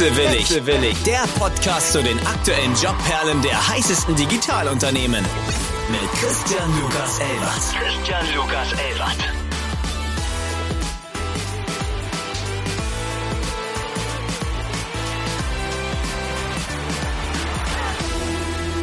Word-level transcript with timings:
Wechselwillig. 0.00 0.40
Wechselwillig. 0.40 1.02
Der 1.02 1.26
Podcast 1.38 1.92
zu 1.92 2.02
den 2.02 2.18
aktuellen 2.20 2.74
Jobperlen 2.74 3.42
der 3.42 3.68
heißesten 3.68 4.16
Digitalunternehmen. 4.16 5.22
Mit 5.90 6.10
Christian 6.12 6.70
Lukas 6.80 7.18
Elbert. 7.18 7.52
Christian 7.76 8.34
Lukas 8.34 8.72
Elbert. 8.72 9.18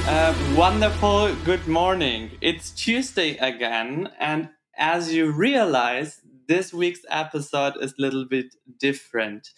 Uh, 0.07 0.55
wonderful 0.55 1.35
good 1.45 1.67
morning. 1.67 2.29
It's 2.41 2.71
Tuesday 2.75 3.39
again, 3.39 4.07
and 4.19 4.49
as 4.77 5.11
you 5.11 5.31
realize, 5.31 6.21
this 6.47 6.71
week's 6.71 7.01
episode 7.09 7.73
is 7.81 7.95
a 7.97 8.01
little 8.03 8.25
bit 8.29 8.53
different. 8.79 9.49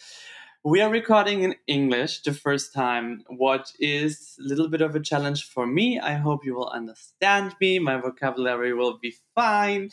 We 0.65 0.81
are 0.81 0.89
recording 0.89 1.43
in 1.43 1.55
English 1.67 2.23
the 2.23 2.33
first 2.33 2.73
time, 2.73 3.23
what 3.29 3.71
is 3.79 4.35
a 4.37 4.43
little 4.43 4.67
bit 4.67 4.81
of 4.81 4.93
a 4.93 4.99
challenge 4.99 5.45
for 5.45 5.65
me. 5.65 6.01
I 6.01 6.15
hope 6.15 6.43
you 6.43 6.53
will 6.53 6.67
understand 6.67 7.55
me. 7.61 7.79
My 7.79 7.95
vocabulary 7.95 8.73
will 8.73 8.97
be 8.97 9.15
fine, 9.33 9.91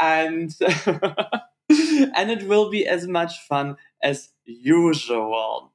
and 0.00 0.52
and 0.58 2.28
it 2.28 2.42
will 2.48 2.70
be 2.70 2.88
as 2.88 3.06
much 3.06 3.38
fun 3.46 3.76
as 4.02 4.30
usual. 4.44 5.70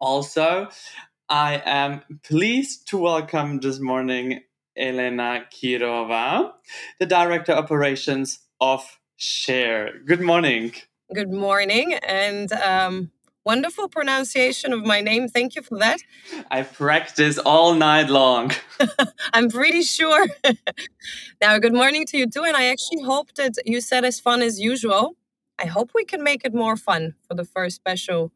Also, 0.00 0.68
I 1.28 1.60
am 1.64 2.02
pleased 2.22 2.86
to 2.90 2.98
welcome 2.98 3.58
this 3.58 3.80
morning 3.80 4.44
Elena 4.76 5.46
Kirova, 5.50 6.52
the 7.00 7.06
Director 7.06 7.54
Operations 7.54 8.38
of 8.60 9.00
Share. 9.16 9.98
Good 10.06 10.20
morning. 10.20 10.74
Good 11.12 11.32
morning, 11.32 11.94
and 12.06 12.52
um, 12.52 13.10
wonderful 13.48 13.88
pronunciation 13.88 14.74
of 14.74 14.84
my 14.84 15.00
name. 15.00 15.26
Thank 15.26 15.56
you 15.56 15.62
for 15.62 15.78
that. 15.78 16.00
I 16.50 16.60
practice 16.62 17.38
all 17.38 17.74
night 17.74 18.08
long. 18.10 18.52
I'm 19.36 19.48
pretty 19.48 19.82
sure. 19.96 20.26
now, 21.40 21.58
good 21.64 21.72
morning 21.72 22.04
to 22.10 22.18
you 22.18 22.26
too, 22.34 22.44
and 22.44 22.56
I 22.62 22.64
actually 22.74 23.02
hope 23.12 23.28
that 23.40 23.54
you 23.64 23.80
said 23.80 24.04
as 24.04 24.20
fun 24.20 24.42
as 24.42 24.60
usual. 24.60 25.04
I 25.64 25.66
hope 25.76 25.88
we 25.94 26.04
can 26.04 26.22
make 26.22 26.42
it 26.44 26.54
more 26.54 26.76
fun 26.76 27.14
for 27.26 27.34
the 27.40 27.44
first 27.54 27.74
special 27.76 28.30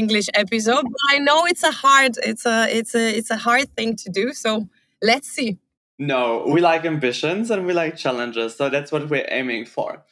English 0.00 0.28
episode. 0.34 0.84
But 0.94 1.04
I 1.14 1.18
know 1.18 1.38
it's 1.52 1.62
a 1.72 1.74
hard, 1.84 2.12
it's 2.30 2.46
a, 2.46 2.56
it's 2.78 2.94
a, 2.94 3.04
it's 3.18 3.30
a 3.30 3.40
hard 3.48 3.68
thing 3.76 3.94
to 4.02 4.08
do. 4.20 4.32
So 4.32 4.68
let's 5.10 5.28
see. 5.28 5.58
No, 5.98 6.44
we 6.54 6.60
like 6.60 6.84
ambitions 6.84 7.50
and 7.50 7.66
we 7.66 7.72
like 7.72 7.96
challenges. 7.96 8.56
So 8.56 8.68
that's 8.68 8.90
what 8.92 9.08
we're 9.08 9.28
aiming 9.30 9.66
for. 9.66 10.04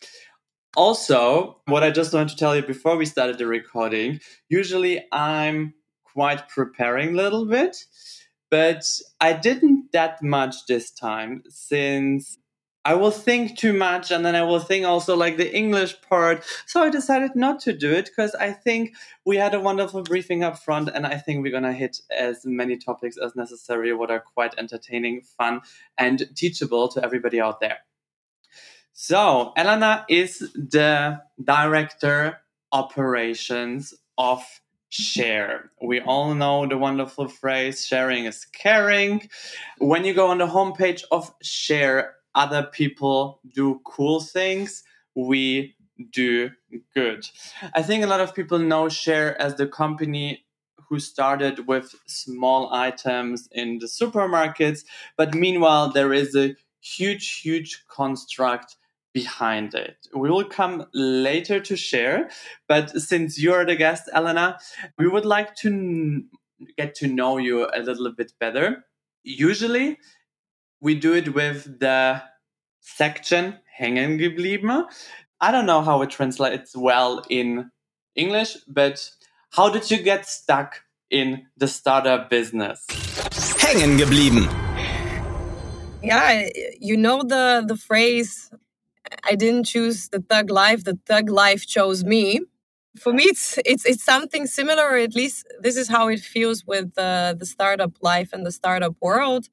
Also, 0.76 1.60
what 1.66 1.84
I 1.84 1.90
just 1.90 2.12
wanted 2.12 2.30
to 2.30 2.36
tell 2.36 2.56
you 2.56 2.62
before 2.62 2.96
we 2.96 3.06
started 3.06 3.38
the 3.38 3.46
recording, 3.46 4.20
usually 4.48 5.04
I'm 5.12 5.74
quite 6.04 6.48
preparing 6.48 7.10
a 7.10 7.16
little 7.16 7.46
bit, 7.46 7.76
but 8.50 8.84
I 9.20 9.34
didn't 9.34 9.92
that 9.92 10.20
much 10.22 10.66
this 10.66 10.90
time 10.90 11.44
since 11.48 12.38
I 12.84 12.94
will 12.94 13.12
think 13.12 13.56
too 13.56 13.72
much 13.72 14.10
and 14.10 14.26
then 14.26 14.34
I 14.34 14.42
will 14.42 14.58
think 14.58 14.84
also 14.84 15.16
like 15.16 15.36
the 15.36 15.56
English 15.56 16.02
part. 16.02 16.44
So 16.66 16.82
I 16.82 16.90
decided 16.90 17.36
not 17.36 17.60
to 17.60 17.72
do 17.72 17.92
it 17.92 18.06
because 18.06 18.34
I 18.34 18.52
think 18.52 18.94
we 19.24 19.36
had 19.36 19.54
a 19.54 19.60
wonderful 19.60 20.02
briefing 20.02 20.42
up 20.42 20.58
front 20.58 20.90
and 20.92 21.06
I 21.06 21.16
think 21.16 21.42
we're 21.42 21.52
going 21.52 21.62
to 21.62 21.72
hit 21.72 22.00
as 22.10 22.44
many 22.44 22.76
topics 22.76 23.16
as 23.16 23.36
necessary, 23.36 23.94
what 23.94 24.10
are 24.10 24.20
quite 24.20 24.54
entertaining, 24.58 25.22
fun, 25.22 25.62
and 25.96 26.28
teachable 26.34 26.88
to 26.88 27.02
everybody 27.02 27.40
out 27.40 27.60
there. 27.60 27.78
So 28.96 29.52
Elena 29.56 30.06
is 30.08 30.38
the 30.54 31.20
director 31.42 32.38
operations 32.70 33.92
of 34.16 34.44
share. 34.88 35.72
We 35.82 36.00
all 36.00 36.32
know 36.32 36.68
the 36.68 36.78
wonderful 36.78 37.26
phrase 37.26 37.84
sharing 37.84 38.26
is 38.26 38.44
caring. 38.44 39.28
When 39.78 40.04
you 40.04 40.14
go 40.14 40.28
on 40.28 40.38
the 40.38 40.46
homepage 40.46 41.02
of 41.10 41.34
share, 41.42 42.14
other 42.36 42.62
people 42.62 43.40
do 43.52 43.80
cool 43.84 44.20
things, 44.20 44.84
we 45.16 45.74
do 46.12 46.50
good. 46.94 47.26
I 47.74 47.82
think 47.82 48.04
a 48.04 48.08
lot 48.08 48.20
of 48.20 48.32
people 48.32 48.60
know 48.60 48.88
Share 48.88 49.40
as 49.42 49.56
the 49.56 49.66
company 49.66 50.44
who 50.88 51.00
started 51.00 51.66
with 51.66 51.96
small 52.06 52.72
items 52.72 53.48
in 53.50 53.78
the 53.78 53.86
supermarkets, 53.86 54.84
but 55.16 55.34
meanwhile, 55.34 55.90
there 55.90 56.12
is 56.12 56.36
a 56.36 56.54
huge, 56.80 57.40
huge 57.40 57.84
construct 57.88 58.76
behind 59.14 59.74
it. 59.74 59.96
We 60.12 60.28
will 60.28 60.44
come 60.44 60.86
later 60.92 61.60
to 61.60 61.76
share, 61.76 62.28
but 62.68 62.90
since 63.00 63.40
you're 63.40 63.64
the 63.64 63.76
guest, 63.76 64.10
Elena, 64.12 64.58
we 64.98 65.08
would 65.08 65.24
like 65.24 65.54
to 65.62 66.24
get 66.76 66.94
to 66.96 67.06
know 67.06 67.38
you 67.38 67.66
a 67.72 67.78
little 67.78 68.12
bit 68.12 68.32
better. 68.38 68.84
Usually, 69.22 69.98
we 70.80 70.94
do 70.96 71.14
it 71.14 71.34
with 71.34 71.80
the 71.80 72.22
section 72.80 73.58
hängen 73.80 74.18
geblieben. 74.18 74.84
I 75.40 75.50
don't 75.50 75.66
know 75.66 75.80
how 75.80 76.02
it 76.02 76.10
translates 76.10 76.76
well 76.76 77.22
in 77.30 77.70
English, 78.14 78.56
but 78.68 79.10
how 79.50 79.70
did 79.70 79.90
you 79.90 80.02
get 80.02 80.26
stuck 80.26 80.82
in 81.10 81.46
the 81.56 81.68
startup 81.68 82.28
business? 82.28 82.84
Hängen 83.58 83.96
geblieben. 83.96 84.48
Yeah, 86.02 86.50
you 86.78 86.98
know 86.98 87.22
the 87.22 87.64
the 87.66 87.76
phrase 87.76 88.50
I 89.22 89.34
didn't 89.34 89.64
choose 89.64 90.08
the 90.08 90.20
thug 90.20 90.50
life, 90.50 90.84
the 90.84 90.98
thug 91.06 91.30
life 91.30 91.66
chose 91.66 92.04
me. 92.04 92.40
For 92.98 93.12
me, 93.12 93.24
it's 93.24 93.58
it's 93.64 93.84
it's 93.84 94.04
something 94.04 94.46
similar, 94.46 94.84
or 94.84 94.96
at 94.98 95.14
least 95.14 95.46
this 95.60 95.76
is 95.76 95.88
how 95.88 96.08
it 96.08 96.20
feels 96.20 96.64
with 96.66 96.96
uh, 96.98 97.34
the 97.38 97.46
startup 97.46 97.92
life 98.02 98.30
and 98.32 98.46
the 98.46 98.52
startup 98.52 98.94
world. 99.00 99.48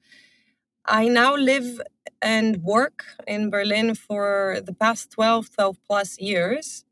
I 0.86 1.08
now 1.08 1.36
live 1.36 1.82
and 2.22 2.58
work 2.64 3.06
in 3.28 3.50
Berlin 3.50 3.96
for 3.96 4.60
the 4.66 4.74
past 4.74 5.12
12, 5.12 5.52
12 5.56 5.78
plus 5.88 6.20
years. 6.20 6.86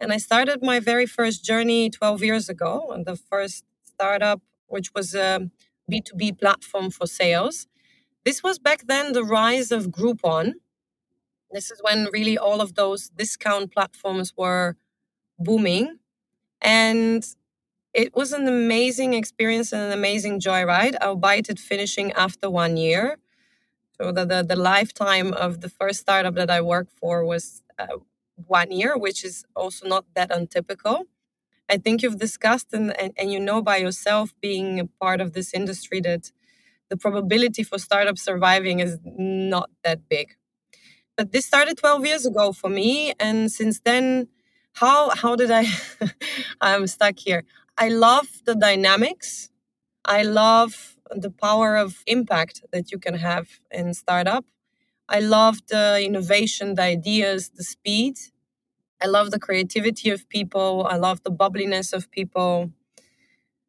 And 0.00 0.12
I 0.12 0.18
started 0.18 0.62
my 0.62 0.80
very 0.80 1.06
first 1.06 1.44
journey 1.44 1.90
12 1.90 2.22
years 2.22 2.48
ago, 2.48 2.90
and 2.92 3.06
the 3.06 3.16
first 3.16 3.64
startup, 3.84 4.40
which 4.68 4.92
was 4.94 5.14
a 5.14 5.50
B2B 5.90 6.32
platform 6.32 6.90
for 6.90 7.06
sales. 7.06 7.66
This 8.24 8.42
was 8.42 8.58
back 8.58 8.86
then 8.86 9.12
the 9.12 9.24
rise 9.24 9.72
of 9.72 9.88
Groupon. 9.88 10.54
This 11.52 11.70
is 11.70 11.80
when 11.82 12.08
really 12.12 12.36
all 12.38 12.60
of 12.60 12.74
those 12.74 13.08
discount 13.08 13.72
platforms 13.72 14.32
were 14.36 14.76
booming. 15.38 15.98
And 16.60 17.24
it 17.94 18.14
was 18.16 18.32
an 18.32 18.48
amazing 18.48 19.14
experience 19.14 19.72
and 19.72 19.82
an 19.82 19.92
amazing 19.92 20.40
joyride, 20.40 20.96
albeit 21.02 21.48
it 21.50 21.58
finishing 21.60 22.12
after 22.12 22.50
one 22.50 22.76
year. 22.76 23.18
So 24.00 24.12
the, 24.12 24.24
the, 24.24 24.42
the 24.42 24.56
lifetime 24.56 25.32
of 25.32 25.60
the 25.60 25.68
first 25.68 26.00
startup 26.00 26.34
that 26.34 26.50
I 26.50 26.60
worked 26.60 26.92
for 26.98 27.24
was 27.24 27.62
uh, 27.78 27.98
one 28.46 28.70
year, 28.72 28.96
which 28.96 29.24
is 29.24 29.44
also 29.56 29.88
not 29.88 30.04
that 30.14 30.30
untypical. 30.30 31.04
I 31.68 31.78
think 31.78 32.02
you've 32.02 32.18
discussed 32.18 32.72
and, 32.74 32.98
and, 33.00 33.12
and 33.18 33.32
you 33.32 33.40
know 33.40 33.62
by 33.62 33.78
yourself 33.78 34.34
being 34.42 34.80
a 34.80 34.86
part 34.86 35.20
of 35.20 35.34
this 35.34 35.54
industry 35.54 36.00
that 36.02 36.32
the 36.90 36.98
probability 36.98 37.64
for 37.64 37.78
startups 37.78 38.22
surviving 38.22 38.80
is 38.80 38.98
not 39.04 39.70
that 39.84 40.08
big. 40.10 40.37
But 41.18 41.32
this 41.32 41.44
started 41.44 41.76
12 41.76 42.06
years 42.06 42.24
ago 42.24 42.52
for 42.52 42.70
me. 42.70 43.12
And 43.18 43.50
since 43.50 43.80
then, 43.80 44.28
how 44.74 45.10
how 45.10 45.34
did 45.34 45.50
I 45.50 45.66
I'm 46.60 46.86
stuck 46.86 47.18
here. 47.18 47.42
I 47.76 47.88
love 47.88 48.28
the 48.46 48.54
dynamics. 48.54 49.50
I 50.04 50.22
love 50.22 50.96
the 51.10 51.30
power 51.30 51.76
of 51.76 52.04
impact 52.06 52.62
that 52.72 52.92
you 52.92 52.98
can 53.00 53.14
have 53.14 53.46
in 53.72 53.94
startup. 53.94 54.44
I 55.08 55.18
love 55.18 55.56
the 55.66 56.00
innovation, 56.04 56.76
the 56.76 56.82
ideas, 56.82 57.50
the 57.50 57.64
speed. 57.64 58.14
I 59.02 59.06
love 59.06 59.32
the 59.32 59.40
creativity 59.40 60.10
of 60.10 60.28
people. 60.28 60.86
I 60.88 60.96
love 60.96 61.22
the 61.24 61.32
bubbliness 61.32 61.92
of 61.92 62.10
people. 62.12 62.70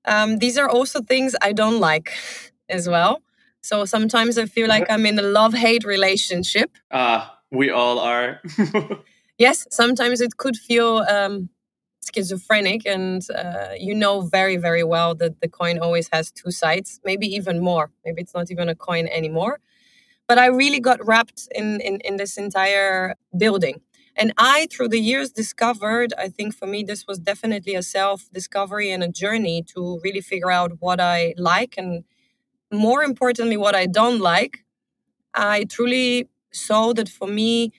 Um, 0.05 0.37
these 0.37 0.57
are 0.57 0.69
also 0.69 1.01
things 1.01 1.35
I 1.41 1.51
don't 1.53 1.79
like 1.79 2.11
as 2.69 2.87
well. 2.87 3.23
So 3.61 3.85
sometimes 3.85 4.37
I 4.37 4.45
feel 4.45 4.67
like 4.67 4.89
I'm 4.89 5.05
in 5.05 5.17
a 5.17 5.23
love 5.39 5.53
hate 5.53 5.83
relationship. 5.83 6.71
Ah, 6.91 7.35
uh, 7.35 7.38
we 7.51 7.69
all 7.69 7.99
are. 7.99 8.41
yes, 9.37 9.67
sometimes 9.71 10.21
it 10.21 10.37
could 10.37 10.57
feel 10.57 11.05
um, 11.09 11.49
schizophrenic 12.13 12.85
and 12.85 13.25
uh, 13.31 13.69
you 13.77 13.93
know 13.93 14.21
very 14.21 14.57
very 14.57 14.83
well 14.83 15.15
that 15.15 15.41
the 15.41 15.47
coin 15.47 15.79
always 15.79 16.09
has 16.11 16.31
two 16.31 16.51
sides 16.51 16.99
maybe 17.03 17.27
even 17.27 17.59
more. 17.59 17.91
Maybe 18.05 18.21
it's 18.21 18.33
not 18.33 18.51
even 18.51 18.69
a 18.69 18.75
coin 18.75 19.07
anymore. 19.07 19.59
But 20.27 20.37
i 20.37 20.45
really 20.45 20.79
got 20.79 21.05
wrapped 21.05 21.47
in 21.55 21.81
in, 21.81 21.99
in 22.01 22.17
this 22.17 22.37
entire 22.37 23.15
building. 23.37 23.81
And 24.15 24.33
i 24.37 24.67
through 24.71 24.89
the 24.89 24.99
years 24.99 25.31
discovered 25.31 26.13
i 26.25 26.27
think 26.29 26.55
for 26.55 26.67
me 26.67 26.83
this 26.83 27.05
was 27.07 27.19
definitely 27.19 27.75
a 27.75 27.83
self 27.83 28.19
discovery 28.33 28.91
and 28.91 29.03
a 29.03 29.11
journey 29.23 29.63
to 29.73 29.99
really 30.03 30.21
figure 30.21 30.51
out 30.51 30.71
what 30.79 30.99
i 30.99 31.33
like 31.37 31.75
and 31.77 32.03
more 32.71 33.01
importantly 33.03 33.57
what 33.57 33.75
i 33.75 33.85
don't 33.85 34.19
like. 34.19 34.55
I 35.33 35.65
truly 35.65 36.27
saw 36.51 36.93
that 36.93 37.09
for 37.09 37.27
me 37.27 37.71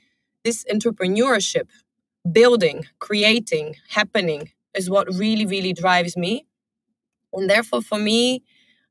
this 0.45 0.65
entrepreneurship 0.73 1.69
building, 2.31 2.87
creating, 2.99 3.77
happening 3.91 4.51
is 4.75 4.89
what 4.91 5.13
really, 5.15 5.47
really 5.47 5.73
drives 5.73 6.17
me. 6.17 6.47
And 7.33 7.49
therefore, 7.49 7.83
for 7.83 7.99
me, 7.99 8.43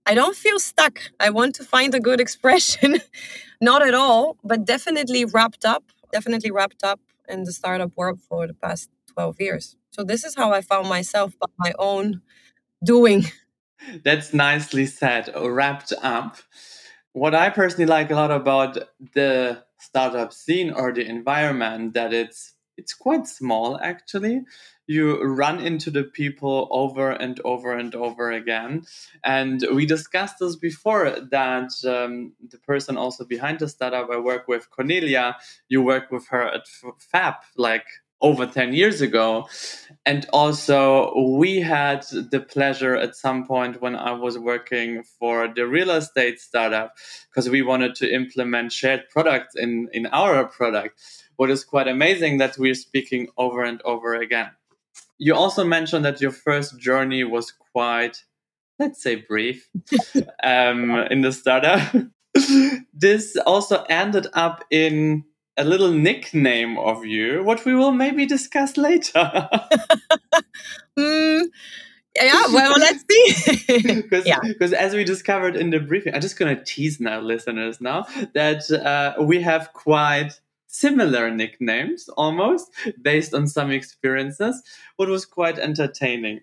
I 0.06 0.14
don't 0.14 0.36
feel 0.36 0.60
stuck. 0.60 1.00
I 1.20 1.30
want 1.30 1.56
to 1.56 1.64
find 1.64 1.94
a 1.94 2.00
good 2.00 2.20
expression. 2.20 3.00
Not 3.62 3.86
at 3.86 3.94
all, 3.94 4.38
but 4.44 4.66
definitely 4.66 5.26
wrapped 5.26 5.66
up, 5.66 5.84
definitely 6.12 6.52
wrapped 6.52 6.84
up 6.84 7.00
in 7.28 7.44
the 7.44 7.52
startup 7.52 7.92
world 7.96 8.20
for 8.22 8.48
the 8.48 8.54
past 8.54 8.90
12 9.14 9.36
years. 9.40 9.76
So 9.92 10.04
this 10.04 10.24
is 10.24 10.36
how 10.36 10.52
I 10.52 10.62
found 10.62 10.88
myself 10.88 11.38
by 11.40 11.48
my 11.58 11.74
own 11.78 12.22
doing. 12.84 13.26
That's 14.04 14.34
nicely 14.34 14.86
said, 14.86 15.30
wrapped 15.36 15.94
up. 16.02 16.38
What 17.14 17.36
I 17.36 17.50
personally 17.50 17.86
like 17.86 18.12
a 18.12 18.16
lot 18.16 18.32
about 18.32 18.78
the 19.14 19.64
startup 19.80 20.34
scene 20.34 20.72
or 20.72 20.92
the 20.94 21.06
environment 21.06 21.94
that 21.94 22.14
it's 22.14 22.54
it's 22.78 22.94
quite 22.94 23.28
small 23.28 23.78
actually 23.82 24.42
you 24.90 25.22
run 25.22 25.60
into 25.60 25.92
the 25.92 26.04
people 26.04 26.68
over 26.72 27.12
and 27.12 27.40
over 27.46 27.74
and 27.74 27.94
over 27.94 28.32
again. 28.32 28.82
And 29.24 29.64
we 29.72 29.86
discussed 29.86 30.38
this 30.40 30.56
before 30.56 31.12
that 31.30 31.70
um, 31.86 32.34
the 32.50 32.58
person 32.58 32.98
also 32.98 33.24
behind 33.24 33.60
the 33.60 33.70
startup 33.70 34.10
I 34.12 34.18
work 34.18 34.48
with, 34.48 34.72
Cornelia, 34.72 35.38
you 35.68 35.84
work 35.84 36.10
with 36.10 36.28
her 36.30 36.42
at 36.42 36.64
Fab 36.98 37.36
like 37.56 37.86
over 38.22 38.46
10 38.46 38.74
years 38.74 39.02
ago. 39.02 39.48
And 40.06 40.26
also, 40.34 41.14
we 41.38 41.60
had 41.60 42.04
the 42.04 42.40
pleasure 42.40 42.96
at 42.96 43.16
some 43.16 43.46
point 43.46 43.82
when 43.82 43.96
I 43.96 44.12
was 44.14 44.38
working 44.38 45.04
for 45.04 45.48
the 45.48 45.68
real 45.68 45.92
estate 45.92 46.40
startup 46.40 46.96
because 47.30 47.50
we 47.50 47.62
wanted 47.62 47.96
to 47.96 48.14
implement 48.14 48.72
shared 48.72 49.10
products 49.10 49.56
in, 49.56 49.90
in 49.94 50.08
our 50.08 50.46
product. 50.46 51.00
What 51.36 51.50
is 51.50 51.64
quite 51.64 51.88
amazing 51.88 52.40
that 52.40 52.58
we're 52.58 52.74
speaking 52.74 53.28
over 53.38 53.64
and 53.64 53.82
over 53.84 54.16
again. 54.16 54.52
You 55.18 55.36
also 55.36 55.64
mentioned 55.64 56.06
that 56.06 56.22
your 56.22 56.32
first 56.32 56.80
journey 56.80 57.24
was 57.24 57.52
quite, 57.52 58.24
let's 58.80 59.02
say, 59.02 59.16
brief 59.16 59.70
um, 60.44 60.92
in 61.12 61.22
the 61.22 61.32
startup. 61.32 61.94
this 62.94 63.36
also 63.46 63.84
ended 63.90 64.28
up 64.34 64.64
in 64.72 65.26
a 65.60 65.64
little 65.64 65.92
nickname 65.92 66.78
of 66.80 67.06
you, 67.06 67.44
what 67.44 67.66
we 67.66 67.76
will 67.76 67.92
maybe 67.92 68.26
discuss 68.26 68.78
later. 68.78 69.50
mm, 70.98 71.46
yeah, 72.16 72.44
well, 72.54 72.74
let's 72.80 73.04
see. 73.10 73.94
Because 74.02 74.26
yeah. 74.26 74.40
as 74.78 74.96
we 74.96 75.04
discovered 75.04 75.56
in 75.56 75.70
the 75.70 75.80
briefing, 75.80 76.16
I'm 76.16 76.22
just 76.22 76.40
going 76.40 76.56
to 76.56 76.64
tease 76.64 77.00
now, 77.00 77.20
listeners, 77.20 77.80
now 77.82 78.06
that 78.34 78.72
uh, 78.72 79.22
we 79.22 79.42
have 79.42 79.74
quite 79.74 80.40
similar 80.68 81.30
nicknames 81.30 82.10
almost 82.10 82.72
based 83.02 83.34
on 83.34 83.48
some 83.48 83.72
experiences, 83.72 84.64
what 84.96 85.10
was 85.10 85.26
quite 85.26 85.60
entertaining. 85.60 86.42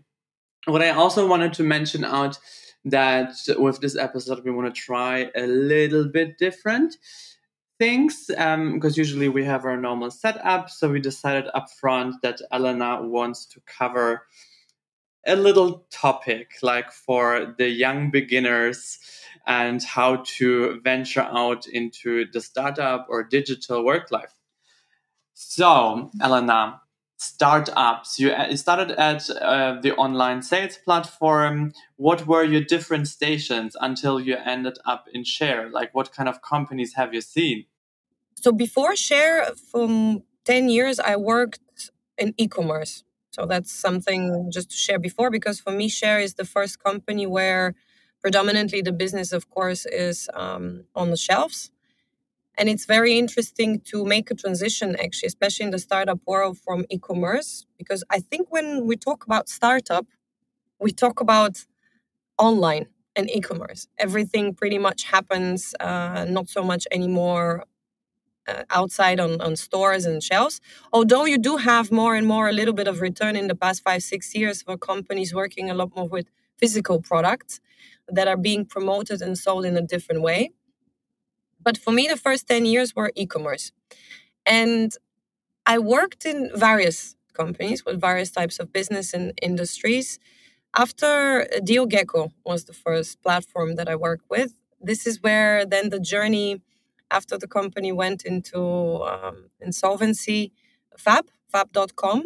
What 0.66 0.82
I 0.82 0.90
also 0.90 1.26
wanted 1.26 1.54
to 1.54 1.62
mention 1.62 2.04
out 2.04 2.38
that 2.84 3.34
with 3.58 3.80
this 3.80 3.96
episode, 3.96 4.44
we 4.44 4.50
want 4.50 4.72
to 4.72 4.80
try 4.80 5.30
a 5.34 5.46
little 5.46 6.04
bit 6.06 6.38
different 6.38 6.96
things 7.78 8.26
because 8.26 8.37
um, 8.38 8.81
usually 8.94 9.28
we 9.28 9.44
have 9.44 9.64
our 9.64 9.76
normal 9.76 10.11
setup. 10.11 10.70
So 10.70 10.90
we 10.90 11.00
decided 11.00 11.50
up 11.55 11.70
front 11.70 12.23
that 12.23 12.40
Elena 12.52 13.02
wants 13.02 13.46
to 13.46 13.61
cover 13.67 14.26
a 15.26 15.34
little 15.34 15.87
topic 15.90 16.52
like 16.62 16.93
for 16.93 17.55
the 17.58 17.69
young 17.69 18.11
beginners 18.11 18.99
and 19.46 19.82
how 19.82 20.23
to 20.25 20.81
venture 20.82 21.23
out 21.23 21.67
into 21.67 22.31
the 22.32 22.40
startup 22.40 23.06
or 23.08 23.25
digital 23.25 23.84
work 23.84 24.11
life. 24.11 24.32
So, 25.34 26.11
Elena, 26.23 26.81
startups. 27.16 28.18
You 28.18 28.30
uh, 28.30 28.54
started 28.56 28.90
at 28.92 29.28
uh, 29.30 29.80
the 29.80 29.94
online 29.96 30.42
sales 30.42 30.76
platform. 30.76 31.72
What 31.96 32.26
were 32.26 32.44
your 32.44 32.60
different 32.60 33.08
stations 33.08 33.76
until 33.80 34.20
you 34.20 34.36
ended 34.36 34.78
up 34.84 35.06
in 35.12 35.24
Share? 35.24 35.70
Like, 35.70 35.94
what 35.94 36.12
kind 36.12 36.28
of 36.28 36.42
companies 36.42 36.94
have 36.94 37.14
you 37.14 37.20
seen? 37.20 37.66
So, 38.36 38.52
before 38.52 38.96
Share, 38.96 39.46
from 39.70 40.22
10 40.44 40.68
years, 40.68 41.00
I 41.00 41.16
worked 41.16 41.90
in 42.18 42.34
e 42.36 42.48
commerce. 42.48 43.04
So, 43.30 43.46
that's 43.46 43.72
something 43.72 44.50
just 44.50 44.70
to 44.70 44.76
share 44.76 44.98
before 44.98 45.30
because 45.30 45.58
for 45.60 45.72
me, 45.72 45.88
Share 45.88 46.20
is 46.20 46.34
the 46.34 46.44
first 46.44 46.82
company 46.82 47.26
where 47.26 47.74
predominantly 48.20 48.82
the 48.82 48.92
business, 48.92 49.32
of 49.32 49.48
course, 49.50 49.86
is 49.86 50.28
um, 50.34 50.84
on 50.94 51.10
the 51.10 51.16
shelves. 51.16 51.70
And 52.58 52.69
it's 52.69 52.87
very 52.87 53.19
interesting 53.19 53.81
to 53.91 54.05
make 54.05 54.31
a 54.31 54.35
transition, 54.35 54.97
actually, 54.99 55.29
especially 55.29 55.64
in 55.67 55.70
the 55.73 55.79
startup 55.79 56.20
world 56.26 56.58
from 56.58 56.85
e 56.91 56.99
commerce. 56.99 57.67
Because 57.79 58.03
I 58.11 58.20
think 58.20 58.49
when 58.50 58.87
we 58.87 58.97
talk 58.97 59.25
about 59.26 59.49
startup, 59.49 60.06
we 60.81 60.93
talk 60.93 61.20
about 61.20 61.67
online 62.38 62.87
and 63.17 63.31
e 63.31 63.41
commerce. 63.41 63.88
Everything 63.99 64.55
pretty 64.55 64.79
much 64.79 65.05
happens, 65.05 65.75
uh, 65.81 66.26
not 66.29 66.49
so 66.49 66.62
much 66.64 66.87
anymore 66.93 67.64
uh, 68.49 68.62
outside 68.70 69.20
on, 69.20 69.41
on 69.41 69.56
stores 69.56 70.05
and 70.06 70.23
shelves. 70.23 70.61
Although 70.93 71.25
you 71.25 71.38
do 71.38 71.56
have 71.59 71.91
more 71.93 72.14
and 72.14 72.26
more 72.26 72.49
a 72.49 72.52
little 72.52 72.75
bit 72.75 72.88
of 72.88 73.00
return 73.00 73.37
in 73.37 73.49
the 73.49 73.55
past 73.55 73.82
five, 73.82 74.02
six 74.02 74.35
years 74.35 74.62
for 74.62 74.76
companies 74.79 75.35
working 75.35 75.70
a 75.70 75.75
lot 75.75 75.94
more 75.97 76.09
with 76.09 76.26
physical 76.59 77.00
products 77.02 77.61
that 78.09 78.29
are 78.29 78.37
being 78.37 78.64
promoted 78.64 79.20
and 79.23 79.37
sold 79.37 79.64
in 79.64 79.76
a 79.76 79.82
different 79.82 80.23
way. 80.23 80.50
But 81.66 81.76
for 81.76 81.92
me, 81.92 82.06
the 82.06 82.16
first 82.16 82.46
10 82.46 82.64
years 82.64 82.94
were 82.94 83.10
e 83.16 83.26
commerce. 83.26 83.72
And 84.46 84.92
I 85.66 85.80
worked 85.80 86.24
in 86.24 86.38
various 86.54 87.16
companies 87.34 87.84
with 87.84 88.00
various 88.00 88.30
types 88.30 88.60
of 88.60 88.72
business 88.72 89.12
and 89.12 89.32
industries. 89.42 90.20
After 90.76 91.48
DealGecko 91.68 92.30
was 92.44 92.66
the 92.66 92.72
first 92.72 93.20
platform 93.20 93.74
that 93.78 93.88
I 93.88 93.96
worked 93.96 94.26
with, 94.30 94.52
this 94.80 95.08
is 95.08 95.20
where 95.26 95.66
then 95.66 95.90
the 95.90 95.98
journey 95.98 96.62
after 97.10 97.36
the 97.36 97.48
company 97.48 97.90
went 97.90 98.24
into 98.24 98.60
um, 99.12 99.50
insolvency, 99.60 100.52
Fab, 100.96 101.24
fab.com. 101.52 102.18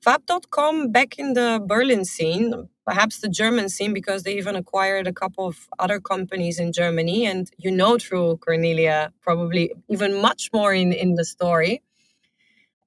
Fab.com 0.00 0.90
back 0.90 1.20
in 1.20 1.34
the 1.34 1.62
Berlin 1.64 2.04
scene 2.04 2.68
perhaps 2.84 3.20
the 3.20 3.28
German 3.28 3.68
scene 3.68 3.92
because 3.92 4.22
they 4.22 4.36
even 4.36 4.56
acquired 4.56 5.06
a 5.06 5.12
couple 5.12 5.46
of 5.46 5.68
other 5.78 6.00
companies 6.00 6.58
in 6.58 6.72
Germany. 6.72 7.26
And 7.26 7.50
you 7.58 7.70
know 7.70 7.98
through 7.98 8.38
Cornelia, 8.38 9.12
probably 9.20 9.72
even 9.88 10.20
much 10.20 10.50
more 10.52 10.72
in, 10.74 10.92
in 10.92 11.14
the 11.14 11.24
story. 11.24 11.82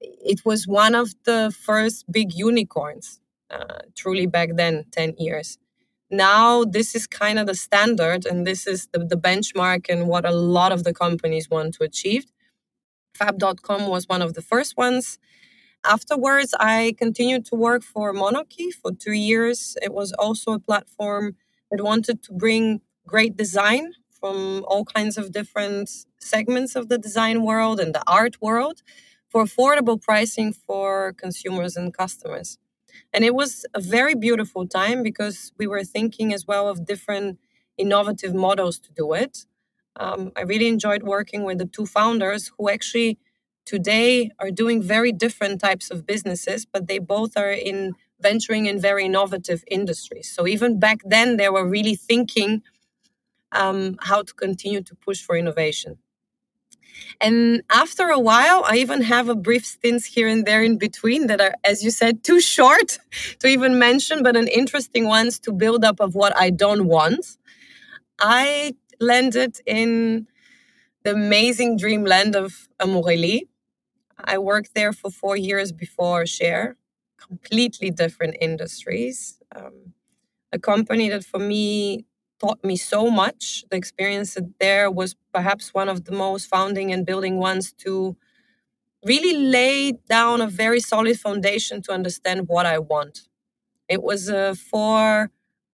It 0.00 0.44
was 0.44 0.66
one 0.66 0.94
of 0.94 1.14
the 1.24 1.54
first 1.58 2.10
big 2.10 2.34
unicorns, 2.34 3.20
uh, 3.50 3.80
truly 3.96 4.26
back 4.26 4.50
then, 4.54 4.84
10 4.92 5.14
years. 5.18 5.58
Now, 6.10 6.64
this 6.64 6.94
is 6.94 7.06
kind 7.06 7.38
of 7.38 7.46
the 7.46 7.54
standard, 7.54 8.26
and 8.26 8.46
this 8.46 8.66
is 8.66 8.88
the, 8.92 9.00
the 9.00 9.16
benchmark 9.16 9.86
and 9.88 10.06
what 10.06 10.24
a 10.24 10.30
lot 10.30 10.70
of 10.70 10.84
the 10.84 10.94
companies 10.94 11.50
want 11.50 11.74
to 11.74 11.84
achieve. 11.84 12.26
Fab.com 13.14 13.88
was 13.88 14.06
one 14.06 14.22
of 14.22 14.34
the 14.34 14.42
first 14.42 14.76
ones 14.76 15.18
afterwards, 15.88 16.54
I 16.58 16.94
continued 16.98 17.44
to 17.46 17.54
work 17.56 17.82
for 17.82 18.12
MONOQI 18.12 18.72
for 18.72 18.92
two 18.92 19.12
years. 19.12 19.76
It 19.82 19.92
was 19.92 20.12
also 20.12 20.52
a 20.52 20.58
platform 20.58 21.36
that 21.70 21.82
wanted 21.82 22.22
to 22.24 22.32
bring 22.32 22.80
great 23.06 23.36
design 23.36 23.92
from 24.20 24.64
all 24.68 24.84
kinds 24.84 25.18
of 25.18 25.32
different 25.32 25.90
segments 26.20 26.76
of 26.76 26.88
the 26.88 26.98
design 26.98 27.42
world 27.44 27.80
and 27.80 27.94
the 27.94 28.02
art 28.06 28.40
world 28.40 28.82
for 29.28 29.44
affordable 29.44 30.00
pricing 30.00 30.52
for 30.52 31.12
consumers 31.12 31.76
and 31.76 31.94
customers. 31.94 32.58
And 33.12 33.24
it 33.24 33.34
was 33.34 33.66
a 33.74 33.80
very 33.80 34.14
beautiful 34.14 34.66
time 34.66 35.02
because 35.02 35.52
we 35.58 35.66
were 35.66 35.84
thinking 35.84 36.32
as 36.34 36.46
well 36.46 36.68
of 36.68 36.86
different 36.86 37.38
innovative 37.78 38.34
models 38.34 38.78
to 38.80 38.92
do 38.92 39.12
it. 39.12 39.46
Um, 39.96 40.32
I 40.36 40.42
really 40.42 40.68
enjoyed 40.68 41.02
working 41.02 41.44
with 41.44 41.58
the 41.58 41.66
two 41.66 41.86
founders 41.86 42.52
who 42.58 42.70
actually 42.70 43.18
today 43.66 44.30
are 44.38 44.50
doing 44.50 44.82
very 44.82 45.12
different 45.12 45.60
types 45.60 45.90
of 45.90 46.06
businesses, 46.06 46.64
but 46.64 46.86
they 46.86 46.98
both 46.98 47.36
are 47.36 47.50
in 47.50 47.94
venturing 48.20 48.66
in 48.66 48.80
very 48.80 49.04
innovative 49.04 49.62
industries. 49.68 50.32
So 50.34 50.46
even 50.46 50.80
back 50.80 51.00
then, 51.04 51.36
they 51.36 51.50
were 51.50 51.68
really 51.68 51.96
thinking 51.96 52.62
um, 53.52 53.96
how 54.00 54.22
to 54.22 54.32
continue 54.34 54.82
to 54.82 54.94
push 54.94 55.20
for 55.20 55.36
innovation. 55.36 55.98
And 57.20 57.62
after 57.70 58.08
a 58.08 58.18
while, 58.18 58.64
I 58.66 58.76
even 58.76 59.02
have 59.02 59.28
a 59.28 59.34
brief 59.34 59.64
stints 59.66 60.06
here 60.06 60.28
and 60.28 60.44
there 60.44 60.62
in 60.62 60.78
between 60.78 61.26
that 61.28 61.40
are, 61.40 61.54
as 61.64 61.84
you 61.84 61.90
said, 61.90 62.24
too 62.24 62.40
short 62.40 62.98
to 63.40 63.48
even 63.48 63.78
mention, 63.78 64.22
but 64.22 64.36
an 64.36 64.48
interesting 64.48 65.06
ones 65.06 65.38
to 65.40 65.52
build 65.52 65.84
up 65.84 66.00
of 66.00 66.14
what 66.14 66.36
I 66.36 66.50
don't 66.50 66.86
want. 66.86 67.36
I 68.18 68.74
landed 69.00 69.60
in 69.66 70.26
the 71.04 71.12
amazing 71.12 71.76
dreamland 71.76 72.34
of 72.34 72.68
Amorelie, 72.80 73.48
I 74.24 74.38
worked 74.38 74.74
there 74.74 74.92
for 74.92 75.10
four 75.10 75.36
years 75.36 75.72
before 75.72 76.26
Share, 76.26 76.76
completely 77.20 77.90
different 77.90 78.36
industries. 78.40 79.38
Um, 79.54 79.94
a 80.52 80.58
company 80.58 81.08
that 81.10 81.24
for 81.24 81.40
me 81.40 82.06
taught 82.40 82.64
me 82.64 82.76
so 82.76 83.10
much. 83.10 83.64
The 83.70 83.76
experience 83.76 84.36
there 84.60 84.90
was 84.90 85.16
perhaps 85.34 85.74
one 85.74 85.88
of 85.88 86.04
the 86.04 86.12
most 86.12 86.46
founding 86.48 86.92
and 86.92 87.06
building 87.06 87.38
ones 87.38 87.72
to 87.84 88.16
really 89.04 89.36
lay 89.36 89.92
down 90.08 90.40
a 90.40 90.46
very 90.46 90.80
solid 90.80 91.18
foundation 91.18 91.82
to 91.82 91.92
understand 91.92 92.48
what 92.48 92.66
I 92.66 92.78
want. 92.78 93.20
It 93.88 94.02
was 94.02 94.30
uh, 94.30 94.54
four 94.54 95.30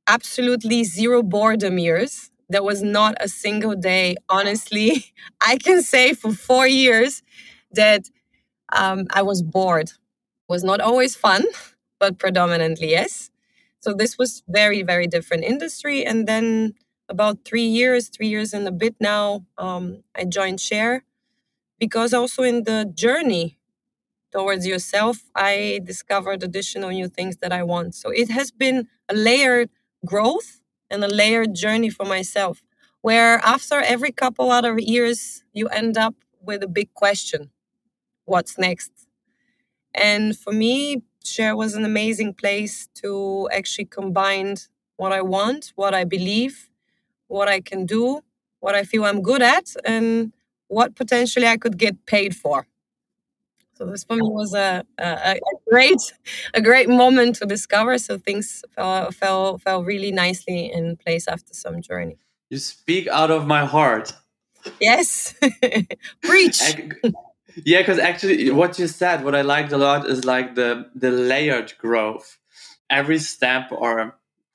absolutely 0.07 0.85
zero 0.85 1.23
boredom 1.23 1.79
years. 1.79 2.31
There 2.49 2.63
was 2.63 2.83
not 2.83 3.17
a 3.21 3.29
single 3.29 3.77
day, 3.77 4.17
honestly, 4.29 5.07
I 5.41 5.59
can 5.59 5.83
say 5.83 6.15
for 6.15 6.33
four 6.33 6.67
years 6.67 7.23
that 7.73 8.11
um, 8.73 9.07
I 9.13 9.23
was 9.23 9.43
bored. 9.43 9.89
It 9.91 10.49
was 10.49 10.65
not 10.65 10.81
always 10.81 11.17
fun, 11.17 11.45
but 12.01 12.19
predominantly 12.19 12.91
yes. 12.91 13.31
So 13.81 13.95
this 13.95 14.19
was 14.19 14.43
very, 14.49 14.83
very 14.83 15.07
different 15.07 15.45
industry. 15.45 16.05
And 16.05 16.27
then 16.27 16.75
about 17.09 17.45
three 17.45 17.67
years, 17.67 18.09
three 18.09 18.29
years 18.29 18.53
and 18.53 18.67
a 18.67 18.73
bit 18.73 18.97
now, 19.01 19.45
um, 19.59 20.03
I 20.17 20.25
joined 20.25 20.61
Share 20.61 21.05
because 21.79 22.15
also 22.15 22.43
in 22.43 22.65
the 22.65 22.91
journey 22.95 23.59
towards 24.33 24.67
yourself, 24.67 25.19
I 25.35 25.81
discovered 25.85 26.43
additional 26.43 26.91
new 26.91 27.09
things 27.09 27.39
that 27.39 27.53
I 27.53 27.63
want. 27.63 27.95
So 27.95 28.11
it 28.11 28.31
has 28.31 28.51
been 28.51 28.89
a 29.09 29.15
layered 29.15 29.71
growth 30.05 30.61
and 30.91 31.05
a 31.05 31.09
layered 31.09 31.55
journey 31.55 31.91
for 31.91 32.05
myself, 32.07 32.63
where 33.03 33.39
after 33.39 33.81
every 33.81 34.13
couple 34.13 34.51
other 34.51 34.79
years, 34.79 35.45
you 35.53 35.69
end 35.69 35.97
up 35.97 36.15
with 36.41 36.63
a 36.63 36.69
big 36.69 36.93
question 36.95 37.51
what's 38.27 38.59
next? 38.59 38.93
And 39.95 40.37
for 40.37 40.53
me, 40.53 41.03
Share 41.25 41.57
was 41.57 41.75
an 41.75 41.85
amazing 41.85 42.35
place 42.35 42.89
to 43.03 43.49
actually 43.53 43.87
combine 43.87 44.57
what 44.97 45.13
I 45.13 45.23
want, 45.23 45.73
what 45.75 45.95
I 45.95 46.05
believe, 46.05 46.71
what 47.27 47.49
I 47.49 47.61
can 47.61 47.87
do, 47.87 48.23
what 48.61 48.75
I 48.75 48.85
feel 48.85 49.05
I'm 49.05 49.23
good 49.23 49.43
at, 49.43 49.75
and 49.85 50.33
what 50.69 50.95
potentially 50.95 51.47
I 51.47 51.57
could 51.57 51.79
get 51.79 52.07
paid 52.07 52.37
for. 52.37 52.67
So 53.75 53.85
this 53.85 54.05
for 54.05 54.17
me 54.17 54.23
was 54.23 54.55
a, 54.55 54.85
a, 54.99 55.05
a, 55.05 55.41
great 55.69 56.01
a 56.55 56.63
great 56.63 56.89
moment 56.89 57.37
to 57.37 57.47
discover. 57.47 57.99
So 57.99 58.17
things 58.17 58.65
fell, 58.75 59.11
fell 59.11 59.59
fell 59.59 59.85
really 59.85 60.13
nicely 60.13 60.73
in 60.73 60.97
place 60.97 61.29
after 61.29 61.53
some 61.53 61.83
journey. 61.83 62.17
You 62.49 62.59
speak 62.59 63.07
out 63.09 63.31
of 63.31 63.47
my 63.47 63.67
heart. 63.67 64.15
Yes, 64.81 65.35
preach. 66.23 66.63
Yeah, 67.65 67.81
because 67.81 67.99
actually, 67.99 68.51
what 68.51 68.79
you 68.79 68.87
said, 68.87 69.25
what 69.25 69.35
I 69.35 69.43
liked 69.43 69.73
a 69.73 69.79
lot 69.79 70.07
is 70.07 70.25
like 70.25 70.55
the 70.55 70.91
the 70.95 71.11
layered 71.11 71.75
growth. 71.79 72.39
Every 72.89 73.19
step, 73.19 73.73
or 73.73 74.15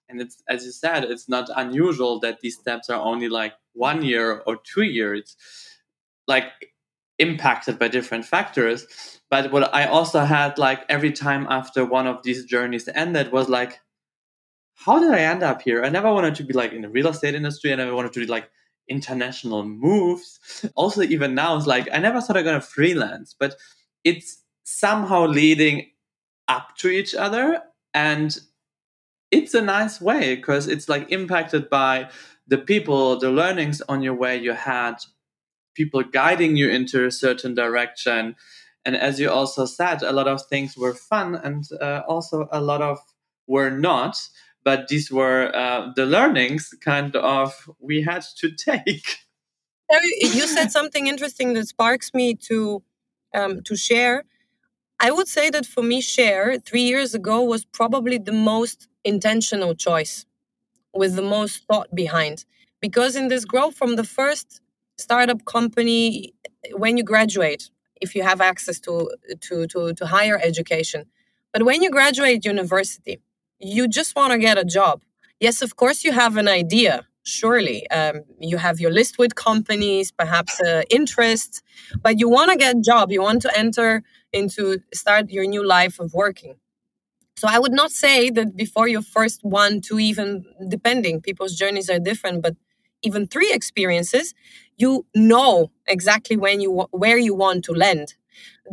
and 0.10 0.22
it's 0.22 0.42
as 0.48 0.66
you 0.66 0.72
said, 0.72 1.04
it's 1.04 1.28
not 1.28 1.50
unusual 1.56 2.20
that 2.22 2.40
these 2.42 2.58
steps 2.58 2.90
are 2.90 3.02
only 3.02 3.28
like 3.30 3.54
one 3.74 4.04
year 4.04 4.42
or 4.46 4.58
two 4.58 4.84
years. 4.84 5.36
Like 6.28 6.52
impacted 7.20 7.78
by 7.78 7.88
different 7.88 8.26
factors. 8.26 8.88
But 9.30 9.52
what 9.52 9.74
I 9.74 9.86
also 9.86 10.22
had 10.22 10.58
like 10.58 10.84
every 10.90 11.12
time 11.12 11.46
after 11.50 11.86
one 11.86 12.08
of 12.08 12.24
these 12.24 12.46
journeys 12.46 12.90
ended 12.94 13.32
was 13.32 13.48
like, 13.48 13.80
how 14.74 15.00
did 15.00 15.12
I 15.12 15.20
end 15.20 15.44
up 15.44 15.62
here? 15.62 15.84
I 15.84 15.90
never 15.90 16.12
wanted 16.12 16.36
to 16.36 16.44
be 16.44 16.54
like 16.54 16.74
in 16.74 16.82
the 16.82 16.90
real 16.90 17.08
estate 17.08 17.36
industry. 17.36 17.72
I 17.72 17.76
never 17.76 17.96
wanted 17.96 18.14
to 18.14 18.22
do 18.22 18.26
like 18.26 18.50
international 18.92 19.64
moves. 19.66 20.40
Also, 20.76 21.02
even 21.02 21.34
now, 21.34 21.58
it's 21.58 21.68
like 21.68 21.88
I 21.94 22.00
never 22.00 22.22
thought 22.22 22.38
I'm 22.38 22.44
gonna 22.46 22.62
freelance, 22.62 23.36
but 23.40 23.56
it's 24.04 24.44
somehow 24.64 25.26
leading 25.26 25.88
up 26.48 26.76
to 26.78 26.90
each 26.90 27.16
other. 27.16 27.62
And 27.94 28.38
it's 29.32 29.54
a 29.54 29.62
nice 29.62 30.02
way 30.02 30.36
because 30.36 30.68
it's 30.68 30.90
like 30.90 31.12
impacted 31.12 31.70
by 31.70 32.10
the 32.48 32.58
people, 32.58 33.18
the 33.18 33.32
learnings 33.32 33.82
on 33.88 34.02
your 34.02 34.16
way 34.16 34.38
you 34.38 34.54
had 34.54 34.96
people 35.74 36.04
guiding 36.04 36.58
you 36.58 36.70
into 36.70 37.06
a 37.06 37.12
certain 37.12 37.56
direction. 37.56 38.36
And 38.86 38.96
as 38.96 39.20
you 39.20 39.30
also 39.32 39.66
said, 39.66 40.04
a 40.04 40.12
lot 40.12 40.28
of 40.28 40.42
things 40.48 40.76
were 40.76 40.94
fun 40.94 41.36
and 41.36 41.64
uh, 41.80 42.02
also 42.08 42.48
a 42.52 42.62
lot 42.62 42.82
of 42.82 43.00
were 43.48 43.70
not. 43.70 44.18
But 44.64 44.88
these 44.88 45.12
were 45.12 45.52
uh, 45.56 45.92
the 45.96 46.06
learnings 46.06 46.74
kind 46.82 47.16
of 47.16 47.70
we 47.80 48.02
had 48.02 48.24
to 48.38 48.52
take. 48.56 49.18
You 50.22 50.48
said 50.48 50.72
something 50.72 51.08
interesting 51.08 51.54
that 51.54 51.68
sparks 51.68 52.14
me 52.14 52.36
to 52.50 52.82
um, 53.34 53.62
to 53.64 53.76
share. 53.76 54.24
I 55.00 55.12
would 55.12 55.28
say 55.28 55.50
that 55.50 55.66
for 55.66 55.84
me, 55.84 56.00
share 56.02 56.60
three 56.60 56.84
years 56.84 57.14
ago 57.16 57.42
was 57.42 57.66
probably 57.66 58.18
the 58.18 58.32
most 58.32 58.88
intentional 59.04 59.74
choice 59.74 60.26
with 60.94 61.16
the 61.16 61.24
most 61.24 61.66
thought 61.68 61.94
behind. 61.96 62.46
Because 62.80 63.16
in 63.16 63.28
this 63.28 63.46
growth 63.46 63.76
from 63.76 63.96
the 63.96 64.04
first 64.04 64.62
startup 65.02 65.44
company 65.46 66.34
when 66.74 66.98
you 66.98 67.04
graduate 67.04 67.70
if 68.02 68.16
you 68.16 68.24
have 68.24 68.40
access 68.42 68.80
to 68.80 69.10
to 69.42 69.68
to, 69.68 69.94
to 69.94 70.06
higher 70.06 70.40
education 70.42 71.06
but 71.52 71.64
when 71.64 71.82
you 71.82 71.90
graduate 71.90 72.46
university 72.46 73.20
you 73.62 73.88
just 73.88 74.16
want 74.16 74.32
to 74.34 74.40
get 74.40 74.58
a 74.58 74.66
job. 74.66 75.04
Yes 75.40 75.62
of 75.62 75.76
course 75.76 76.04
you 76.04 76.12
have 76.12 76.38
an 76.38 76.48
idea 76.48 77.08
surely. 77.24 77.90
Um, 77.92 78.22
you 78.40 78.58
have 78.58 78.80
your 78.80 78.92
list 78.92 79.18
with 79.20 79.36
companies 79.36 80.12
perhaps 80.12 80.60
uh, 80.62 80.84
interests 80.90 81.62
but 82.02 82.20
you 82.20 82.30
want 82.30 82.52
to 82.52 82.58
get 82.58 82.78
a 82.78 82.82
job. 82.82 83.12
You 83.12 83.22
want 83.22 83.42
to 83.44 83.58
enter 83.58 84.04
into 84.34 84.80
start 84.94 85.30
your 85.30 85.46
new 85.46 85.66
life 85.66 86.00
of 86.00 86.14
working. 86.14 86.56
So 87.38 87.48
i 87.48 87.60
would 87.60 87.74
not 87.82 87.92
say 87.92 88.30
that 88.38 88.56
before 88.56 88.88
your 88.88 89.02
first 89.18 89.40
one 89.44 89.82
two 89.82 90.00
even 90.00 90.46
depending 90.78 91.22
people's 91.22 91.56
journeys 91.62 91.90
are 91.90 92.00
different 92.12 92.42
but 92.44 92.56
even 93.04 93.28
three 93.28 93.52
experiences, 93.54 94.34
you 94.78 95.06
know 95.16 95.72
exactly 95.88 96.38
when 96.38 96.62
you 96.62 96.72
where 96.92 97.18
you 97.18 97.34
want 97.36 97.64
to 97.66 97.74
land. 97.74 98.16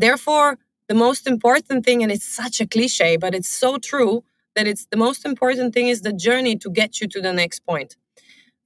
Therefore, 0.07 0.59
the 0.89 0.95
most 0.95 1.27
important 1.27 1.85
thing, 1.87 2.03
and 2.03 2.13
it's 2.13 2.29
such 2.43 2.61
a 2.61 2.67
cliche, 2.67 3.17
but 3.17 3.35
it's 3.35 3.49
so 3.49 3.79
true 3.79 4.25
that 4.57 4.67
it's 4.67 4.87
the 4.91 4.97
most 4.97 5.25
important 5.25 5.75
thing 5.75 5.89
is 5.89 6.03
the 6.03 6.13
journey 6.13 6.57
to 6.57 6.71
get 6.71 7.01
you 7.01 7.09
to 7.09 7.21
the 7.21 7.33
next 7.33 7.61
point. 7.67 7.97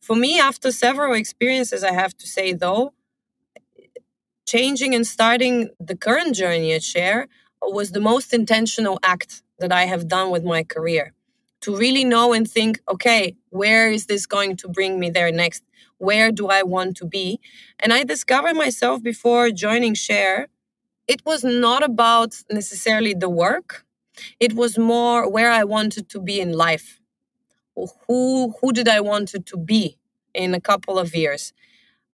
For 0.01 0.17
me, 0.17 0.41
after 0.41 0.73
several 0.73 1.15
experiences, 1.15 1.85
I 1.85 1.93
have 1.93 2.17
to 2.19 2.27
say 2.27 2.53
though, 2.53 2.93
changing 4.47 4.95
and 4.95 5.07
starting 5.07 5.71
the 5.81 5.97
current 5.97 6.35
journey 6.35 6.73
at 6.73 6.83
Share 6.83 7.29
was 7.62 7.93
the 7.93 8.01
most 8.01 8.35
intentional 8.35 8.99
act 9.03 9.43
that 9.59 9.73
I 9.73 9.85
have 9.85 10.09
done 10.09 10.31
with 10.31 10.45
my 10.45 10.65
career 10.65 11.12
to 11.61 11.77
really 11.77 12.05
know 12.05 12.33
and 12.33 12.51
think, 12.51 12.81
okay, 12.89 13.37
where 13.51 13.91
is 13.91 14.07
this 14.07 14.27
going 14.27 14.57
to 14.57 14.69
bring 14.69 14.99
me 14.99 15.11
there 15.11 15.31
next? 15.31 15.62
Where 15.99 16.33
do 16.33 16.49
I 16.49 16.65
want 16.65 16.97
to 16.99 17.07
be? 17.07 17.39
And 17.79 17.93
I 17.93 18.03
discovered 18.03 18.55
myself 18.55 19.03
before 19.03 19.51
joining 19.51 19.95
Share, 19.95 20.49
it 21.07 21.23
was 21.25 21.45
not 21.45 21.83
about 21.85 22.37
necessarily 22.51 23.15
the 23.15 23.31
work. 23.31 23.85
It 24.40 24.54
was 24.54 24.78
more 24.78 25.28
where 25.31 25.50
I 25.50 25.64
wanted 25.64 26.09
to 26.11 26.21
be 26.21 26.40
in 26.40 26.52
life. 26.52 27.00
Who 28.07 28.54
who 28.61 28.73
did 28.73 28.88
I 28.88 29.00
wanted 29.00 29.47
to 29.47 29.57
be 29.57 29.99
in 30.35 30.54
a 30.54 30.61
couple 30.61 30.99
of 30.99 31.14
years? 31.14 31.52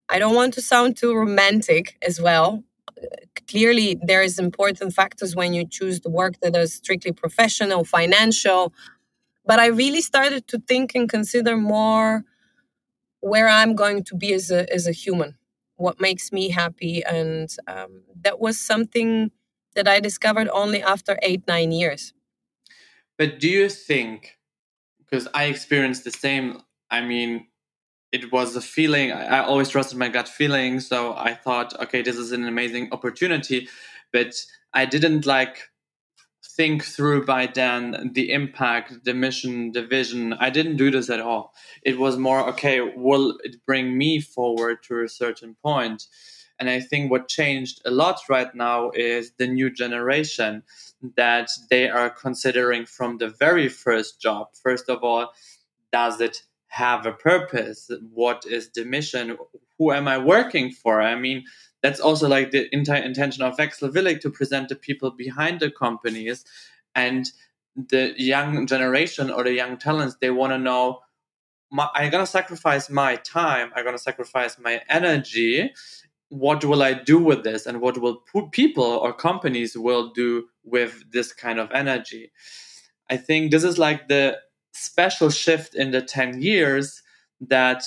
I 0.08 0.18
don't 0.18 0.34
want 0.34 0.54
to 0.54 0.62
sound 0.62 0.96
too 0.96 1.14
romantic 1.14 1.96
as 2.02 2.20
well. 2.20 2.64
Clearly, 3.48 3.98
there 4.02 4.22
is 4.22 4.38
important 4.38 4.94
factors 4.94 5.36
when 5.36 5.54
you 5.54 5.66
choose 5.66 6.00
the 6.00 6.10
work 6.10 6.40
that 6.42 6.56
is 6.56 6.74
strictly 6.74 7.12
professional, 7.12 7.84
financial, 7.84 8.72
but 9.46 9.58
I 9.60 9.66
really 9.68 10.02
started 10.02 10.48
to 10.48 10.58
think 10.60 10.94
and 10.94 11.08
consider 11.08 11.56
more 11.56 12.24
where 13.20 13.48
I'm 13.48 13.74
going 13.74 14.04
to 14.04 14.14
be 14.16 14.32
as 14.34 14.50
a 14.50 14.72
as 14.72 14.86
a 14.86 14.92
human, 14.92 15.36
what 15.76 16.00
makes 16.00 16.32
me 16.32 16.50
happy, 16.50 17.02
and 17.04 17.48
um, 17.68 18.02
that 18.22 18.40
was 18.40 18.58
something 18.60 19.30
that 19.74 19.88
I 19.88 20.00
discovered 20.00 20.48
only 20.48 20.82
after 20.82 21.18
eight 21.22 21.42
nine 21.46 21.72
years. 21.72 22.12
But 23.16 23.40
do 23.40 23.48
you 23.48 23.68
think? 23.68 24.38
Because 24.98 25.26
I 25.34 25.44
experienced 25.44 26.04
the 26.04 26.10
same. 26.10 26.62
I 26.90 27.00
mean, 27.00 27.46
it 28.12 28.32
was 28.32 28.56
a 28.56 28.60
feeling. 28.60 29.12
I 29.12 29.40
always 29.40 29.68
trusted 29.68 29.98
my 29.98 30.08
gut 30.08 30.28
feeling, 30.28 30.80
so 30.80 31.14
I 31.14 31.34
thought, 31.34 31.78
okay, 31.80 32.02
this 32.02 32.16
is 32.16 32.32
an 32.32 32.46
amazing 32.46 32.88
opportunity. 32.92 33.68
But 34.12 34.34
I 34.72 34.86
didn't 34.86 35.26
like 35.26 35.70
think 36.58 36.84
through 36.84 37.24
by 37.24 37.46
then 37.46 38.10
the 38.14 38.32
impact, 38.32 39.04
the 39.04 39.14
mission, 39.14 39.72
the 39.72 39.86
vision. 39.86 40.32
I 40.34 40.50
didn't 40.50 40.76
do 40.76 40.90
this 40.90 41.08
at 41.10 41.20
all. 41.20 41.54
It 41.82 41.98
was 41.98 42.16
more, 42.16 42.48
okay, 42.50 42.80
will 42.80 43.38
it 43.44 43.64
bring 43.66 43.96
me 43.96 44.20
forward 44.20 44.82
to 44.84 45.02
a 45.02 45.08
certain 45.08 45.56
point? 45.62 46.06
And 46.58 46.68
I 46.68 46.80
think 46.80 47.10
what 47.10 47.28
changed 47.28 47.80
a 47.84 47.90
lot 47.90 48.20
right 48.28 48.52
now 48.54 48.90
is 48.94 49.32
the 49.38 49.46
new 49.46 49.70
generation 49.70 50.62
that 51.16 51.50
they 51.70 51.88
are 51.88 52.10
considering 52.10 52.84
from 52.86 53.18
the 53.18 53.28
very 53.28 53.68
first 53.68 54.20
job. 54.20 54.48
First 54.60 54.88
of 54.88 55.02
all, 55.02 55.30
does 55.92 56.20
it 56.20 56.42
have 56.68 57.06
a 57.06 57.12
purpose? 57.12 57.90
What 58.12 58.44
is 58.46 58.70
the 58.74 58.84
mission? 58.84 59.36
Who 59.78 59.92
am 59.92 60.08
I 60.08 60.18
working 60.18 60.72
for? 60.72 61.00
I 61.00 61.14
mean, 61.14 61.44
that's 61.82 62.00
also 62.00 62.28
like 62.28 62.50
the 62.50 62.72
entire 62.74 63.02
intention 63.02 63.42
of 63.44 63.56
Wechselwillig 63.56 64.20
to 64.20 64.30
present 64.30 64.68
the 64.68 64.74
people 64.74 65.12
behind 65.12 65.60
the 65.60 65.70
companies 65.70 66.44
and 66.94 67.30
the 67.76 68.14
young 68.16 68.66
generation 68.66 69.30
or 69.30 69.44
the 69.44 69.52
young 69.52 69.76
talents 69.76 70.16
they 70.20 70.30
want 70.30 70.52
to 70.52 70.58
know 70.58 70.98
my, 71.70 71.88
i'm 71.94 72.10
going 72.10 72.24
to 72.24 72.30
sacrifice 72.30 72.90
my 72.90 73.16
time 73.16 73.70
i'm 73.74 73.84
going 73.84 73.96
to 73.96 74.02
sacrifice 74.02 74.58
my 74.58 74.80
energy 74.88 75.72
what 76.30 76.64
will 76.64 76.82
i 76.82 76.92
do 76.92 77.18
with 77.18 77.42
this 77.42 77.66
and 77.66 77.80
what 77.80 77.98
will 77.98 78.22
people 78.52 78.84
or 78.84 79.12
companies 79.12 79.76
will 79.76 80.10
do 80.12 80.44
with 80.64 81.02
this 81.12 81.32
kind 81.32 81.58
of 81.58 81.70
energy? 81.72 82.30
I 83.10 83.16
think 83.16 83.50
this 83.50 83.64
is 83.64 83.78
like 83.78 84.08
the 84.08 84.38
special 84.72 85.30
shift 85.30 85.74
in 85.74 85.90
the 85.90 86.02
10 86.02 86.40
years 86.42 87.02
that 87.40 87.84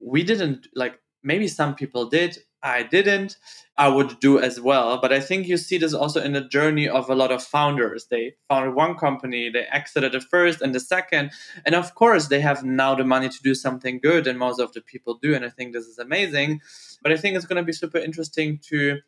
we 0.00 0.22
didn't 0.22 0.68
like 0.74 0.98
maybe 1.22 1.48
some 1.48 1.74
people 1.74 2.06
did 2.06 2.38
i 2.62 2.82
didn't 2.82 3.36
i 3.76 3.88
would 3.88 4.20
do 4.20 4.38
as 4.38 4.60
well. 4.60 5.00
But 5.00 5.12
i 5.12 5.20
think 5.20 5.46
you 5.46 5.56
see 5.56 5.78
this 5.78 5.94
also 5.94 6.20
in 6.22 6.32
the 6.32 6.46
journey 6.46 6.88
of 6.88 7.08
a 7.08 7.14
lot 7.14 7.32
of 7.32 7.42
founders. 7.42 8.06
They 8.10 8.34
founded 8.48 8.74
one 8.74 8.96
company 8.96 9.50
they 9.50 9.62
exited 9.62 10.12
the 10.12 10.20
first 10.20 10.60
and 10.60 10.74
the 10.74 10.80
second. 10.80 11.30
And 11.64 11.74
of 11.74 11.94
course 11.94 12.28
they 12.28 12.40
have 12.40 12.62
now 12.64 12.94
the 12.94 13.04
money 13.04 13.28
to 13.28 13.42
do 13.42 13.54
something 13.54 14.00
good 14.00 14.26
and 14.26 14.38
most 14.38 14.60
of 14.60 14.72
the 14.72 14.80
people 14.80 15.18
do 15.22 15.34
and 15.34 15.44
i 15.44 15.48
think 15.48 15.72
this 15.72 15.86
is 15.86 15.98
amazing. 15.98 16.60
But 17.02 17.12
i 17.12 17.16
think 17.16 17.36
it's 17.36 17.46
going 17.46 17.62
to 17.62 17.66
be 17.66 17.72
super 17.72 17.98
interesting 17.98 18.58
to 18.68 18.98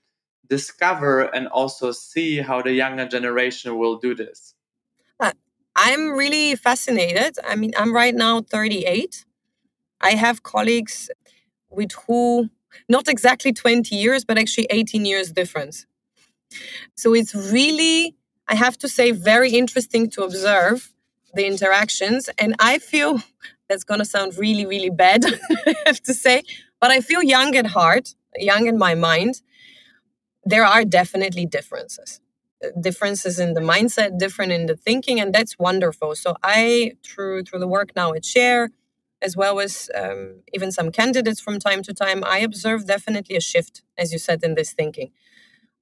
discover 0.49 1.23
and 1.23 1.47
also 1.49 1.93
see 1.93 2.39
how 2.39 2.63
the 2.63 2.73
younger 2.73 3.07
generation 3.07 3.79
will 3.79 3.99
do 3.99 4.15
this. 4.15 4.55
Uh, 5.21 5.33
i'm 5.77 6.13
really 6.13 6.57
fascinated. 6.57 7.37
I 7.47 7.57
mean 7.57 7.73
i'm 7.77 7.93
right 7.95 8.15
now 8.15 8.41
38 8.41 9.25
I 10.03 10.15
have 10.15 10.43
colleagues 10.43 11.11
with 11.71 11.93
who 12.07 12.51
not 12.89 13.09
exactly 13.09 13.53
20 13.53 13.95
years, 13.95 14.25
but 14.25 14.39
actually 14.39 14.67
18 14.71 15.05
years 15.05 15.33
difference. 15.33 15.87
So 16.95 17.15
it's 17.15 17.35
really, 17.35 18.17
I 18.49 18.55
have 18.55 18.77
to 18.79 18.89
say, 18.89 19.11
very 19.13 19.53
interesting 19.53 20.11
to 20.11 20.23
observe 20.23 20.93
the 21.35 21.47
interactions. 21.47 22.29
And 22.39 22.55
I 22.59 22.79
feel 22.79 23.21
that's 23.69 23.85
going 23.85 24.01
to 24.01 24.05
sound 24.05 24.37
really, 24.37 24.67
really 24.67 24.91
bad, 24.91 25.25
I 25.67 25.75
have 25.87 26.03
to 26.03 26.15
say, 26.15 26.43
but 26.81 26.91
I 26.91 27.01
feel 27.01 27.23
young 27.23 27.57
at 27.57 27.67
heart, 27.67 28.15
young 28.37 28.67
in 28.67 28.79
my 28.79 28.95
mind. 28.95 29.43
There 30.45 30.65
are 30.65 30.85
definitely 30.85 31.47
differences 31.47 32.21
differences 32.81 33.39
in 33.39 33.55
the 33.55 33.61
mindset 33.61 34.19
different 34.19 34.53
in 34.53 34.67
the 34.67 34.77
thinking 34.77 35.21
and 35.21 35.35
that's 35.35 35.59
wonderful 35.59 36.15
so 36.15 36.37
i 36.43 36.93
through 37.03 37.43
through 37.43 37.59
the 37.59 37.67
work 37.67 37.91
now 37.97 38.13
at 38.13 38.25
share 38.25 38.71
as 39.23 39.37
well 39.37 39.61
as 39.61 39.91
um, 39.95 40.43
even 40.53 40.73
some 40.73 40.91
candidates 40.91 41.41
from 41.41 41.59
time 41.59 41.83
to 41.85 41.95
time, 41.95 42.23
I 42.25 42.39
observe 42.41 42.87
definitely 42.87 43.37
a 43.37 43.41
shift, 43.41 43.83
as 43.97 44.13
you 44.13 44.19
said, 44.19 44.43
in 44.43 44.55
this 44.55 44.73
thinking. 44.73 45.11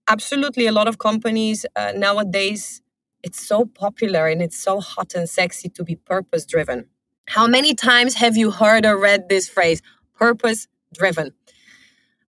Absolutely, 0.08 0.66
a 0.66 0.72
lot 0.72 0.88
of 0.88 0.98
companies 0.98 1.66
uh, 1.76 1.92
nowadays, 1.96 2.82
it's 3.22 3.44
so 3.46 3.64
popular 3.64 4.26
and 4.26 4.42
it's 4.42 4.58
so 4.58 4.80
hot 4.80 5.14
and 5.14 5.28
sexy 5.28 5.68
to 5.70 5.84
be 5.84 5.96
purpose 5.96 6.44
driven. 6.46 6.86
How 7.28 7.46
many 7.46 7.74
times 7.74 8.14
have 8.14 8.36
you 8.36 8.50
heard 8.50 8.84
or 8.86 8.98
read 8.98 9.28
this 9.28 9.48
phrase, 9.48 9.82
purpose 10.18 10.66
driven? 10.94 11.32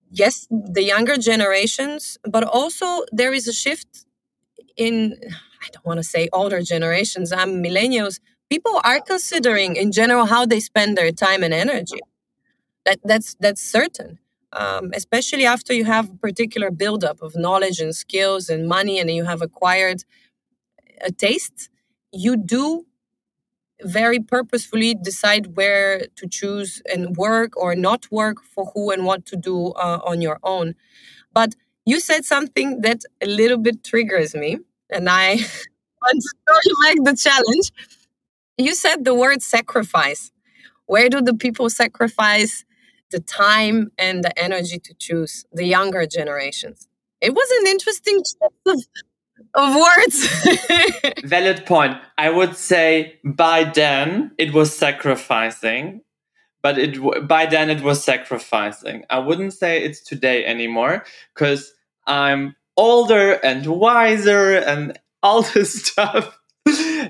Yes, 0.09 0.47
the 0.49 0.83
younger 0.83 1.17
generations, 1.17 2.17
but 2.23 2.43
also 2.43 3.03
there 3.11 3.33
is 3.33 3.47
a 3.47 3.53
shift 3.53 4.05
in, 4.77 5.17
I 5.61 5.67
don't 5.71 5.85
want 5.85 5.97
to 5.97 6.03
say 6.03 6.29
older 6.31 6.61
generations, 6.61 7.31
I'm 7.33 7.63
millennials 7.63 8.19
people 8.49 8.79
are 8.83 8.99
considering 9.01 9.75
in 9.75 9.91
general 9.91 10.25
how 10.25 10.45
they 10.45 10.59
spend 10.59 10.97
their 10.97 11.11
time 11.11 11.43
and 11.43 11.53
energy. 11.53 11.99
That 12.85 12.99
that's 13.03 13.35
that's 13.39 13.61
certain. 13.61 14.19
Um, 14.53 14.91
especially 14.93 15.45
after 15.45 15.73
you 15.73 15.83
have 15.85 16.09
a 16.09 16.15
particular 16.15 16.71
buildup 16.71 17.21
of 17.21 17.35
knowledge 17.35 17.79
and 17.81 17.93
skills 17.93 18.49
and 18.49 18.67
money 18.67 18.99
and 18.99 19.11
you 19.11 19.25
have 19.25 19.41
acquired 19.41 20.05
a 21.01 21.11
taste 21.11 21.69
you 22.13 22.37
do 22.37 22.85
very 23.83 24.19
purposefully 24.19 24.95
decide 24.95 25.57
where 25.57 26.07
to 26.15 26.27
choose 26.27 26.81
and 26.91 27.17
work 27.17 27.57
or 27.57 27.75
not 27.75 28.09
work 28.11 28.37
for 28.43 28.71
who 28.73 28.91
and 28.91 29.05
what 29.05 29.25
to 29.25 29.35
do 29.35 29.67
uh, 29.73 29.99
on 30.05 30.21
your 30.21 30.39
own. 30.43 30.75
But 31.33 31.55
you 31.85 31.99
said 31.99 32.25
something 32.25 32.81
that 32.81 33.01
a 33.21 33.27
little 33.27 33.57
bit 33.57 33.83
triggers 33.83 34.35
me 34.35 34.59
and 34.89 35.09
i 35.09 35.35
want 36.01 36.23
to 36.47 36.75
make 36.83 37.03
the 37.03 37.15
challenge 37.15 37.71
you 38.57 38.75
said 38.75 39.05
the 39.05 39.13
word 39.13 39.41
sacrifice. 39.41 40.31
Where 40.85 41.09
do 41.09 41.21
the 41.21 41.33
people 41.33 41.69
sacrifice 41.69 42.63
the 43.11 43.19
time 43.19 43.91
and 43.97 44.23
the 44.23 44.37
energy 44.37 44.79
to 44.79 44.93
choose 44.93 45.45
the 45.51 45.65
younger 45.65 46.05
generations? 46.05 46.87
It 47.21 47.33
was 47.33 47.49
an 47.61 47.67
interesting 47.67 48.21
of, 48.65 48.79
of 49.55 49.75
words. 49.75 51.23
Valid 51.23 51.65
point. 51.65 51.97
I 52.17 52.29
would 52.29 52.55
say 52.55 53.19
by 53.23 53.63
then 53.63 54.31
it 54.37 54.53
was 54.53 54.75
sacrificing, 54.75 56.01
but 56.61 56.77
it 56.77 57.27
by 57.27 57.45
then 57.47 57.69
it 57.69 57.81
was 57.81 58.03
sacrificing. 58.03 59.05
I 59.09 59.19
wouldn't 59.19 59.53
say 59.53 59.83
it's 59.83 60.01
today 60.01 60.45
anymore 60.45 61.03
because 61.33 61.73
I'm 62.05 62.55
older 62.77 63.33
and 63.33 63.65
wiser 63.65 64.57
and 64.57 64.99
all 65.23 65.41
this 65.53 65.83
stuff 65.83 66.37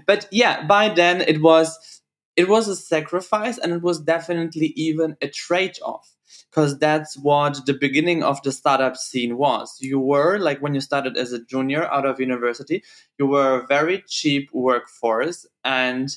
but 0.06 0.28
yeah, 0.32 0.66
by 0.66 0.90
then 0.90 1.22
it 1.22 1.42
was 1.42 2.02
it 2.36 2.50
was 2.50 2.68
a 2.68 2.76
sacrifice 2.76 3.58
and 3.58 3.72
it 3.72 3.82
was 3.82 4.02
definitely 4.02 4.74
even 4.76 5.16
a 5.22 5.28
trade-off 5.30 6.16
because 6.50 6.78
that's 6.80 7.18
what 7.18 7.66
the 7.66 7.74
beginning 7.74 8.24
of 8.24 8.42
the 8.44 8.52
startup 8.52 8.98
scene 8.98 9.38
was. 9.38 9.78
You 9.80 10.00
were 10.00 10.38
like 10.38 10.62
when 10.62 10.74
you 10.74 10.82
started 10.82 11.18
as 11.18 11.32
a 11.32 11.44
junior 11.44 11.86
out 11.86 12.06
of 12.06 12.20
university, 12.20 12.84
you 13.18 13.28
were 13.28 13.62
a 13.62 13.68
very 13.68 14.04
cheap 14.08 14.50
workforce 14.54 15.46
and 15.64 16.10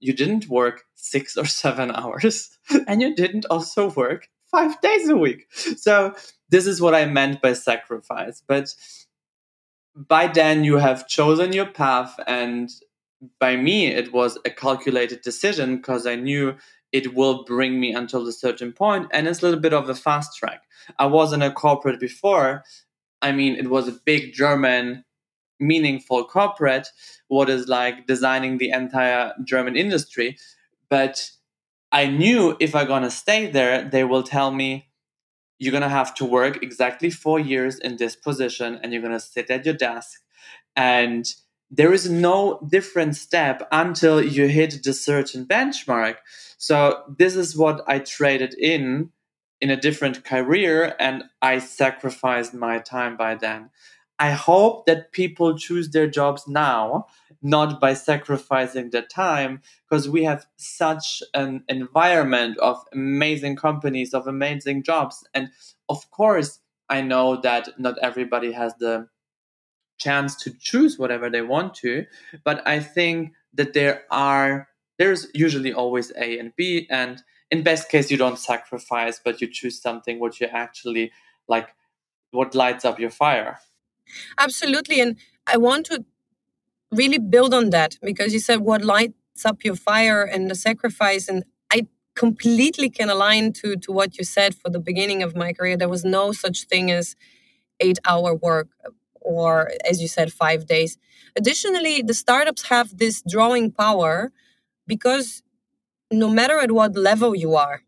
you 0.00 0.12
didn't 0.12 0.48
work 0.48 0.84
six 0.94 1.36
or 1.36 1.46
seven 1.46 1.90
hours 1.94 2.56
and 2.86 3.00
you 3.00 3.14
didn't 3.14 3.46
also 3.46 3.90
work 3.90 4.28
five 4.50 4.80
days 4.80 5.08
a 5.08 5.16
week. 5.16 5.46
So 5.52 6.14
this 6.50 6.66
is 6.66 6.80
what 6.80 6.94
I 6.94 7.06
meant 7.06 7.42
by 7.42 7.54
sacrifice. 7.54 8.42
But 8.46 8.74
by 9.96 10.26
then 10.26 10.64
you 10.64 10.76
have 10.76 11.08
chosen 11.08 11.52
your 11.52 11.66
path 11.66 12.18
and 12.26 12.70
by 13.38 13.56
me, 13.56 13.86
it 13.86 14.12
was 14.12 14.38
a 14.44 14.50
calculated 14.50 15.22
decision 15.22 15.76
because 15.76 16.06
I 16.06 16.16
knew 16.16 16.56
it 16.92 17.14
will 17.14 17.44
bring 17.44 17.80
me 17.80 17.92
until 17.92 18.26
a 18.28 18.32
certain 18.32 18.72
point, 18.72 19.08
and 19.12 19.26
it's 19.26 19.42
a 19.42 19.44
little 19.44 19.60
bit 19.60 19.72
of 19.72 19.88
a 19.88 19.94
fast 19.94 20.36
track. 20.38 20.62
I 20.98 21.06
was 21.06 21.32
in 21.32 21.42
a 21.42 21.50
corporate 21.50 21.98
before. 21.98 22.62
I 23.22 23.32
mean, 23.32 23.56
it 23.56 23.68
was 23.68 23.88
a 23.88 23.98
big 24.04 24.32
German, 24.32 25.04
meaningful 25.58 26.24
corporate. 26.24 26.88
What 27.28 27.50
is 27.50 27.68
like 27.68 28.06
designing 28.06 28.58
the 28.58 28.70
entire 28.70 29.32
German 29.44 29.76
industry, 29.76 30.36
but 30.88 31.30
I 31.90 32.06
knew 32.06 32.56
if 32.60 32.74
I'm 32.74 32.86
gonna 32.86 33.10
stay 33.10 33.50
there, 33.50 33.88
they 33.88 34.04
will 34.04 34.22
tell 34.22 34.50
me 34.50 34.88
you're 35.58 35.72
gonna 35.72 35.88
have 35.88 36.14
to 36.16 36.24
work 36.24 36.62
exactly 36.62 37.10
four 37.10 37.40
years 37.40 37.78
in 37.78 37.96
this 37.96 38.16
position, 38.16 38.78
and 38.82 38.92
you're 38.92 39.02
gonna 39.02 39.20
sit 39.20 39.50
at 39.50 39.64
your 39.64 39.74
desk 39.74 40.20
and 40.76 41.34
there 41.76 41.92
is 41.92 42.08
no 42.08 42.60
different 42.68 43.16
step 43.16 43.66
until 43.72 44.22
you 44.22 44.46
hit 44.46 44.84
the 44.84 44.92
certain 44.92 45.44
benchmark. 45.44 46.16
So 46.56 47.02
this 47.18 47.34
is 47.34 47.56
what 47.56 47.82
I 47.88 47.98
traded 47.98 48.54
in 48.54 49.10
in 49.60 49.70
a 49.70 49.76
different 49.76 50.24
career 50.24 50.94
and 51.00 51.24
I 51.42 51.58
sacrificed 51.58 52.54
my 52.54 52.78
time 52.78 53.16
by 53.16 53.34
then. 53.34 53.70
I 54.18 54.30
hope 54.30 54.86
that 54.86 55.10
people 55.12 55.58
choose 55.58 55.90
their 55.90 56.06
jobs 56.06 56.46
now, 56.46 57.06
not 57.42 57.80
by 57.80 57.94
sacrificing 57.94 58.90
their 58.90 59.02
time, 59.02 59.60
because 59.88 60.08
we 60.08 60.22
have 60.24 60.46
such 60.56 61.22
an 61.34 61.64
environment 61.68 62.56
of 62.58 62.84
amazing 62.92 63.56
companies, 63.56 64.14
of 64.14 64.28
amazing 64.28 64.84
jobs. 64.84 65.24
And 65.34 65.50
of 65.88 66.08
course, 66.12 66.60
I 66.88 67.00
know 67.00 67.40
that 67.40 67.70
not 67.78 67.98
everybody 68.02 68.52
has 68.52 68.74
the 68.76 69.08
chance 69.98 70.34
to 70.36 70.52
choose 70.58 70.98
whatever 70.98 71.30
they 71.30 71.42
want 71.42 71.74
to. 71.76 72.06
But 72.44 72.66
I 72.66 72.80
think 72.80 73.32
that 73.54 73.72
there 73.72 74.02
are 74.10 74.68
there's 74.98 75.26
usually 75.34 75.72
always 75.72 76.12
A 76.16 76.38
and 76.38 76.52
B, 76.56 76.86
and 76.90 77.22
in 77.50 77.62
best 77.62 77.88
case 77.88 78.10
you 78.10 78.16
don't 78.16 78.38
sacrifice, 78.38 79.20
but 79.24 79.40
you 79.40 79.48
choose 79.48 79.80
something 79.80 80.20
what 80.20 80.40
you 80.40 80.46
actually 80.46 81.12
like, 81.48 81.68
what 82.30 82.54
lights 82.54 82.84
up 82.84 83.00
your 83.00 83.10
fire. 83.10 83.58
Absolutely, 84.38 85.00
and 85.00 85.16
I 85.46 85.56
want 85.56 85.86
to 85.86 86.04
really 86.92 87.18
build 87.18 87.52
on 87.54 87.70
that 87.70 87.96
because 88.02 88.32
you 88.32 88.38
said 88.38 88.60
what 88.60 88.84
lights 88.84 89.44
up 89.44 89.64
your 89.64 89.74
fire 89.74 90.22
and 90.22 90.48
the 90.50 90.54
sacrifice, 90.54 91.28
and 91.28 91.44
I 91.72 91.88
completely 92.14 92.88
can 92.88 93.10
align 93.10 93.52
to 93.54 93.76
to 93.76 93.90
what 93.90 94.16
you 94.16 94.24
said 94.24 94.54
for 94.54 94.70
the 94.70 94.78
beginning 94.78 95.22
of 95.22 95.34
my 95.34 95.52
career. 95.52 95.76
There 95.76 95.88
was 95.88 96.04
no 96.04 96.32
such 96.32 96.64
thing 96.64 96.90
as 96.90 97.16
eight 97.80 97.98
hour 98.04 98.34
work 98.34 98.68
or 99.24 99.70
as 99.88 100.00
you 100.00 100.08
said 100.08 100.32
five 100.32 100.66
days. 100.66 100.98
Additionally 101.36 102.02
the 102.02 102.14
startups 102.14 102.62
have 102.68 102.96
this 102.96 103.22
drawing 103.28 103.72
power 103.72 104.32
because 104.86 105.42
no 106.12 106.28
matter 106.28 106.58
at 106.58 106.70
what 106.70 106.96
level 106.96 107.34
you 107.34 107.54
are 107.54 107.82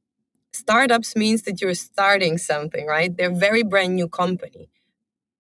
startups 0.52 1.14
means 1.14 1.42
that 1.42 1.60
you're 1.60 1.74
starting 1.74 2.38
something 2.38 2.86
right? 2.86 3.16
They're 3.16 3.34
very 3.34 3.62
brand 3.62 3.94
new 3.94 4.08
company. 4.08 4.70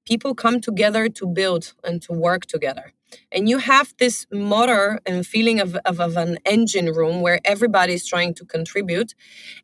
People 0.04 0.34
come 0.34 0.60
together 0.60 1.08
to 1.08 1.26
build 1.26 1.74
and 1.82 2.00
to 2.02 2.12
work 2.12 2.46
together. 2.46 2.92
And 3.32 3.48
you 3.48 3.58
have 3.58 3.94
this 3.98 4.26
motor 4.32 5.00
and 5.06 5.26
feeling 5.26 5.60
of, 5.60 5.76
of, 5.84 6.00
of 6.00 6.16
an 6.16 6.38
engine 6.44 6.92
room 6.92 7.22
where 7.22 7.40
everybody 7.44 7.94
is 7.94 8.06
trying 8.06 8.34
to 8.34 8.44
contribute 8.44 9.14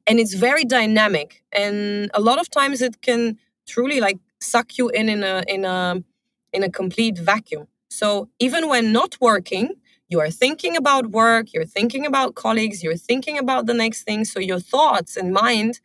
and 0.06 0.18
it's 0.18 0.34
very 0.34 0.64
dynamic. 0.64 1.42
And 1.52 2.10
a 2.14 2.20
lot 2.20 2.40
of 2.40 2.50
times 2.50 2.82
it 2.82 3.02
can 3.02 3.38
truly 3.66 4.00
like 4.00 4.18
suck 4.40 4.78
you 4.78 4.88
in 4.88 5.08
in 5.08 5.22
a 5.22 5.42
in 5.46 5.64
a 5.64 6.02
in 6.52 6.62
a 6.62 6.70
complete 6.70 7.18
vacuum. 7.18 7.68
So 7.90 8.28
even 8.38 8.68
when 8.68 8.92
not 8.92 9.16
working, 9.20 9.74
you 10.08 10.20
are 10.20 10.30
thinking 10.30 10.76
about 10.76 11.08
work, 11.10 11.52
you're 11.52 11.64
thinking 11.66 12.06
about 12.06 12.34
colleagues, 12.34 12.82
you're 12.82 12.96
thinking 12.96 13.38
about 13.38 13.66
the 13.66 13.74
next 13.74 14.04
thing. 14.04 14.24
So 14.24 14.40
your 14.40 14.60
thoughts 14.60 15.16
and 15.16 15.32
mind 15.32 15.80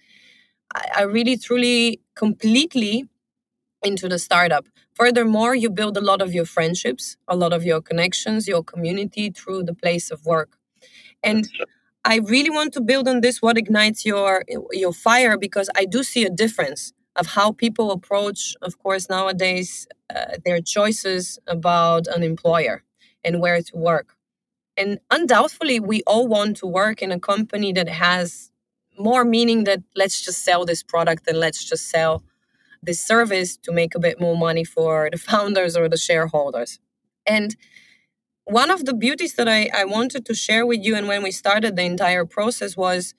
are 0.96 1.10
really, 1.10 1.38
truly, 1.38 2.02
completely 2.16 3.06
into 3.84 4.10
the 4.10 4.20
startup. 4.20 4.68
Furthermore, 4.96 5.56
you 5.56 5.70
build 5.70 5.98
a 5.98 6.02
lot 6.02 6.22
of 6.22 6.34
your 6.34 6.46
friendships, 6.46 7.18
a 7.28 7.36
lot 7.36 7.54
of 7.54 7.64
your 7.66 7.82
connections, 7.82 8.48
your 8.48 8.64
community 8.64 9.32
through 9.32 9.64
the 9.64 9.76
place 9.76 10.12
of 10.12 10.26
work. 10.26 10.58
And 11.24 11.50
I 12.06 12.18
really 12.20 12.50
want 12.52 12.74
to 12.74 12.82
build 12.82 13.08
on 13.08 13.22
this 13.22 13.42
what 13.42 13.58
ignites 13.58 14.06
your 14.06 14.44
your 14.72 14.94
fire 14.94 15.38
because 15.38 15.70
I 15.76 15.86
do 15.86 16.04
see 16.04 16.26
a 16.26 16.30
difference 16.30 16.94
of 17.18 17.28
how 17.28 17.52
people 17.52 17.92
approach 17.92 18.56
of 18.62 18.80
course 18.80 19.10
nowadays 19.10 19.88
uh, 20.16 20.38
their 20.46 20.62
choices 20.62 21.40
about 21.48 22.08
an 22.08 22.24
employer 22.24 22.84
and 23.24 23.42
where 23.42 23.62
to 23.62 23.78
work. 23.78 24.16
And 24.78 25.00
undoubtedly, 25.12 25.80
we 25.80 26.04
all 26.08 26.28
want 26.28 26.58
to 26.58 26.68
work 26.68 27.02
in 27.02 27.12
a 27.12 27.20
company 27.20 27.74
that 27.74 27.90
has 27.90 28.52
more 28.98 29.26
meaning 29.26 29.66
that 29.66 29.82
let's 29.96 30.22
just 30.22 30.44
sell 30.44 30.66
this 30.66 30.84
product 30.84 31.28
and 31.28 31.40
let's 31.40 31.64
just 31.64 31.90
sell 31.90 32.24
this 32.84 33.02
service 33.02 33.58
to 33.58 33.72
make 33.72 33.96
a 33.96 34.00
bit 34.00 34.20
more 34.22 34.38
money 34.38 34.64
for 34.64 35.10
the 35.12 35.18
founders 35.30 35.76
or 35.78 35.90
the 35.90 35.98
shareholders. 35.98 36.80
And 37.26 37.56
one 38.46 38.72
of 38.72 38.86
the 38.86 38.94
beauties 38.94 39.36
that 39.36 39.50
I, 39.50 39.70
I 39.76 39.86
wanted 39.86 40.26
to 40.28 40.34
share 40.34 40.66
with 40.66 40.84
you 40.84 40.96
and 40.96 41.08
when 41.08 41.24
we 41.24 41.32
started 41.32 41.76
the 41.76 41.84
entire 41.84 42.26
process 42.26 42.78
was 42.78 43.14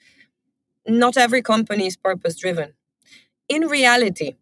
not 0.87 1.16
every 1.16 1.42
company 1.42 1.87
is 1.87 1.96
purpose 1.96 2.37
driven. 2.37 2.74
In 3.48 3.62
reality, 3.68 4.37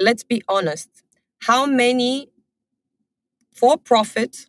let's 0.00 0.24
be 0.24 0.42
honest, 0.48 0.90
how 1.42 1.66
many 1.66 2.30
for 3.54 3.76
profit 3.76 4.46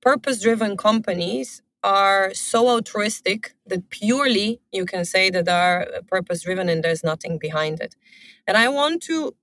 purpose 0.00 0.40
driven 0.40 0.76
companies 0.76 1.62
are 1.82 2.32
so 2.34 2.68
altruistic 2.68 3.54
that 3.66 3.90
purely 3.90 4.60
you 4.72 4.84
can 4.86 5.04
say 5.04 5.30
that 5.30 5.48
are 5.48 5.82
uh, 5.82 6.00
purpose 6.06 6.42
driven 6.42 6.68
and 6.68 6.82
there's 6.82 7.04
nothing 7.04 7.38
behind 7.38 7.80
it. 7.80 7.94
And 8.46 8.56
I 8.56 8.68
want 8.68 9.02
to 9.04 9.34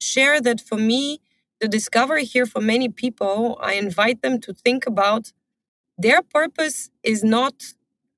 share 0.00 0.40
that 0.40 0.60
for 0.60 0.76
me, 0.78 1.20
the 1.60 1.68
discovery 1.68 2.24
here 2.24 2.46
for 2.46 2.60
many 2.60 2.88
people, 2.88 3.58
I 3.62 3.74
invite 3.74 4.22
them 4.22 4.40
to 4.42 4.54
think 4.54 4.86
about 4.86 5.32
their 5.98 6.22
purpose 6.22 6.90
is 7.02 7.24
not, 7.24 7.54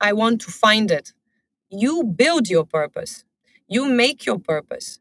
I 0.00 0.12
want 0.12 0.40
to 0.42 0.50
find 0.53 0.90
it. 0.90 1.12
You 1.70 2.05
build 2.05 2.48
your 2.50 2.64
purpose, 2.64 3.24
you 3.75 3.87
make 3.87 4.25
your 4.25 4.39
purpose. 4.39 5.01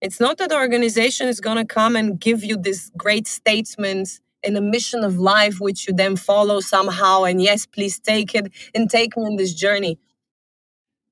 It's 0.00 0.20
not 0.20 0.38
that 0.38 0.48
the 0.50 0.56
organization 0.56 1.28
is 1.28 1.40
going 1.40 1.56
to 1.56 1.64
come 1.64 1.94
and 1.96 2.20
give 2.20 2.44
you 2.44 2.56
this 2.56 2.90
great 2.96 3.26
statement 3.26 4.20
and 4.44 4.56
a 4.56 4.60
mission 4.60 5.04
of 5.04 5.18
life 5.18 5.60
which 5.60 5.86
you 5.86 5.94
then 5.94 6.16
follow 6.16 6.60
somehow 6.60 7.24
and 7.24 7.42
yes 7.42 7.66
please 7.66 7.98
take 7.98 8.34
it 8.34 8.52
and 8.74 8.88
take 8.88 9.16
me 9.16 9.24
on 9.24 9.36
this 9.36 9.54
journey. 9.54 9.98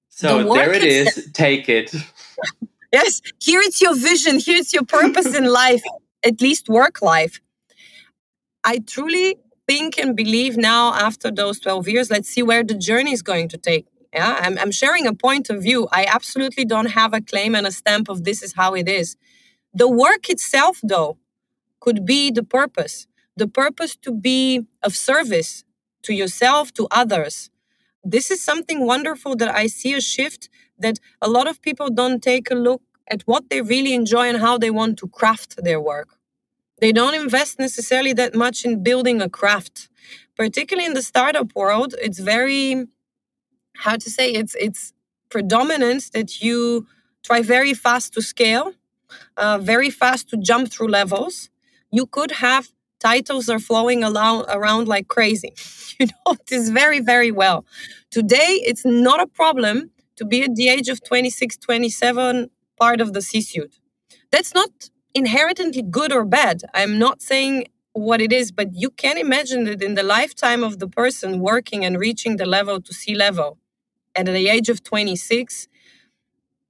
So 0.08 0.42
the 0.42 0.54
there 0.54 0.72
it 0.72 0.84
is. 0.84 1.30
take 1.32 1.68
it. 1.68 1.94
Yes. 2.92 3.20
Here 3.40 3.60
it's 3.60 3.82
your 3.82 3.96
vision. 3.96 4.38
Here's 4.40 4.72
your 4.72 4.84
purpose 4.84 5.34
in 5.34 5.44
life 5.62 5.82
at 6.24 6.40
least 6.40 6.68
work 6.68 7.02
life. 7.02 7.40
I 8.64 8.78
truly 8.78 9.36
think 9.68 9.98
and 9.98 10.16
believe 10.16 10.56
now 10.56 10.94
after 10.94 11.30
those 11.30 11.58
12 11.58 11.88
years 11.88 12.10
let's 12.10 12.28
see 12.28 12.42
where 12.42 12.62
the 12.62 12.78
journey 12.88 13.12
is 13.12 13.22
going 13.22 13.48
to 13.48 13.58
take 13.58 13.86
yeah 14.16 14.32
I'm, 14.44 14.56
I'm 14.62 14.74
sharing 14.82 15.06
a 15.06 15.14
point 15.26 15.46
of 15.50 15.58
view 15.68 15.80
i 15.92 16.02
absolutely 16.18 16.64
don't 16.64 16.92
have 17.00 17.12
a 17.14 17.20
claim 17.20 17.54
and 17.54 17.66
a 17.66 17.72
stamp 17.80 18.06
of 18.08 18.24
this 18.28 18.42
is 18.46 18.52
how 18.60 18.70
it 18.74 18.88
is 19.00 19.16
the 19.82 19.90
work 20.04 20.24
itself 20.34 20.80
though 20.82 21.12
could 21.84 22.00
be 22.14 22.30
the 22.38 22.46
purpose 22.58 22.96
the 23.36 23.48
purpose 23.48 23.94
to 23.96 24.10
be 24.12 24.66
of 24.82 24.92
service 24.96 25.64
to 26.06 26.14
yourself, 26.14 26.72
to 26.74 26.88
others. 26.90 27.50
This 28.02 28.30
is 28.30 28.40
something 28.42 28.86
wonderful 28.86 29.36
that 29.36 29.54
I 29.62 29.66
see 29.66 29.92
a 29.94 30.00
shift 30.00 30.48
that 30.78 30.98
a 31.20 31.28
lot 31.28 31.46
of 31.48 31.60
people 31.60 31.88
don't 31.90 32.22
take 32.22 32.50
a 32.50 32.54
look 32.54 32.82
at 33.08 33.22
what 33.22 33.50
they 33.50 33.60
really 33.60 33.94
enjoy 33.94 34.28
and 34.28 34.38
how 34.38 34.56
they 34.58 34.70
want 34.70 34.98
to 34.98 35.08
craft 35.08 35.50
their 35.62 35.80
work. 35.80 36.10
They 36.80 36.92
don't 36.92 37.14
invest 37.14 37.58
necessarily 37.58 38.12
that 38.14 38.34
much 38.34 38.64
in 38.64 38.82
building 38.82 39.20
a 39.20 39.28
craft. 39.28 39.88
Particularly 40.36 40.86
in 40.86 40.94
the 40.94 41.02
startup 41.02 41.54
world, 41.54 41.94
it's 42.06 42.20
very 42.20 42.86
how 43.84 43.96
to 43.96 44.10
say 44.10 44.30
it's 44.32 44.54
it's 44.56 44.92
predominant 45.30 46.10
that 46.14 46.40
you 46.42 46.86
try 47.24 47.42
very 47.42 47.74
fast 47.74 48.14
to 48.14 48.22
scale, 48.22 48.72
uh, 49.36 49.58
very 49.58 49.90
fast 49.90 50.30
to 50.30 50.36
jump 50.36 50.70
through 50.72 50.88
levels. 50.88 51.50
You 51.90 52.06
could 52.06 52.32
have 52.32 52.70
titles 53.00 53.48
are 53.48 53.58
flowing 53.58 54.04
around, 54.04 54.46
around 54.48 54.88
like 54.88 55.08
crazy. 55.08 55.52
You 55.98 56.08
know 56.26 56.36
this 56.50 56.68
very, 56.68 57.00
very 57.00 57.30
well. 57.30 57.64
Today, 58.10 58.60
it's 58.70 58.84
not 58.84 59.18
a 59.22 59.26
problem 59.26 59.92
to 60.16 60.26
be 60.26 60.42
at 60.42 60.54
the 60.54 60.68
age 60.68 60.90
of 60.90 61.02
26, 61.02 61.56
27, 61.56 62.50
part 62.78 63.00
of 63.00 63.14
the 63.14 63.22
C 63.22 63.40
suite. 63.40 63.78
That's 64.30 64.54
not 64.54 64.90
inherently 65.14 65.82
good 65.82 66.12
or 66.12 66.26
bad. 66.26 66.62
I'm 66.74 66.98
not 66.98 67.22
saying 67.22 67.68
what 67.94 68.20
it 68.20 68.32
is, 68.32 68.52
but 68.52 68.74
you 68.74 68.90
can 68.90 69.16
imagine 69.18 69.64
that 69.64 69.82
in 69.82 69.94
the 69.94 70.02
lifetime 70.02 70.62
of 70.62 70.78
the 70.80 70.88
person 70.88 71.40
working 71.40 71.84
and 71.84 71.98
reaching 71.98 72.36
the 72.36 72.46
level 72.46 72.80
to 72.82 72.92
C 72.92 73.14
level 73.14 73.58
at 74.16 74.26
the 74.26 74.48
age 74.48 74.68
of 74.68 74.82
26, 74.82 75.68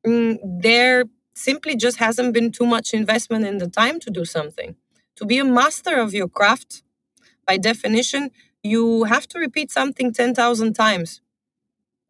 mm, 0.07 0.39
there 0.43 1.05
simply 1.35 1.77
just 1.77 1.99
hasn't 1.99 2.33
been 2.33 2.51
too 2.51 2.67
much 2.67 2.95
investment 2.95 3.47
in 3.47 3.59
the 3.59 3.69
time 3.69 4.01
to 4.01 4.11
do 4.11 4.25
something. 4.25 4.77
To 5.17 5.25
be 5.25 5.39
a 5.39 5.45
master 5.45 5.97
of 6.01 6.15
your 6.15 6.29
craft, 6.29 6.83
by 7.47 7.57
definition, 7.57 8.31
you 8.63 9.05
have 9.05 9.27
to 9.29 9.39
repeat 9.39 9.71
something 9.71 10.13
10,000 10.13 10.75
times. 10.75 11.21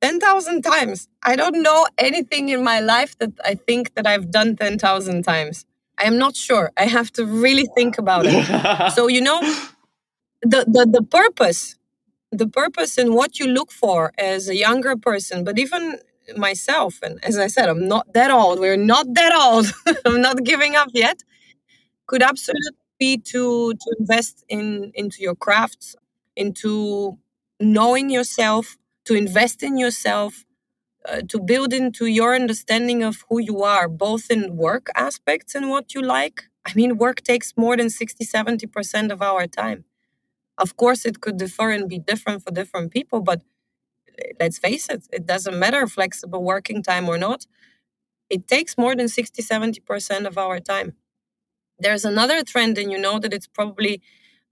10,000 0.01 0.63
times. 0.63 1.09
I 1.23 1.37
don't 1.37 1.63
know 1.63 1.87
anything 1.99 2.49
in 2.49 2.63
my 2.63 2.81
life 2.81 3.19
that 3.19 3.33
I 3.45 3.55
think 3.55 3.95
that 3.95 4.07
I've 4.07 4.31
done 4.31 4.57
10,000 4.57 5.23
times. 5.23 5.65
I 5.99 6.05
am 6.05 6.19
not 6.19 6.37
sure. 6.37 6.73
I 6.77 6.85
have 6.87 7.11
to 7.13 7.25
really 7.25 7.67
think 7.75 7.99
about 7.99 8.27
it. 8.27 8.93
so, 8.95 9.09
you 9.09 9.21
know, 9.23 9.41
the, 10.43 10.65
the, 10.67 10.87
the 10.91 11.03
purpose, 11.03 11.77
the 12.33 12.49
purpose 12.49 12.99
and 12.99 13.15
what 13.15 13.39
you 13.39 13.47
look 13.47 13.73
for 13.73 14.13
as 14.19 14.49
a 14.49 14.57
younger 14.57 14.97
person, 14.97 15.45
but 15.45 15.59
even 15.59 15.99
myself, 16.37 17.01
and 17.03 17.25
as 17.25 17.39
I 17.39 17.47
said, 17.49 17.69
I'm 17.69 17.87
not 17.89 18.13
that 18.15 18.31
old. 18.31 18.59
We're 18.61 18.77
not 18.77 19.07
that 19.15 19.33
old. 19.35 19.67
I'm 20.05 20.21
not 20.21 20.45
giving 20.45 20.77
up 20.77 20.89
yet. 20.95 21.23
Could 22.07 22.23
absolutely 22.23 22.73
be 22.99 23.19
to 23.19 23.75
to 23.75 23.97
invest 24.01 24.45
in 24.49 24.93
into 24.95 25.23
your 25.23 25.35
crafts, 25.37 25.97
into 26.37 27.19
knowing 27.61 28.11
yourself, 28.11 28.77
to 29.07 29.15
invest 29.15 29.63
in 29.63 29.79
yourself, 29.79 30.45
uh, 31.09 31.23
to 31.29 31.41
build 31.41 31.73
into 31.73 32.07
your 32.07 32.35
understanding 32.35 33.03
of 33.03 33.25
who 33.29 33.41
you 33.41 33.63
are, 33.63 33.89
both 33.89 34.31
in 34.31 34.57
work 34.57 34.89
aspects 34.97 35.55
and 35.55 35.71
what 35.71 35.95
you 35.95 36.03
like. 36.03 36.45
I 36.67 36.73
mean, 36.75 36.99
work 36.99 37.23
takes 37.23 37.57
more 37.57 37.77
than 37.77 37.91
60, 37.91 38.25
70% 38.25 39.11
of 39.13 39.23
our 39.23 39.47
time. 39.47 39.85
Of 40.59 40.77
course, 40.77 41.05
it 41.05 41.21
could 41.21 41.37
differ 41.37 41.71
and 41.71 41.89
be 41.89 41.99
different 41.99 42.43
for 42.43 42.51
different 42.51 42.91
people, 42.93 43.21
but 43.21 43.43
eh, 44.19 44.33
let's 44.41 44.59
face 44.59 44.89
it, 44.91 45.07
it 45.13 45.27
doesn't 45.27 45.59
matter 45.59 45.87
flexible 45.87 46.43
working 46.45 46.83
time 46.83 47.09
or 47.09 47.19
not. 47.19 47.47
It 48.31 48.49
takes 48.49 48.79
more 48.79 48.97
than 48.97 49.09
60, 49.09 49.43
70% 49.43 50.27
of 50.27 50.39
our 50.39 50.61
time. 50.61 50.95
There's 51.79 52.05
another 52.05 52.43
trend, 52.45 52.79
and 52.79 52.91
you 52.93 52.99
know 52.99 53.19
that 53.21 53.35
it's 53.35 53.49
probably 53.49 54.03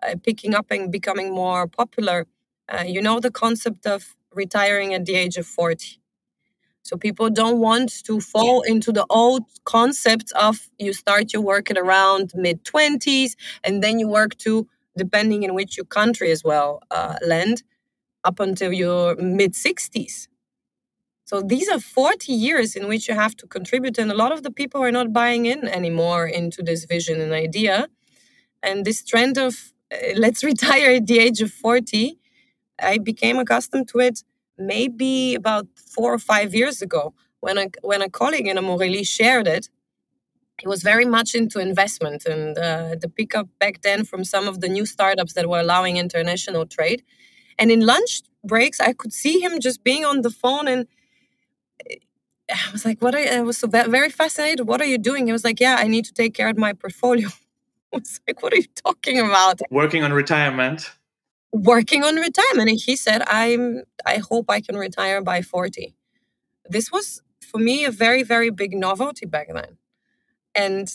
uh, 0.03 0.17
picking 0.23 0.55
up 0.55 0.69
and 0.71 0.93
becoming 0.93 1.33
more 1.35 1.67
popular. 1.69 2.27
Uh, 2.69 2.85
you 2.87 3.03
know 3.03 3.21
the 3.21 3.31
concept 3.33 3.87
of 3.87 4.17
retiring 4.35 4.95
at 4.95 5.07
the 5.07 5.15
age 5.17 5.37
of 5.39 5.47
40. 5.47 6.01
So 6.83 6.97
people 6.97 7.31
don't 7.31 7.59
want 7.61 8.05
to 8.05 8.21
fall 8.21 8.63
into 8.63 8.93
the 8.93 9.07
old 9.11 9.45
concept 9.65 10.33
of 10.33 10.69
you 10.79 10.93
start 10.93 11.33
your 11.33 11.43
work 11.43 11.71
at 11.71 11.79
around 11.79 12.33
mid 12.35 12.65
20s 12.65 13.37
and 13.65 13.83
then 13.83 13.99
you 13.99 14.09
work 14.09 14.37
to, 14.39 14.69
depending 14.97 15.43
in 15.43 15.55
which 15.55 15.77
your 15.77 15.87
country 15.87 16.31
as 16.31 16.45
well, 16.45 16.81
uh, 16.91 17.17
land 17.27 17.63
up 18.25 18.41
until 18.41 18.73
your 18.73 19.17
mid 19.17 19.55
60s. 19.55 20.29
So 21.27 21.41
these 21.43 21.69
are 21.69 21.81
40 21.81 22.33
years 22.33 22.77
in 22.77 22.89
which 22.89 23.09
you 23.09 23.15
have 23.15 23.37
to 23.37 23.47
contribute, 23.47 23.99
and 23.99 24.11
a 24.11 24.15
lot 24.17 24.33
of 24.33 24.43
the 24.43 24.51
people 24.51 24.83
are 24.83 24.93
not 24.93 25.13
buying 25.13 25.47
in 25.47 25.67
anymore 25.69 26.27
into 26.27 26.63
this 26.63 26.85
vision 26.85 27.21
and 27.21 27.33
idea. 27.33 27.89
And 28.63 28.85
this 28.85 29.05
trend 29.05 29.39
of 29.39 29.73
uh, 29.93 29.97
let's 30.17 30.45
retire 30.53 30.93
at 30.97 31.07
the 31.07 31.19
age 31.19 31.41
of 31.43 31.53
40, 31.53 32.19
I 32.81 32.99
became 32.99 33.39
accustomed 33.39 33.89
to 33.89 34.01
it 34.01 34.23
maybe 34.59 35.35
about 35.35 35.67
four 35.77 36.15
or 36.15 36.19
five 36.19 36.55
years 36.55 36.83
ago 36.83 37.15
when 37.41 37.59
a, 37.59 37.67
when 37.83 38.03
a 38.03 38.11
colleague 38.11 38.47
in 38.49 38.57
Amorelie 38.57 39.07
shared 39.07 39.47
it. 39.49 39.69
He 40.61 40.69
was 40.69 40.83
very 40.83 41.05
much 41.05 41.35
into 41.35 41.59
investment 41.59 42.27
and 42.27 42.57
uh, 42.57 42.95
the 43.01 43.09
pickup 43.09 43.49
back 43.59 43.83
then 43.83 44.05
from 44.05 44.25
some 44.25 44.47
of 44.49 44.61
the 44.61 44.69
new 44.69 44.87
startups 44.87 45.33
that 45.35 45.49
were 45.49 45.61
allowing 45.61 45.97
international 45.97 46.65
trade. 46.67 47.03
And 47.59 47.71
in 47.71 47.85
lunch 47.87 48.23
breaks, 48.45 48.81
I 48.81 48.93
could 48.93 49.13
see 49.13 49.41
him 49.41 49.61
just 49.61 49.83
being 49.85 50.05
on 50.05 50.23
the 50.23 50.31
phone 50.31 50.69
and 50.69 50.87
I 52.51 52.73
was 52.73 52.85
like, 52.85 53.01
what 53.01 53.15
are 53.15 53.21
you? 53.21 53.31
I 53.31 53.41
was 53.41 53.59
so 53.59 53.67
very 53.69 54.11
fascinated. 54.11 54.67
What 54.67 54.81
are 54.81 54.87
you 54.87 54.99
doing? 54.99 55.27
He 55.27 55.33
was 55.33 55.45
like, 55.45 55.61
yeah, 55.61 55.77
I 55.79 55.89
need 55.89 56.05
to 56.07 56.13
take 56.13 56.35
care 56.35 56.49
of 56.49 56.59
my 56.59 56.73
portfolio. 56.75 57.29
I 57.95 57.99
was 57.99 58.21
like, 58.29 58.43
what 58.43 58.53
are 58.53 58.57
you 58.57 58.67
talking 58.85 59.19
about? 59.19 59.61
Working 59.71 60.05
on 60.05 60.13
retirement. 60.13 60.93
working 61.53 62.05
on 62.05 62.17
retirement. 62.17 62.69
And 62.69 62.81
he 62.81 62.97
said, 62.97 63.23
I'm 63.27 63.83
I 64.07 64.19
hope 64.19 64.47
I 64.51 64.61
can 64.61 64.77
retire 64.77 65.23
by 65.23 65.43
40. 65.43 65.95
This 66.69 66.91
was 66.93 67.23
for 67.41 67.59
me 67.59 67.85
a 67.85 67.91
very, 67.91 68.23
very 68.23 68.51
big 68.51 68.75
novelty 68.75 69.27
back 69.27 69.49
then. 69.53 69.79
And 70.55 70.89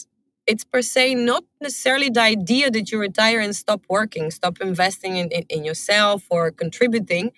it's 0.48 0.64
per 0.64 0.82
se 0.82 1.16
not 1.16 1.44
necessarily 1.62 2.10
the 2.10 2.22
idea 2.22 2.72
that 2.72 2.92
you 2.92 3.00
retire 3.00 3.40
and 3.40 3.56
stop 3.56 3.82
working, 3.90 4.32
stop 4.32 4.60
investing 4.62 5.18
in, 5.18 5.30
in, 5.30 5.44
in 5.50 5.64
yourself 5.64 6.24
or 6.30 6.52
contributing, 6.52 7.32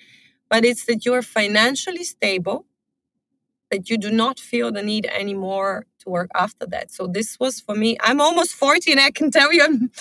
but 0.50 0.64
it's 0.66 0.86
that 0.86 1.06
you're 1.06 1.22
financially 1.22 2.04
stable, 2.04 2.66
that 3.70 3.90
you 3.90 3.98
do 3.98 4.12
not 4.12 4.40
feel 4.40 4.72
the 4.72 4.84
need 4.84 5.06
anymore 5.08 5.86
to 6.00 6.10
work 6.10 6.30
after 6.36 6.66
that. 6.68 6.92
So 6.92 7.08
this 7.08 7.40
was 7.40 7.60
for 7.60 7.76
me, 7.76 7.98
I'm 8.02 8.22
almost 8.22 8.54
40 8.54 8.92
and 8.92 9.00
I 9.02 9.12
can 9.12 9.32
tell 9.32 9.52
you 9.54 9.64
I'm 9.64 9.92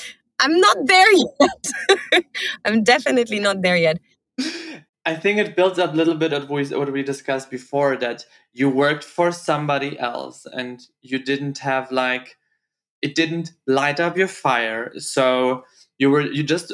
I'm 0.40 0.59
not 0.59 0.78
there 0.87 1.12
yet. 1.12 2.24
I'm 2.64 2.83
definitely 2.83 3.40
not 3.40 3.62
there 3.62 3.76
yet. 3.76 3.98
I 5.11 5.16
think 5.16 5.38
it 5.38 5.57
builds 5.57 5.81
up 5.81 5.92
a 5.92 5.96
little 5.96 6.14
bit 6.14 6.33
of 6.33 6.49
what 6.49 6.92
we 6.92 7.03
discussed 7.03 7.51
before 7.51 7.96
that 7.96 8.25
you 8.53 8.70
worked 8.70 9.03
for 9.03 9.33
somebody 9.33 9.99
else 9.99 10.46
and 10.46 10.81
you 11.03 11.18
didn't 11.18 11.59
have 11.59 11.90
like 11.90 12.37
it 13.03 13.16
didn't 13.16 13.51
light 13.66 13.99
up 13.99 14.16
your 14.16 14.29
fire. 14.29 14.92
So 15.01 15.64
you 15.99 16.11
were 16.11 16.20
you 16.20 16.44
just 16.44 16.73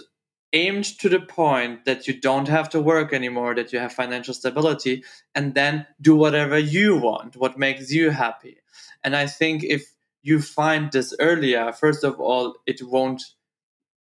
aimed 0.53 0.85
to 0.99 1.09
the 1.09 1.21
point 1.21 1.87
that 1.87 2.07
you 2.07 2.21
don't 2.21 2.49
have 2.49 2.69
to 2.71 2.81
work 2.81 3.15
anymore, 3.15 3.55
that 3.55 3.73
you 3.73 3.79
have 3.79 3.95
financial 3.95 4.35
stability, 4.35 5.03
and 5.35 5.55
then 5.55 5.87
do 6.03 6.15
whatever 6.15 6.59
you 6.59 6.99
want, 6.99 7.37
what 7.37 7.59
makes 7.59 7.91
you 7.91 8.11
happy. 8.11 8.59
And 9.03 9.17
I 9.17 9.29
think 9.29 9.65
if 9.65 9.95
you 10.23 10.43
find 10.43 10.93
this 10.93 11.15
earlier, 11.21 11.73
first 11.73 12.05
of 12.05 12.21
all, 12.21 12.57
it 12.67 12.83
won't 12.83 13.23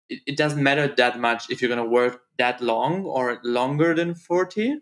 it, 0.09 0.19
it 0.27 0.35
doesn't 0.35 0.61
matter 0.61 0.93
that 0.97 1.21
much 1.21 1.49
if 1.49 1.61
you're 1.61 1.73
going 1.73 1.87
to 1.87 1.89
work 1.89 2.24
that 2.37 2.61
long 2.61 3.05
or 3.05 3.39
longer 3.43 3.93
than 3.93 4.15
40 4.15 4.79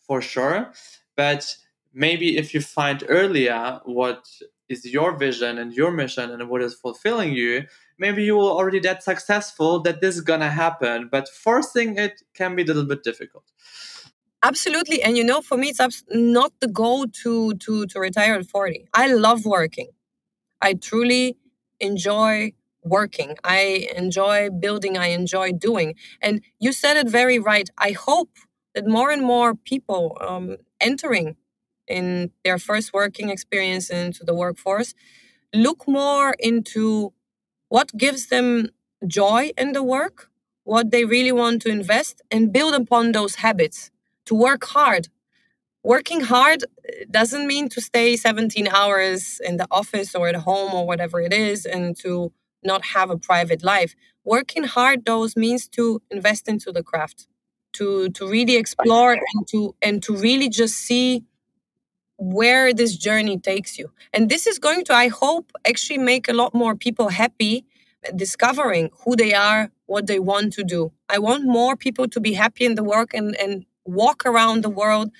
for 0.00 0.20
sure. 0.20 0.72
But 1.16 1.56
maybe 1.92 2.36
if 2.36 2.54
you 2.54 2.60
find 2.60 3.04
earlier 3.08 3.80
what 3.84 4.26
is 4.68 4.84
your 4.84 5.16
vision 5.16 5.58
and 5.58 5.72
your 5.72 5.90
mission 5.90 6.30
and 6.30 6.48
what 6.48 6.62
is 6.62 6.74
fulfilling 6.74 7.32
you 7.32 7.64
maybe 7.98 8.22
you 8.22 8.36
will 8.36 8.50
already 8.50 8.78
that 8.78 9.02
successful 9.02 9.80
that 9.80 10.00
this 10.00 10.16
is 10.16 10.22
to 10.22 10.48
happen 10.48 11.08
but 11.10 11.28
forcing 11.28 11.96
it 11.96 12.22
can 12.34 12.54
be 12.54 12.62
a 12.62 12.66
little 12.66 12.84
bit 12.84 13.02
difficult. 13.02 13.44
Absolutely 14.42 15.02
and 15.02 15.16
you 15.16 15.24
know 15.24 15.40
for 15.40 15.56
me 15.56 15.68
it's 15.70 16.04
not 16.10 16.52
the 16.60 16.68
goal 16.68 17.06
to 17.22 17.54
to 17.54 17.86
to 17.86 17.98
retire 17.98 18.34
at 18.34 18.46
40 18.46 18.86
i 18.94 19.12
love 19.12 19.44
working. 19.44 19.88
I 20.60 20.74
truly 20.74 21.36
enjoy 21.80 22.52
working. 22.82 23.36
I 23.44 23.88
enjoy 23.96 24.50
building, 24.50 24.96
I 24.96 25.08
enjoy 25.08 25.52
doing. 25.52 25.94
And 26.20 26.42
you 26.58 26.72
said 26.72 26.96
it 26.96 27.08
very 27.08 27.38
right. 27.38 27.68
I 27.78 27.92
hope 27.92 28.30
that 28.74 28.86
more 28.86 29.10
and 29.10 29.22
more 29.22 29.54
people 29.54 30.16
um, 30.20 30.56
entering 30.80 31.36
in 31.86 32.30
their 32.44 32.58
first 32.58 32.92
working 32.92 33.30
experience 33.30 33.90
into 33.90 34.24
the 34.24 34.34
workforce 34.34 34.94
look 35.54 35.88
more 35.88 36.34
into 36.38 37.12
what 37.68 37.96
gives 37.96 38.28
them 38.28 38.68
joy 39.06 39.50
in 39.56 39.72
the 39.72 39.82
work, 39.82 40.30
what 40.64 40.90
they 40.90 41.04
really 41.04 41.32
want 41.32 41.62
to 41.62 41.68
invest, 41.70 42.22
and 42.30 42.52
build 42.52 42.74
upon 42.74 43.12
those 43.12 43.36
habits 43.36 43.90
to 44.26 44.34
work 44.34 44.64
hard. 44.64 45.08
Working 45.82 46.22
hard 46.22 46.64
uh, 46.64 47.04
doesn't 47.10 47.46
mean 47.46 47.68
to 47.70 47.80
stay 47.80 48.16
17 48.16 48.68
hours 48.68 49.40
in 49.44 49.56
the 49.56 49.66
office 49.70 50.14
or 50.14 50.28
at 50.28 50.36
home 50.36 50.74
or 50.74 50.86
whatever 50.86 51.20
it 51.20 51.32
is 51.32 51.64
and 51.64 51.96
to 52.00 52.32
not 52.62 52.84
have 52.86 53.10
a 53.10 53.18
private 53.18 53.62
life. 53.62 53.94
Working 54.24 54.64
hard 54.64 55.04
those 55.04 55.36
means 55.36 55.68
to 55.68 56.02
invest 56.10 56.48
into 56.48 56.72
the 56.72 56.82
craft, 56.82 57.26
to 57.74 58.10
to 58.10 58.28
really 58.28 58.56
explore 58.56 59.12
and 59.12 59.48
to 59.48 59.74
and 59.82 60.02
to 60.02 60.16
really 60.16 60.48
just 60.48 60.76
see 60.76 61.24
where 62.18 62.74
this 62.74 62.96
journey 62.96 63.38
takes 63.38 63.78
you. 63.78 63.92
And 64.12 64.28
this 64.28 64.46
is 64.46 64.58
going 64.58 64.84
to, 64.86 64.94
I 64.94 65.08
hope, 65.08 65.52
actually 65.66 65.98
make 65.98 66.28
a 66.28 66.32
lot 66.32 66.52
more 66.52 66.74
people 66.74 67.10
happy 67.10 67.64
discovering 68.14 68.90
who 69.04 69.16
they 69.16 69.34
are, 69.34 69.70
what 69.86 70.06
they 70.06 70.18
want 70.18 70.52
to 70.54 70.64
do. 70.64 70.92
I 71.08 71.18
want 71.18 71.44
more 71.44 71.76
people 71.76 72.08
to 72.08 72.20
be 72.20 72.34
happy 72.34 72.64
in 72.64 72.74
the 72.74 72.84
work 72.84 73.14
and, 73.14 73.36
and 73.36 73.64
walk 73.84 74.26
around 74.26 74.62
the 74.62 74.70
world 74.70 75.10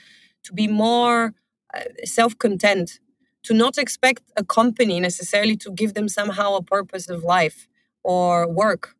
to 0.44 0.52
be 0.52 0.66
more 0.68 1.34
uh, 1.74 1.80
self 2.04 2.36
content 2.38 2.98
to 3.44 3.54
not 3.54 3.78
expect 3.78 4.22
a 4.36 4.44
company 4.44 5.00
necessarily 5.00 5.56
to 5.56 5.70
give 5.70 5.94
them 5.94 6.08
somehow 6.08 6.54
a 6.54 6.62
purpose 6.62 7.08
of 7.08 7.24
life 7.24 7.68
or 8.02 8.48
work. 8.48 8.94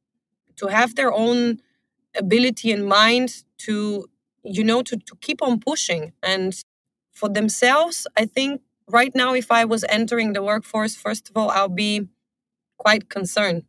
To 0.57 0.69
have 0.69 0.95
their 0.97 1.13
own 1.13 1.61
ability 2.17 2.73
and 2.73 2.87
mind 2.87 3.45
to 3.59 4.07
you 4.45 4.65
know 4.65 4.83
to, 4.83 4.97
to 4.97 5.17
keep 5.21 5.43
on 5.43 5.61
pushing. 5.61 6.13
And 6.23 6.55
for 7.13 7.29
themselves 7.29 8.07
i 8.17 8.25
think 8.25 8.63
right 8.89 9.15
now 9.15 9.35
if 9.35 9.51
i 9.51 9.65
was 9.65 9.85
entering 9.89 10.33
the 10.35 10.43
workforce 10.43 10.95
first 10.97 11.29
of 11.31 11.37
all 11.37 11.51
i'll 11.51 11.69
be 11.69 12.09
quite 12.79 13.09
concerned. 13.09 13.65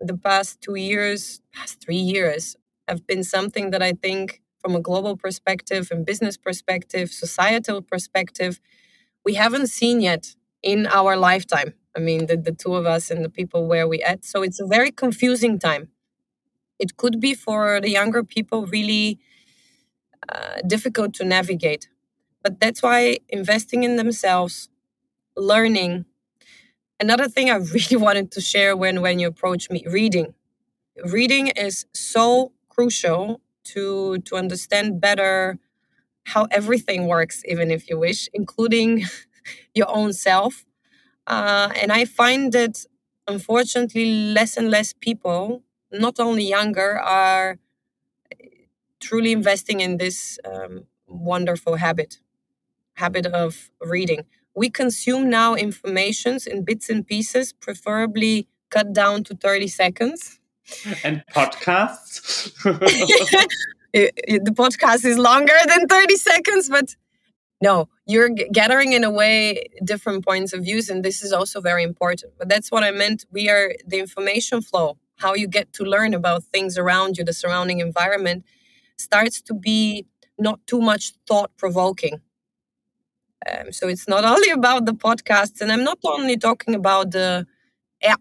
The 0.00 0.16
past 0.16 0.60
two 0.60 0.76
years 0.76 1.40
past 1.54 1.80
three 1.82 1.96
years 2.14 2.56
have 2.88 3.06
been 3.06 3.24
something 3.24 3.70
that 3.70 3.82
i 3.82 3.92
think 3.92 4.42
from 4.60 4.74
a 4.76 4.80
global 4.80 5.16
perspective 5.16 5.88
and 5.90 6.06
business 6.06 6.36
perspective 6.36 7.10
societal 7.10 7.82
perspective 7.82 8.60
we 9.24 9.34
haven't 9.34 9.68
seen 9.68 10.00
yet 10.00 10.34
in 10.62 10.86
our 10.86 11.16
lifetime. 11.16 11.74
I 11.96 12.00
mean, 12.00 12.26
the, 12.26 12.36
the 12.36 12.52
two 12.52 12.74
of 12.74 12.86
us 12.86 13.10
and 13.10 13.24
the 13.24 13.28
people 13.30 13.66
where 13.66 13.88
we 13.88 14.02
at. 14.02 14.24
So 14.24 14.42
it's 14.42 14.60
a 14.60 14.66
very 14.66 14.90
confusing 14.90 15.58
time. 15.58 15.88
It 16.78 16.96
could 16.96 17.20
be 17.20 17.34
for 17.34 17.80
the 17.80 17.90
younger 17.90 18.22
people 18.24 18.66
really 18.66 19.18
uh, 20.28 20.60
difficult 20.66 21.14
to 21.14 21.24
navigate. 21.24 21.88
But 22.42 22.60
that's 22.60 22.82
why 22.82 23.18
investing 23.28 23.82
in 23.82 23.96
themselves, 23.96 24.68
learning. 25.36 26.06
Another 26.98 27.28
thing 27.28 27.50
I 27.50 27.56
really 27.74 27.96
wanted 27.96 28.30
to 28.32 28.40
share 28.40 28.76
when, 28.76 29.02
when 29.02 29.18
you 29.18 29.28
approach 29.28 29.70
me 29.70 29.84
reading. 29.86 30.34
Reading 31.04 31.48
is 31.48 31.86
so 31.94 32.52
crucial 32.68 33.40
to, 33.64 34.18
to 34.18 34.36
understand 34.36 35.00
better 35.00 35.58
how 36.24 36.46
everything 36.50 37.06
works, 37.06 37.42
even 37.46 37.70
if 37.70 37.88
you 37.88 37.98
wish, 37.98 38.28
including 38.32 39.04
your 39.74 39.88
own 39.88 40.12
self. 40.12 40.64
Uh, 41.26 41.70
and 41.80 41.92
I 41.92 42.04
find 42.04 42.52
that 42.52 42.84
unfortunately, 43.26 44.32
less 44.32 44.56
and 44.56 44.70
less 44.70 44.92
people, 44.92 45.62
not 45.92 46.18
only 46.18 46.44
younger, 46.44 46.98
are 46.98 47.58
truly 49.00 49.32
investing 49.32 49.80
in 49.80 49.96
this 49.96 50.38
um, 50.44 50.84
wonderful 51.06 51.76
habit 51.76 52.20
habit 52.94 53.26
of 53.26 53.70
reading. 53.80 54.24
We 54.54 54.68
consume 54.68 55.30
now 55.30 55.54
informations 55.54 56.46
in 56.46 56.64
bits 56.64 56.90
and 56.90 57.06
pieces, 57.06 57.52
preferably 57.52 58.46
cut 58.68 58.92
down 58.92 59.24
to 59.24 59.34
30 59.34 59.68
seconds. 59.68 60.38
And 61.02 61.24
podcasts? 61.34 62.52
the 63.92 64.52
podcast 64.54 65.04
is 65.04 65.18
longer 65.18 65.54
than 65.66 65.86
30 65.86 66.16
seconds, 66.16 66.68
but 66.68 66.96
no, 67.60 67.88
you're 68.06 68.30
gathering 68.30 68.92
in 68.92 69.04
a 69.04 69.10
way 69.10 69.64
different 69.84 70.24
points 70.24 70.52
of 70.52 70.62
views, 70.64 70.88
and 70.88 71.04
this 71.04 71.22
is 71.22 71.32
also 71.32 71.60
very 71.60 71.82
important. 71.82 72.32
But 72.38 72.48
that's 72.48 72.70
what 72.70 72.84
I 72.84 72.90
meant. 72.90 73.26
We 73.30 73.50
are 73.50 73.72
the 73.86 73.98
information 73.98 74.62
flow, 74.62 74.96
how 75.16 75.34
you 75.34 75.46
get 75.46 75.72
to 75.74 75.84
learn 75.84 76.14
about 76.14 76.44
things 76.44 76.78
around 76.78 77.18
you, 77.18 77.24
the 77.24 77.34
surrounding 77.34 77.80
environment, 77.80 78.44
starts 78.96 79.42
to 79.42 79.54
be 79.54 80.06
not 80.38 80.60
too 80.66 80.80
much 80.80 81.12
thought 81.26 81.50
provoking. 81.58 82.20
Um, 83.50 83.72
so 83.72 83.88
it's 83.88 84.08
not 84.08 84.24
only 84.24 84.50
about 84.60 84.86
the 84.86 84.94
podcasts, 84.94 85.60
and 85.60 85.70
I'm 85.70 85.84
not 85.84 85.98
only 86.04 86.36
talking 86.36 86.74
about 86.74 87.10
the 87.10 87.46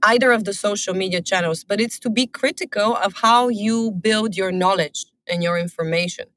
either 0.04 0.32
of 0.34 0.44
the 0.44 0.54
social 0.54 0.94
media 0.94 1.22
channels, 1.22 1.64
but 1.64 1.80
it's 1.80 2.00
to 2.00 2.10
be 2.10 2.28
critical 2.28 2.98
of 2.98 3.14
how 3.22 3.48
you 3.48 3.92
build 3.92 4.36
your 4.36 4.52
knowledge 4.52 5.06
and 5.30 5.44
your 5.44 5.58
information. 5.58 6.28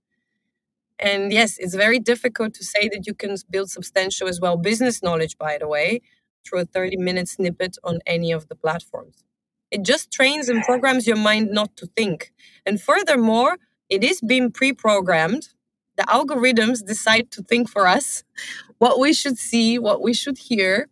And 0.98 1.32
yes, 1.32 1.58
it's 1.58 1.74
very 1.74 1.98
difficult 1.98 2.54
to 2.54 2.64
say 2.64 2.88
that 2.88 3.06
you 3.06 3.14
can 3.14 3.36
build 3.50 3.70
substantial 3.70 4.28
as 4.28 4.40
well 4.40 4.56
business 4.56 5.02
knowledge, 5.02 5.36
by 5.38 5.58
the 5.58 5.68
way, 5.68 6.00
through 6.46 6.60
a 6.60 6.64
30 6.64 6.96
minute 6.96 7.28
snippet 7.28 7.76
on 7.84 8.00
any 8.06 8.32
of 8.32 8.48
the 8.48 8.54
platforms. 8.54 9.24
It 9.70 9.82
just 9.84 10.12
trains 10.12 10.48
and 10.48 10.62
programs 10.62 11.06
your 11.06 11.16
mind 11.16 11.50
not 11.50 11.76
to 11.78 11.86
think. 11.86 12.32
And 12.66 12.80
furthermore, 12.80 13.58
it 13.88 14.04
is 14.04 14.20
being 14.20 14.52
pre 14.52 14.72
programmed. 14.72 15.48
The 15.96 16.04
algorithms 16.04 16.84
decide 16.84 17.30
to 17.32 17.42
think 17.42 17.68
for 17.68 17.86
us 17.86 18.24
what 18.78 19.00
we 19.00 19.12
should 19.12 19.38
see, 19.38 19.78
what 19.78 20.02
we 20.02 20.14
should 20.14 20.38
hear. 20.38 20.88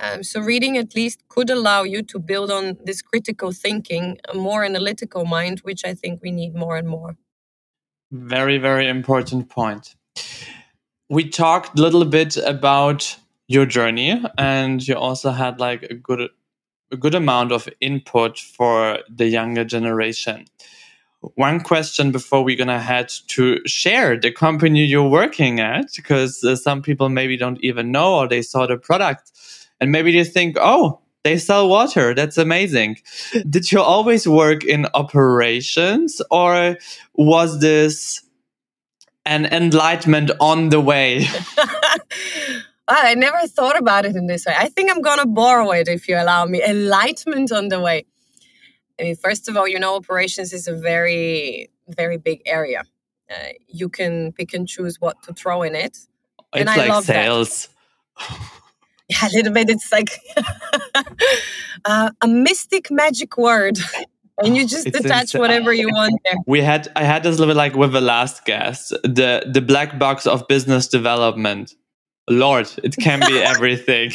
Um, 0.00 0.22
so, 0.22 0.40
reading 0.40 0.78
at 0.78 0.94
least 0.94 1.22
could 1.28 1.50
allow 1.50 1.82
you 1.82 2.02
to 2.02 2.18
build 2.18 2.50
on 2.50 2.78
this 2.84 3.02
critical 3.02 3.52
thinking, 3.52 4.18
a 4.32 4.34
more 4.34 4.64
analytical 4.64 5.24
mind, 5.24 5.60
which 5.60 5.84
I 5.84 5.94
think 5.94 6.20
we 6.22 6.30
need 6.30 6.54
more 6.54 6.76
and 6.76 6.88
more. 6.88 7.16
Very, 8.10 8.58
very 8.58 8.88
important 8.88 9.50
point. 9.50 9.94
We 11.08 11.28
talked 11.28 11.78
a 11.78 11.82
little 11.82 12.04
bit 12.04 12.36
about 12.36 13.16
your 13.46 13.66
journey, 13.66 14.22
and 14.38 14.86
you 14.86 14.96
also 14.96 15.30
had 15.30 15.60
like 15.60 15.82
a 15.82 15.94
good 15.94 16.30
a 16.92 16.96
good 16.96 17.14
amount 17.14 17.52
of 17.52 17.68
input 17.80 18.38
for 18.38 18.98
the 19.08 19.26
younger 19.26 19.64
generation. 19.64 20.46
one 21.34 21.60
question 21.60 22.10
before 22.10 22.42
we're 22.42 22.56
gonna 22.56 22.80
head 22.80 23.12
to 23.28 23.60
share 23.66 24.18
the 24.18 24.32
company 24.32 24.84
you're 24.84 25.08
working 25.08 25.60
at, 25.60 25.84
because 25.94 26.42
uh, 26.42 26.56
some 26.56 26.80
people 26.80 27.10
maybe 27.10 27.36
don't 27.36 27.62
even 27.62 27.92
know 27.92 28.14
or 28.14 28.26
they 28.26 28.40
saw 28.42 28.66
the 28.66 28.78
product 28.78 29.30
and 29.80 29.90
maybe 29.90 30.12
they 30.12 30.24
think, 30.24 30.56
oh, 30.60 31.00
they 31.22 31.38
sell 31.38 31.68
water. 31.68 32.14
That's 32.14 32.38
amazing. 32.38 32.98
Did 33.48 33.70
you 33.70 33.80
always 33.80 34.26
work 34.26 34.64
in 34.64 34.86
operations 34.94 36.22
or 36.30 36.76
was 37.14 37.60
this 37.60 38.22
an 39.26 39.46
enlightenment 39.46 40.30
on 40.40 40.70
the 40.70 40.80
way? 40.80 41.26
I 42.88 43.14
never 43.14 43.46
thought 43.46 43.78
about 43.78 44.04
it 44.04 44.16
in 44.16 44.26
this 44.26 44.46
way. 44.46 44.54
I 44.56 44.68
think 44.68 44.90
I'm 44.90 45.02
going 45.02 45.20
to 45.20 45.26
borrow 45.26 45.70
it 45.70 45.88
if 45.88 46.08
you 46.08 46.16
allow 46.16 46.44
me. 46.46 46.62
Enlightenment 46.62 47.52
on 47.52 47.68
the 47.68 47.80
way. 47.80 48.04
I 48.98 49.04
mean, 49.04 49.16
first 49.16 49.48
of 49.48 49.56
all, 49.56 49.68
you 49.68 49.78
know, 49.78 49.94
operations 49.96 50.52
is 50.52 50.66
a 50.66 50.74
very, 50.74 51.70
very 51.88 52.16
big 52.16 52.42
area. 52.46 52.82
Uh, 53.30 53.50
you 53.68 53.88
can 53.88 54.32
pick 54.32 54.52
and 54.54 54.66
choose 54.66 55.00
what 55.00 55.22
to 55.22 55.32
throw 55.32 55.62
in 55.62 55.74
it. 55.74 55.96
It's 55.96 56.08
and 56.52 56.66
like 56.66 56.80
I 56.80 56.88
love 56.88 57.04
sales. 57.04 57.68
yeah, 59.22 59.28
a 59.28 59.30
little 59.34 59.52
bit. 59.52 59.68
It's 59.70 59.90
like 59.90 60.10
uh, 61.84 62.10
a 62.20 62.28
mystic 62.28 62.90
magic 62.90 63.36
word. 63.36 63.78
And 64.42 64.56
you 64.56 64.66
just 64.66 64.86
it's 64.86 64.98
attach 64.98 65.22
insane. 65.22 65.42
whatever 65.42 65.70
you 65.70 65.88
want 65.88 66.18
there. 66.24 66.32
We 66.46 66.62
had 66.62 66.90
I 66.96 67.04
had 67.04 67.22
this 67.22 67.38
little 67.38 67.52
bit 67.52 67.58
like 67.58 67.74
with 67.74 67.92
the 67.92 68.00
last 68.00 68.46
guest, 68.46 68.88
the 69.02 69.44
the 69.46 69.60
black 69.60 69.98
box 69.98 70.26
of 70.26 70.48
business 70.48 70.88
development. 70.88 71.74
Lord, 72.26 72.70
it 72.82 72.96
can 72.96 73.20
be 73.20 73.38
everything. 73.38 74.12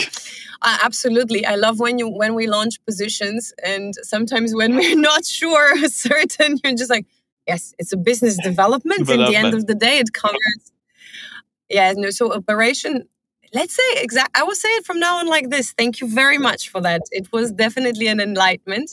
Uh, 0.64 0.80
absolutely. 0.84 1.46
I 1.46 1.58
love 1.58 1.80
when 1.80 2.00
you 2.00 2.10
when 2.10 2.34
we 2.34 2.48
launch 2.48 2.84
positions 2.86 3.54
and 3.64 3.94
sometimes 4.02 4.56
when 4.56 4.76
we're 4.76 5.00
not 5.00 5.26
sure 5.26 5.78
certain, 5.90 6.58
you're 6.64 6.74
just 6.74 6.90
like, 6.90 7.06
yes, 7.46 7.76
it's 7.78 7.94
a 7.94 7.98
business 7.98 8.36
development. 8.42 9.02
development. 9.02 9.28
In 9.28 9.32
the 9.32 9.48
end 9.48 9.54
of 9.54 9.68
the 9.68 9.76
day, 9.76 10.00
it 10.00 10.12
covers. 10.12 10.72
Yeah, 11.70 11.94
no. 11.96 12.10
So 12.10 12.34
operation. 12.34 13.08
Let's 13.54 13.76
say 13.76 13.84
exact. 13.98 14.38
I 14.38 14.44
will 14.44 14.56
say 14.56 14.70
it 14.70 14.86
from 14.86 15.00
now 15.00 15.18
on 15.18 15.28
like 15.28 15.50
this. 15.50 15.72
Thank 15.72 16.02
you 16.02 16.08
very 16.08 16.38
much 16.38 16.70
for 16.70 16.82
that. 16.82 17.02
It 17.12 17.32
was 17.32 17.52
definitely 17.52 18.08
an 18.08 18.20
enlightenment. 18.20 18.92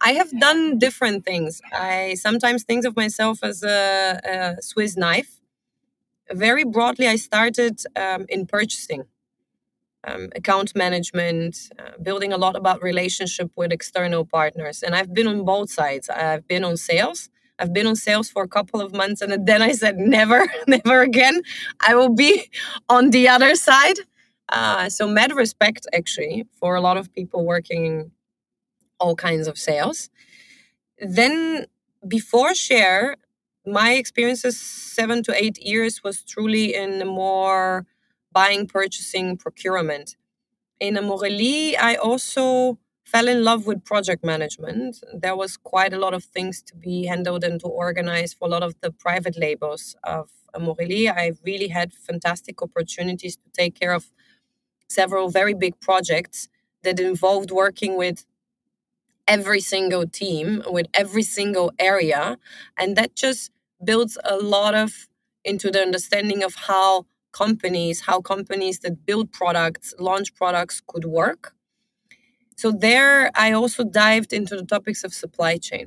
I 0.00 0.12
have 0.12 0.30
done 0.40 0.78
different 0.78 1.24
things. 1.24 1.60
I 1.72 2.14
sometimes 2.14 2.64
think 2.64 2.84
of 2.86 2.96
myself 2.96 3.40
as 3.42 3.62
a, 3.62 4.20
a 4.24 4.62
Swiss 4.62 4.96
knife. 4.96 5.40
Very 6.32 6.64
broadly, 6.64 7.08
I 7.08 7.16
started 7.16 7.80
um, 7.96 8.26
in 8.28 8.46
purchasing 8.46 9.04
um, 10.04 10.28
account 10.34 10.74
management, 10.74 11.70
uh, 11.78 11.92
building 12.02 12.32
a 12.32 12.38
lot 12.38 12.56
about 12.56 12.82
relationship 12.82 13.50
with 13.56 13.72
external 13.72 14.24
partners. 14.24 14.82
And 14.82 14.94
I've 14.94 15.12
been 15.12 15.26
on 15.26 15.44
both 15.44 15.70
sides. 15.70 16.08
I've 16.08 16.46
been 16.48 16.64
on 16.64 16.76
sales. 16.76 17.28
I've 17.60 17.72
been 17.72 17.86
on 17.86 17.96
sales 17.96 18.30
for 18.30 18.42
a 18.42 18.48
couple 18.48 18.80
of 18.80 18.94
months, 18.94 19.20
and 19.20 19.46
then 19.46 19.60
I 19.62 19.72
said, 19.72 19.98
never, 19.98 20.46
never 20.66 21.02
again. 21.02 21.42
I 21.86 21.94
will 21.94 22.14
be 22.14 22.50
on 22.88 23.10
the 23.10 23.28
other 23.28 23.54
side. 23.54 23.98
Uh, 24.48 24.88
so, 24.88 25.06
mad 25.06 25.32
respect 25.32 25.86
actually 25.92 26.46
for 26.58 26.74
a 26.74 26.80
lot 26.80 26.96
of 26.96 27.12
people 27.12 27.44
working 27.44 28.10
all 28.98 29.14
kinds 29.14 29.46
of 29.46 29.56
sales. 29.58 30.10
Then, 30.98 31.66
before 32.08 32.54
share, 32.54 33.16
my 33.66 33.92
experiences 33.92 34.58
seven 34.60 35.22
to 35.24 35.34
eight 35.34 35.58
years 35.58 36.02
was 36.02 36.24
truly 36.24 36.74
in 36.74 37.06
more 37.06 37.86
buying, 38.32 38.66
purchasing, 38.66 39.36
procurement. 39.36 40.16
In 40.80 40.94
Amorelie, 40.96 41.76
I 41.78 41.94
also 41.96 42.78
fell 43.10 43.28
in 43.28 43.42
love 43.44 43.66
with 43.66 43.84
project 43.84 44.24
management. 44.24 45.02
There 45.12 45.36
was 45.36 45.56
quite 45.56 45.92
a 45.92 45.98
lot 45.98 46.14
of 46.14 46.24
things 46.24 46.62
to 46.68 46.76
be 46.76 47.06
handled 47.06 47.42
and 47.44 47.60
to 47.60 47.66
organize 47.66 48.32
for 48.34 48.46
a 48.46 48.50
lot 48.50 48.62
of 48.62 48.74
the 48.80 48.90
private 48.92 49.36
labels 49.38 49.96
of 50.04 50.30
Amorelie. 50.54 51.10
I 51.10 51.32
really 51.44 51.68
had 51.68 51.92
fantastic 51.92 52.62
opportunities 52.62 53.36
to 53.36 53.48
take 53.52 53.78
care 53.78 53.92
of 53.92 54.10
several 54.88 55.28
very 55.30 55.54
big 55.54 55.80
projects 55.80 56.48
that 56.84 57.00
involved 57.00 57.50
working 57.50 57.96
with 57.96 58.24
every 59.26 59.60
single 59.60 60.06
team, 60.06 60.62
with 60.66 60.86
every 60.94 61.22
single 61.22 61.72
area. 61.78 62.38
And 62.78 62.96
that 62.96 63.14
just 63.14 63.50
builds 63.84 64.18
a 64.24 64.36
lot 64.36 64.74
of 64.74 65.08
into 65.44 65.70
the 65.70 65.80
understanding 65.80 66.42
of 66.42 66.54
how 66.54 67.06
companies, 67.32 68.02
how 68.02 68.20
companies 68.20 68.80
that 68.80 69.06
build 69.06 69.32
products, 69.32 69.94
launch 69.98 70.34
products 70.34 70.82
could 70.86 71.04
work. 71.04 71.54
So, 72.60 72.70
there 72.72 73.30
I 73.34 73.52
also 73.52 73.84
dived 73.84 74.32
into 74.34 74.54
the 74.54 74.66
topics 74.66 75.02
of 75.02 75.14
supply 75.14 75.56
chain. 75.56 75.86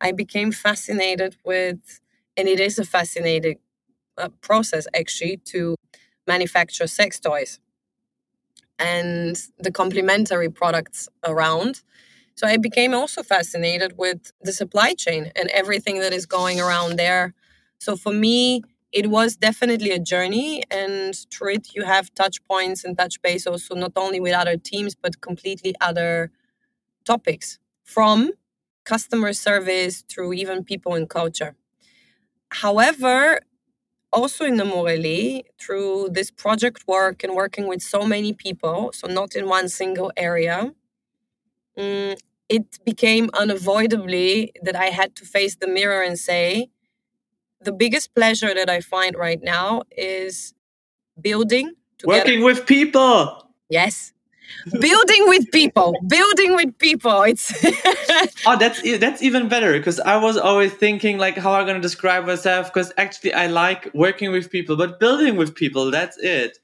I 0.00 0.12
became 0.12 0.52
fascinated 0.52 1.36
with, 1.44 2.00
and 2.36 2.48
it 2.48 2.60
is 2.60 2.78
a 2.78 2.84
fascinating 2.84 3.58
uh, 4.18 4.30
process 4.42 4.86
actually 4.94 5.38
to 5.52 5.76
manufacture 6.26 6.86
sex 6.86 7.20
toys 7.20 7.60
and 8.78 9.36
the 9.58 9.70
complementary 9.70 10.50
products 10.50 11.08
around. 11.24 11.82
So 12.36 12.46
I 12.46 12.56
became 12.56 12.94
also 12.94 13.22
fascinated 13.22 13.98
with 13.98 14.32
the 14.42 14.52
supply 14.52 14.94
chain 14.94 15.32
and 15.36 15.48
everything 15.50 16.00
that 16.00 16.12
is 16.12 16.26
going 16.26 16.60
around 16.60 16.96
there. 16.98 17.34
So 17.78 17.96
for 17.96 18.12
me, 18.12 18.62
it 18.92 19.08
was 19.08 19.36
definitely 19.36 19.90
a 19.90 19.98
journey 19.98 20.62
and 20.70 21.14
through 21.32 21.54
it 21.54 21.68
you 21.74 21.84
have 21.84 22.12
touch 22.14 22.42
points 22.44 22.84
and 22.84 22.98
touch 22.98 23.20
base 23.22 23.46
also 23.46 23.74
not 23.74 23.92
only 23.96 24.20
with 24.20 24.34
other 24.34 24.56
teams 24.56 24.94
but 24.94 25.20
completely 25.20 25.74
other 25.80 26.30
topics 27.04 27.58
from 27.84 28.32
customer 28.84 29.32
service 29.32 30.04
through 30.08 30.32
even 30.32 30.64
people 30.64 30.94
and 30.94 31.08
culture. 31.08 31.56
However 32.50 33.40
also 34.12 34.44
in 34.44 34.56
the 34.56 34.64
Amorelie, 34.64 35.44
through 35.60 36.08
this 36.12 36.30
project 36.30 36.86
work 36.88 37.22
and 37.24 37.34
working 37.34 37.68
with 37.68 37.82
so 37.82 38.04
many 38.04 38.32
people 38.32 38.92
so 38.94 39.06
not 39.06 39.36
in 39.36 39.48
one 39.48 39.68
single 39.68 40.12
area 40.16 40.72
um, 41.76 42.14
it 42.48 42.78
became 42.84 43.30
unavoidably 43.34 44.52
that 44.62 44.76
i 44.76 44.86
had 44.86 45.14
to 45.16 45.24
face 45.24 45.56
the 45.56 45.68
mirror 45.68 46.02
and 46.02 46.18
say 46.18 46.68
the 47.60 47.72
biggest 47.72 48.14
pleasure 48.14 48.54
that 48.54 48.70
I 48.70 48.80
find 48.80 49.16
right 49.16 49.40
now 49.42 49.82
is 49.96 50.54
building 51.20 51.74
together. 51.98 52.18
working 52.18 52.44
with 52.44 52.66
people. 52.66 53.46
Yes. 53.68 54.12
building 54.80 55.28
with 55.28 55.50
people 55.52 55.94
building 56.08 56.56
with 56.56 56.76
people 56.78 57.22
it's 57.22 57.52
oh 58.46 58.56
that's 58.58 58.82
that's 58.98 59.22
even 59.22 59.48
better 59.48 59.78
because 59.78 60.00
i 60.00 60.16
was 60.16 60.36
always 60.36 60.72
thinking 60.72 61.18
like 61.18 61.36
how 61.36 61.52
i'm 61.52 61.64
going 61.64 61.76
to 61.76 61.80
describe 61.80 62.26
myself 62.26 62.66
because 62.66 62.92
actually 62.96 63.32
i 63.32 63.46
like 63.46 63.88
working 63.94 64.32
with 64.32 64.50
people 64.50 64.76
but 64.76 64.98
building 64.98 65.36
with 65.36 65.54
people 65.54 65.88
that's 65.92 66.18
it 66.18 66.58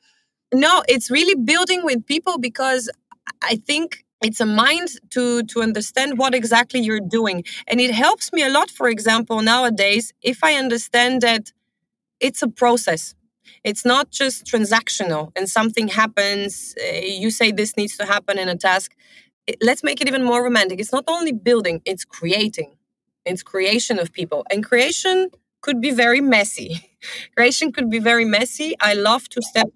no 0.52 0.82
it's 0.88 1.12
really 1.12 1.40
building 1.40 1.85
with 1.85 2.04
people 2.06 2.38
because 2.38 2.90
i 3.40 3.54
think 3.54 4.04
it's 4.22 4.40
a 4.40 4.46
mind 4.46 4.88
to 5.11 5.42
to 5.44 5.62
understand 5.62 6.18
what 6.18 6.35
exactly 6.35 6.81
you're 6.81 7.00
doing. 7.18 7.44
And 7.66 7.81
it 7.81 7.92
helps 7.92 8.33
me 8.33 8.42
a 8.42 8.50
lot 8.50 8.70
for 8.70 8.88
example 8.88 9.42
nowadays 9.42 10.12
if 10.22 10.42
i 10.44 10.55
understand 10.55 11.22
that 11.22 11.52
it's 12.20 12.42
a 12.42 12.48
process. 12.48 13.14
It's 13.64 13.85
not 13.85 14.11
just 14.11 14.44
transactional 14.46 15.33
and 15.37 15.48
something 15.48 15.88
happens 15.88 16.74
uh, 16.81 17.00
you 17.24 17.31
say 17.31 17.52
this 17.52 17.76
needs 17.76 17.96
to 17.98 18.07
happen 18.07 18.38
in 18.38 18.48
a 18.48 18.57
task. 18.57 18.92
It, 19.46 19.57
let's 19.62 19.85
make 19.85 20.00
it 20.00 20.09
even 20.09 20.24
more 20.24 20.42
romantic. 20.42 20.81
It's 20.81 20.92
not 20.92 21.05
only 21.09 21.33
building 21.33 21.83
it's 21.85 22.05
creating. 22.05 22.76
It's 23.24 23.42
creation 23.42 23.98
of 23.98 24.12
people. 24.12 24.44
And 24.50 24.64
creation 24.64 25.31
could 25.61 25.81
be 25.81 25.90
very 25.90 26.20
messy. 26.20 26.90
Creation 27.37 27.73
could 27.73 27.90
be 27.90 27.99
very 27.99 28.25
messy. 28.25 28.75
I 28.81 28.95
love 28.95 29.29
to 29.31 29.42
step. 29.42 29.69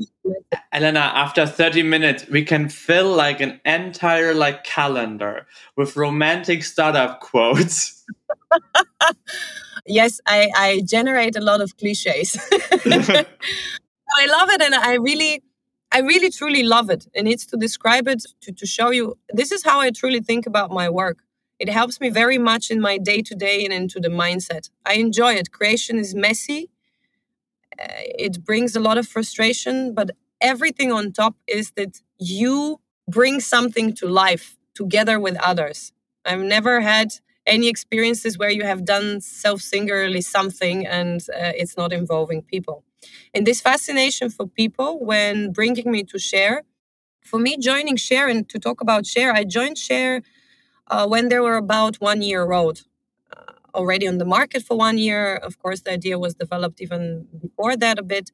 Elena, 0.73 1.01
after 1.15 1.47
30 1.47 1.83
minutes, 1.83 2.29
we 2.29 2.45
can 2.45 2.69
fill 2.69 3.15
like 3.15 3.41
an 3.41 3.61
entire 3.65 4.35
like 4.35 4.65
calendar 4.65 5.47
with 5.77 5.97
romantic 5.97 6.65
startup 6.65 7.21
quotes. 7.21 8.05
yes, 9.87 10.21
I, 10.27 10.51
I 10.57 10.83
generate 10.85 11.37
a 11.37 11.41
lot 11.41 11.61
of 11.61 11.77
cliches. 11.77 12.39
I 12.53 14.27
love 14.27 14.51
it 14.51 14.61
and 14.61 14.75
I 14.75 14.97
really 14.97 15.43
I 15.93 16.01
really 16.01 16.31
truly 16.31 16.63
love 16.63 16.89
it. 16.89 17.09
And 17.15 17.27
it's 17.27 17.47
to 17.47 17.57
describe 17.57 18.07
it 18.07 18.25
to, 18.43 18.53
to 18.53 18.67
show 18.67 18.91
you 18.91 19.19
this 19.33 19.51
is 19.51 19.65
how 19.65 19.81
I 19.81 19.91
truly 19.91 20.21
think 20.21 20.47
about 20.47 20.71
my 20.71 20.89
work. 20.89 21.19
It 21.59 21.69
helps 21.69 22.01
me 22.01 22.11
very 22.11 22.39
much 22.39 22.71
in 22.71 22.81
my 22.81 22.97
day 22.97 23.23
to 23.23 23.35
day 23.35 23.65
and 23.65 23.73
into 23.73 24.01
the 24.01 24.09
mindset. 24.09 24.71
I 24.87 24.95
enjoy 24.95 25.35
it. 25.35 25.51
Creation 25.51 25.99
is 25.99 26.15
messy, 26.15 26.71
it 27.81 28.45
brings 28.45 28.77
a 28.77 28.81
lot 28.81 28.99
of 28.99 29.09
frustration, 29.09 29.95
but 29.95 30.11
everything 30.41 30.93
on 30.93 31.13
top 31.13 31.37
is 31.47 31.73
that 31.73 32.01
you 32.19 32.81
bring 33.09 33.41
something 33.41 33.93
to 33.95 34.07
life 34.07 34.57
together 34.75 35.19
with 35.21 35.37
others. 35.43 35.93
I've 36.25 36.41
never 36.41 36.81
had 36.81 37.15
any 37.47 37.69
experiences 37.69 38.39
where 38.39 38.51
you 38.51 38.65
have 38.65 38.85
done 38.85 39.21
self 39.21 39.63
singularly 39.63 40.21
something 40.21 40.87
and 40.87 41.21
uh, 41.31 41.53
it's 41.57 41.77
not 41.77 41.93
involving 41.93 42.43
people. 42.43 42.85
And 43.35 43.47
this 43.47 43.61
fascination 43.61 44.31
for 44.31 44.47
people 44.47 44.99
when 45.05 45.53
bringing 45.53 45.91
me 45.91 46.05
to 46.05 46.19
share, 46.19 46.65
for 47.25 47.39
me 47.41 47.57
joining 47.59 47.97
share 47.97 48.29
and 48.29 48.49
to 48.51 48.59
talk 48.59 48.81
about 48.81 49.07
share, 49.07 49.33
I 49.33 49.45
joined 49.45 49.79
share 49.79 50.23
uh, 50.89 51.07
when 51.09 51.29
they 51.29 51.41
were 51.41 51.57
about 51.57 51.97
one 51.97 52.23
year 52.23 52.53
old. 52.53 52.85
Already 53.75 54.07
on 54.09 54.19
the 54.19 54.25
market 54.25 54.63
for 54.63 54.77
one 54.77 54.99
year. 54.99 55.37
Of 55.37 55.59
course, 55.59 55.81
the 55.83 55.93
idea 55.93 56.19
was 56.19 56.35
developed 56.35 56.81
even 56.81 57.27
before 57.41 57.77
that 57.77 57.99
a 57.99 58.03
bit. 58.03 58.31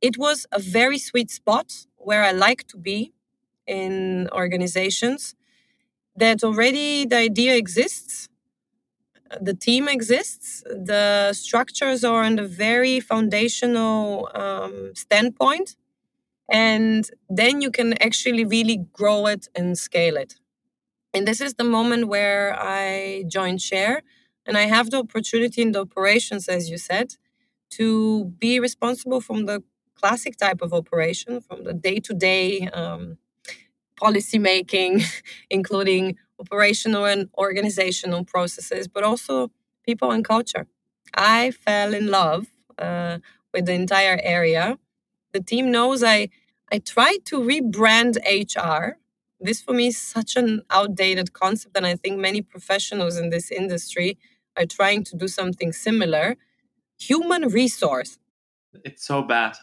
It 0.00 0.18
was 0.18 0.46
a 0.52 0.58
very 0.58 0.98
sweet 0.98 1.30
spot 1.30 1.86
where 1.96 2.24
I 2.24 2.32
like 2.32 2.66
to 2.68 2.76
be 2.76 3.12
in 3.66 4.28
organizations 4.32 5.34
that 6.16 6.44
already 6.44 7.06
the 7.06 7.16
idea 7.16 7.56
exists, 7.56 8.28
the 9.40 9.54
team 9.54 9.88
exists, 9.88 10.62
the 10.66 11.32
structures 11.32 12.04
are 12.04 12.22
on 12.22 12.38
a 12.38 12.46
very 12.46 13.00
foundational 13.00 14.28
um, 14.34 14.92
standpoint, 14.94 15.76
and 16.50 17.08
then 17.30 17.62
you 17.62 17.70
can 17.70 17.94
actually 18.02 18.44
really 18.44 18.84
grow 18.92 19.26
it 19.26 19.48
and 19.54 19.78
scale 19.78 20.16
it. 20.16 20.34
And 21.14 21.26
this 21.26 21.40
is 21.40 21.54
the 21.54 21.64
moment 21.64 22.08
where 22.08 22.56
I 22.58 23.24
joined 23.28 23.62
Share, 23.62 24.02
and 24.46 24.56
I 24.58 24.62
have 24.62 24.90
the 24.90 24.98
opportunity 24.98 25.62
in 25.62 25.72
the 25.72 25.80
operations, 25.80 26.48
as 26.48 26.70
you 26.70 26.78
said, 26.78 27.16
to 27.70 28.26
be 28.38 28.60
responsible 28.60 29.20
from 29.20 29.46
the 29.46 29.62
classic 29.94 30.36
type 30.36 30.62
of 30.62 30.72
operation, 30.72 31.40
from 31.40 31.64
the 31.64 31.72
day 31.72 32.00
to 32.00 32.14
day 32.14 32.68
policy 33.96 34.38
making, 34.38 35.02
including 35.50 36.16
operational 36.38 37.04
and 37.04 37.28
organizational 37.38 38.24
processes, 38.24 38.88
but 38.88 39.04
also 39.04 39.50
people 39.86 40.10
and 40.10 40.24
culture. 40.24 40.66
I 41.14 41.50
fell 41.50 41.94
in 41.94 42.08
love 42.08 42.46
uh, 42.78 43.18
with 43.52 43.66
the 43.66 43.74
entire 43.74 44.18
area. 44.22 44.78
The 45.32 45.40
team 45.42 45.70
knows 45.70 46.02
I 46.02 46.28
I 46.72 46.78
tried 46.78 47.20
to 47.26 47.40
rebrand 47.40 48.16
HR. 48.26 48.96
This 49.40 49.60
for 49.60 49.74
me 49.74 49.88
is 49.88 49.98
such 49.98 50.36
an 50.36 50.62
outdated 50.70 51.32
concept, 51.34 51.76
and 51.76 51.86
I 51.86 51.96
think 51.96 52.18
many 52.18 52.42
professionals 52.42 53.18
in 53.18 53.30
this 53.30 53.50
industry 53.50 54.18
are 54.56 54.66
trying 54.66 55.04
to 55.04 55.16
do 55.16 55.28
something 55.28 55.72
similar. 55.72 56.36
Human 56.98 57.48
resource. 57.48 58.18
It's 58.84 59.04
so 59.04 59.22
bad. 59.22 59.56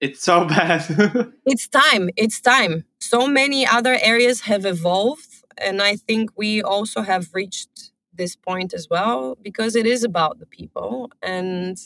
It's 0.00 0.22
so 0.22 0.44
bad. 0.56 1.32
it's 1.44 1.68
time. 1.68 2.10
It's 2.16 2.40
time. 2.40 2.84
So 3.00 3.26
many 3.26 3.66
other 3.66 3.98
areas 4.00 4.42
have 4.42 4.64
evolved, 4.64 5.44
and 5.58 5.80
I 5.80 5.96
think 5.96 6.30
we 6.36 6.62
also 6.62 7.02
have 7.02 7.34
reached 7.34 7.92
this 8.12 8.36
point 8.36 8.72
as 8.72 8.88
well 8.90 9.36
because 9.42 9.76
it 9.76 9.86
is 9.86 10.02
about 10.04 10.38
the 10.38 10.46
people, 10.46 11.10
and 11.22 11.78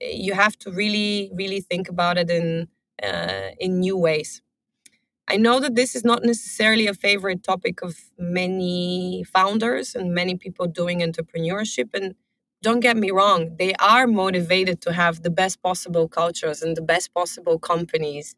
you 0.00 0.34
have 0.34 0.58
to 0.58 0.70
really, 0.70 1.30
really 1.34 1.60
think 1.60 1.88
about 1.88 2.18
it 2.18 2.30
in 2.30 2.68
uh, 3.02 3.50
in 3.60 3.80
new 3.80 3.96
ways. 3.96 4.42
I 5.28 5.36
know 5.36 5.58
that 5.60 5.74
this 5.74 5.96
is 5.96 6.04
not 6.04 6.22
necessarily 6.24 6.86
a 6.86 6.94
favorite 6.94 7.42
topic 7.42 7.82
of 7.82 7.98
many 8.18 9.24
founders 9.32 9.94
and 9.94 10.14
many 10.14 10.36
people 10.36 10.66
doing 10.66 11.00
entrepreneurship. 11.00 11.90
And 11.94 12.14
don't 12.62 12.80
get 12.80 12.96
me 12.96 13.10
wrong, 13.10 13.56
they 13.58 13.74
are 13.74 14.06
motivated 14.06 14.80
to 14.82 14.92
have 14.92 15.22
the 15.22 15.30
best 15.30 15.62
possible 15.62 16.08
cultures 16.08 16.62
and 16.62 16.76
the 16.76 16.82
best 16.82 17.12
possible 17.12 17.58
companies 17.58 18.36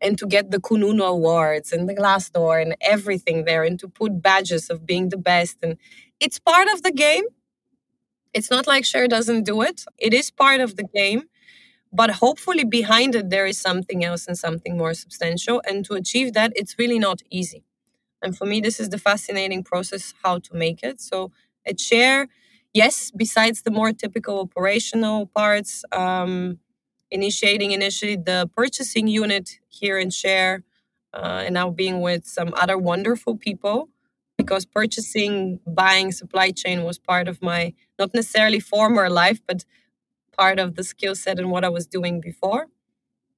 and 0.00 0.18
to 0.18 0.26
get 0.26 0.50
the 0.50 0.58
Kununu 0.58 1.04
Awards 1.06 1.72
and 1.72 1.88
the 1.88 1.94
Glassdoor 1.94 2.60
and 2.62 2.76
everything 2.80 3.44
there 3.44 3.62
and 3.64 3.78
to 3.80 3.88
put 3.88 4.22
badges 4.22 4.70
of 4.70 4.86
being 4.86 5.10
the 5.10 5.18
best. 5.18 5.58
And 5.62 5.76
it's 6.18 6.38
part 6.38 6.68
of 6.68 6.82
the 6.82 6.92
game. 6.92 7.24
It's 8.34 8.50
not 8.50 8.66
like 8.66 8.84
Share 8.84 9.08
doesn't 9.08 9.44
do 9.44 9.62
it, 9.62 9.84
it 9.98 10.14
is 10.14 10.30
part 10.30 10.60
of 10.60 10.76
the 10.76 10.84
game 10.84 11.24
but 11.92 12.10
hopefully 12.10 12.64
behind 12.64 13.14
it 13.14 13.30
there 13.30 13.46
is 13.46 13.58
something 13.58 14.04
else 14.04 14.26
and 14.26 14.38
something 14.38 14.76
more 14.76 14.94
substantial 14.94 15.62
and 15.68 15.84
to 15.84 15.94
achieve 15.94 16.32
that 16.34 16.52
it's 16.56 16.78
really 16.78 16.98
not 16.98 17.22
easy. 17.30 17.64
And 18.22 18.36
for 18.36 18.46
me 18.46 18.60
this 18.60 18.80
is 18.80 18.90
the 18.90 18.98
fascinating 18.98 19.64
process 19.64 20.14
how 20.22 20.38
to 20.40 20.54
make 20.54 20.82
it. 20.82 21.00
So 21.00 21.32
at 21.66 21.80
share 21.80 22.28
yes 22.74 23.10
besides 23.10 23.62
the 23.62 23.70
more 23.70 23.92
typical 23.92 24.40
operational 24.40 25.26
parts 25.26 25.84
um, 25.92 26.58
initiating 27.10 27.72
initially 27.72 28.16
the 28.16 28.50
purchasing 28.56 29.06
unit 29.08 29.58
here 29.68 29.98
in 29.98 30.10
share 30.10 30.64
uh, 31.14 31.42
and 31.44 31.54
now 31.54 31.70
being 31.70 32.00
with 32.00 32.24
some 32.26 32.52
other 32.56 32.78
wonderful 32.78 33.36
people 33.36 33.88
because 34.38 34.64
purchasing 34.64 35.60
buying 35.66 36.10
supply 36.12 36.50
chain 36.50 36.84
was 36.84 36.98
part 36.98 37.28
of 37.28 37.42
my 37.42 37.74
not 37.98 38.14
necessarily 38.14 38.60
former 38.60 39.10
life 39.10 39.40
but 39.46 39.64
part 40.32 40.58
of 40.58 40.74
the 40.76 40.84
skill 40.84 41.14
set 41.14 41.38
and 41.38 41.50
what 41.50 41.64
I 41.64 41.68
was 41.68 41.86
doing 41.86 42.20
before. 42.20 42.66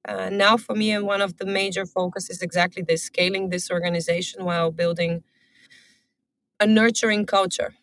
Uh, 0.07 0.29
now, 0.29 0.55
for 0.55 0.75
me, 0.75 0.97
one 0.99 1.21
of 1.21 1.37
the 1.37 1.45
major 1.45 1.85
focus 1.85 2.29
is 2.29 2.41
exactly 2.41 2.83
this 2.83 3.03
scaling 3.03 3.49
this 3.49 3.71
organization 3.71 4.45
while 4.45 4.71
building 4.71 5.23
a 6.59 6.67
nurturing 6.67 7.25
culture. 7.25 7.73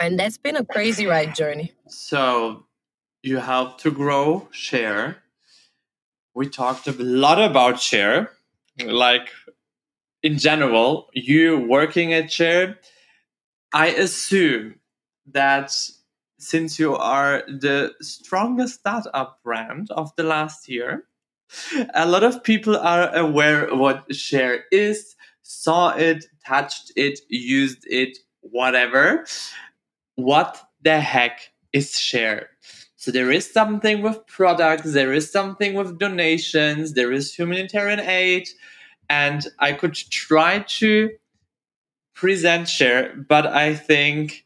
And 0.00 0.18
that's 0.18 0.38
been 0.38 0.56
a 0.56 0.64
crazy 0.64 1.06
ride 1.06 1.34
journey. 1.34 1.72
So, 1.88 2.66
you 3.22 3.38
help 3.38 3.78
to 3.80 3.90
grow 3.90 4.48
share. 4.52 5.18
We 6.34 6.48
talked 6.48 6.86
a 6.86 6.92
lot 6.92 7.40
about 7.42 7.80
share, 7.80 8.30
like 8.84 9.28
in 10.22 10.38
general, 10.38 11.08
you 11.12 11.58
working 11.58 12.12
at 12.12 12.32
share. 12.32 12.78
I 13.72 13.88
assume 13.88 14.76
that 15.32 15.72
since 16.38 16.78
you 16.78 16.94
are 16.96 17.42
the 17.48 17.92
strongest 18.00 18.80
startup 18.80 19.42
brand 19.42 19.90
of 19.90 20.14
the 20.16 20.22
last 20.22 20.68
year, 20.68 21.04
a 21.94 22.06
lot 22.06 22.22
of 22.22 22.42
people 22.42 22.76
are 22.76 23.14
aware 23.14 23.74
what 23.74 24.14
share 24.14 24.64
is, 24.70 25.16
saw 25.42 25.90
it, 25.96 26.26
touched 26.46 26.92
it, 26.96 27.20
used 27.28 27.84
it, 27.86 28.18
whatever. 28.40 29.24
What 30.16 30.62
the 30.82 31.00
heck 31.00 31.52
is 31.72 31.98
share? 31.98 32.50
So 32.96 33.10
there 33.10 33.30
is 33.30 33.50
something 33.50 34.02
with 34.02 34.26
products, 34.26 34.92
there 34.92 35.12
is 35.12 35.30
something 35.30 35.74
with 35.74 35.98
donations, 35.98 36.94
there 36.94 37.12
is 37.12 37.32
humanitarian 37.32 38.00
aid, 38.00 38.48
and 39.08 39.46
I 39.58 39.72
could 39.72 39.94
try 39.94 40.64
to 40.80 41.10
present 42.14 42.68
share, 42.68 43.14
but 43.28 43.46
I 43.46 43.74
think 43.74 44.44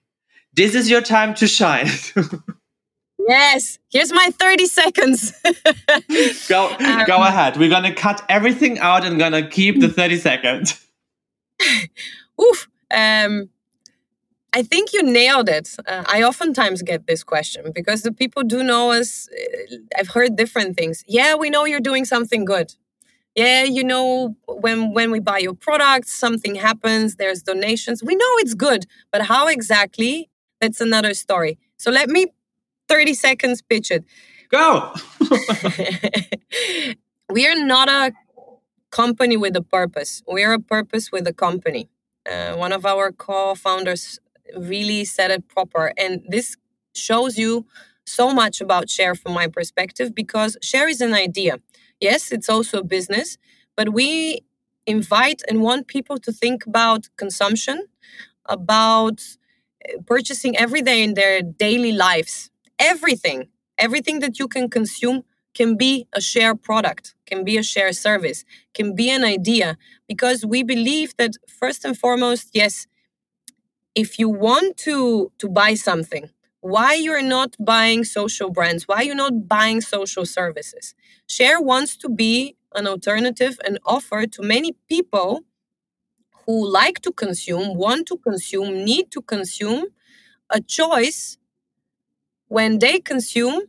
this 0.55 0.75
is 0.75 0.91
your 0.91 1.01
time 1.01 1.35
to 1.35 1.47
shine. 1.47 1.89
yes, 3.29 3.79
here's 3.91 4.13
my 4.13 4.31
30 4.39 4.67
seconds. 4.67 5.33
go 6.49 6.71
um, 6.79 7.05
go 7.07 7.23
ahead. 7.23 7.57
We're 7.57 7.71
going 7.71 7.85
to 7.85 7.95
cut 7.95 8.25
everything 8.29 8.79
out 8.79 9.05
and 9.05 9.19
going 9.19 9.33
to 9.33 9.49
keep 9.49 9.81
the 9.81 9.89
30 9.89 10.17
seconds. 10.29 10.87
Oof. 12.41 12.69
Um, 12.91 13.49
I 14.55 14.63
think 14.63 14.93
you 14.93 15.03
nailed 15.03 15.49
it. 15.49 15.75
Uh, 15.87 16.05
I 16.07 16.23
oftentimes 16.23 16.83
get 16.83 17.07
this 17.07 17.25
question 17.25 17.73
because 17.75 18.03
the 18.03 18.13
people 18.13 18.43
do 18.43 18.63
know 18.63 18.91
us. 18.91 19.29
Uh, 19.31 19.77
I've 19.99 20.09
heard 20.09 20.37
different 20.37 20.77
things. 20.77 21.05
Yeah, 21.07 21.37
we 21.37 21.49
know 21.49 21.65
you're 21.65 21.81
doing 21.81 22.05
something 22.05 22.45
good. 22.45 22.75
Yeah, 23.35 23.63
you 23.65 23.83
know 23.83 24.37
when 24.47 24.93
when 24.93 25.11
we 25.11 25.21
buy 25.21 25.39
your 25.39 25.55
products, 25.55 26.13
something 26.13 26.57
happens. 26.57 27.17
There's 27.17 27.43
donations. 27.43 28.03
We 28.03 28.15
know 28.15 28.33
it's 28.41 28.53
good, 28.53 28.85
but 29.11 29.23
how 29.23 29.49
exactly 29.49 30.29
that's 30.63 30.81
another 30.81 31.13
story. 31.13 31.59
So 31.77 31.91
let 31.91 32.09
me 32.09 32.27
30 32.89 33.15
seconds 33.15 33.61
pitch 33.63 33.91
it. 33.91 34.05
Go. 34.49 34.95
we 37.31 37.47
are 37.49 37.57
not 37.57 37.89
a 37.89 38.13
company 38.91 39.37
with 39.37 39.57
a 39.57 39.63
purpose. 39.63 40.23
We're 40.27 40.53
a 40.53 40.61
purpose 40.61 41.11
with 41.11 41.27
a 41.27 41.33
company. 41.33 41.89
Uh, 42.31 42.55
one 42.55 42.73
of 42.73 42.87
our 42.87 43.11
co-founders 43.11 44.21
really 44.57 45.05
said 45.05 45.33
it 45.33 45.49
proper, 45.49 45.93
and 45.99 46.21
this 46.29 46.57
shows 46.95 47.37
you 47.39 47.67
so 48.07 48.33
much 48.33 48.61
about 48.61 48.89
share 48.89 49.15
from 49.17 49.33
my 49.33 49.49
perspective 49.49 50.15
because 50.15 50.57
share 50.63 50.89
is 50.89 51.01
an 51.01 51.15
idea. 51.15 51.59
Yes, 52.01 52.31
it's 52.31 52.49
also 52.49 52.79
a 52.81 52.85
business, 52.85 53.39
but 53.77 53.93
we 53.93 54.43
invite 54.87 55.43
and 55.49 55.63
want 55.63 55.87
people 55.89 56.19
to 56.19 56.31
think 56.33 56.67
about 56.67 57.09
consumption, 57.17 57.87
about 58.47 59.23
purchasing 60.07 60.57
every 60.57 60.83
day 60.83 61.03
in 61.03 61.15
their 61.15 61.43
daily 61.43 61.93
lives. 61.93 62.51
Everything, 62.79 63.49
everything 63.79 64.21
that 64.21 64.39
you 64.39 64.49
can 64.49 64.69
consume 64.69 65.25
can 65.55 65.77
be 65.77 66.07
a 66.15 66.21
share 66.21 66.55
product, 66.55 67.15
can 67.27 67.45
be 67.45 67.59
a 67.59 67.63
share 67.63 67.93
service, 67.93 68.45
can 68.75 68.95
be 68.95 69.11
an 69.11 69.25
idea, 69.25 69.77
because 70.09 70.47
we 70.47 70.63
believe 70.63 71.15
that 71.19 71.33
first 71.47 71.85
and 71.85 71.97
foremost, 71.97 72.51
yes, 72.55 72.87
if 73.95 74.19
you 74.19 74.29
want 74.29 74.77
to 74.79 75.31
to 75.39 75.49
buy 75.49 75.75
something, 75.75 76.31
why 76.61 76.95
you're 76.95 77.23
not 77.23 77.55
buying 77.61 78.05
social 78.05 78.51
brands, 78.51 78.89
why 78.89 79.03
you're 79.03 79.15
not 79.15 79.49
buying 79.49 79.81
social 79.83 80.25
services. 80.25 80.95
Share 81.29 81.61
wants 81.61 81.97
to 81.99 82.09
be 82.09 82.57
an 82.75 82.87
alternative 82.87 83.59
and 83.67 83.79
offer 83.85 84.27
to 84.27 84.43
many 84.43 84.73
people 84.89 85.41
who 86.47 86.69
like 86.69 87.01
to 87.03 87.13
consume, 87.13 87.77
want 87.77 88.07
to 88.09 88.17
consume, 88.19 88.85
need 88.85 89.11
to 89.13 89.23
consume, 89.23 89.87
a 90.51 90.61
choice 90.61 91.39
when 92.49 92.79
they 92.79 92.99
consume 92.99 93.63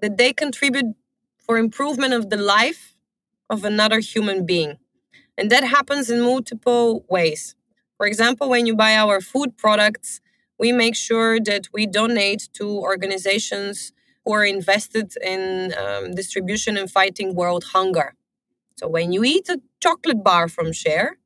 that 0.00 0.16
they 0.16 0.32
contribute 0.32 0.94
for 1.38 1.58
improvement 1.58 2.12
of 2.12 2.30
the 2.30 2.36
life 2.36 2.96
of 3.48 3.64
another 3.64 4.00
human 4.00 4.44
being. 4.44 4.78
And 5.38 5.50
that 5.50 5.64
happens 5.64 6.10
in 6.10 6.20
multiple 6.20 7.04
ways. 7.08 7.54
For 7.96 8.06
example, 8.06 8.48
when 8.48 8.66
you 8.66 8.74
buy 8.74 8.96
our 8.96 9.20
food 9.20 9.56
products, 9.56 10.20
we 10.58 10.72
make 10.72 10.96
sure 10.96 11.38
that 11.40 11.68
we 11.72 11.86
donate 11.86 12.48
to 12.54 12.66
organizations 12.68 13.92
who 14.24 14.32
are 14.32 14.44
invested 14.44 15.12
in 15.22 15.72
um, 15.74 16.14
distribution 16.14 16.76
and 16.76 16.90
fighting 16.90 17.34
world 17.34 17.64
hunger. 17.72 18.14
So 18.76 18.88
when 18.88 19.12
you 19.12 19.24
eat 19.24 19.48
a 19.48 19.60
chocolate 19.80 20.24
bar 20.24 20.48
from 20.48 20.72
Share, 20.72 21.18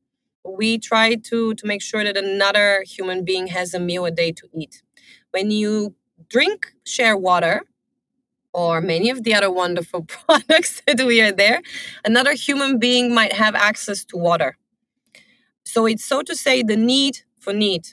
we 0.44 0.78
try 0.78 1.14
to, 1.14 1.54
to 1.54 1.66
make 1.66 1.82
sure 1.82 2.04
that 2.04 2.16
another 2.16 2.82
human 2.86 3.24
being 3.24 3.48
has 3.48 3.74
a 3.74 3.80
meal 3.80 4.04
a 4.04 4.10
day 4.10 4.32
to 4.32 4.48
eat. 4.54 4.82
When 5.30 5.50
you 5.50 5.94
drink 6.28 6.74
Share 6.84 7.16
water, 7.16 7.62
or 8.52 8.80
many 8.80 9.10
of 9.10 9.22
the 9.22 9.34
other 9.34 9.50
wonderful 9.50 10.02
products 10.08 10.82
that 10.86 11.06
we 11.06 11.20
are 11.20 11.32
there, 11.32 11.62
another 12.04 12.34
human 12.34 12.78
being 12.78 13.14
might 13.14 13.32
have 13.32 13.54
access 13.54 14.04
to 14.06 14.16
water. 14.16 14.56
So 15.64 15.86
it's 15.86 16.04
so 16.04 16.22
to 16.22 16.34
say 16.34 16.62
the 16.62 16.76
need 16.76 17.20
for 17.38 17.52
need. 17.52 17.88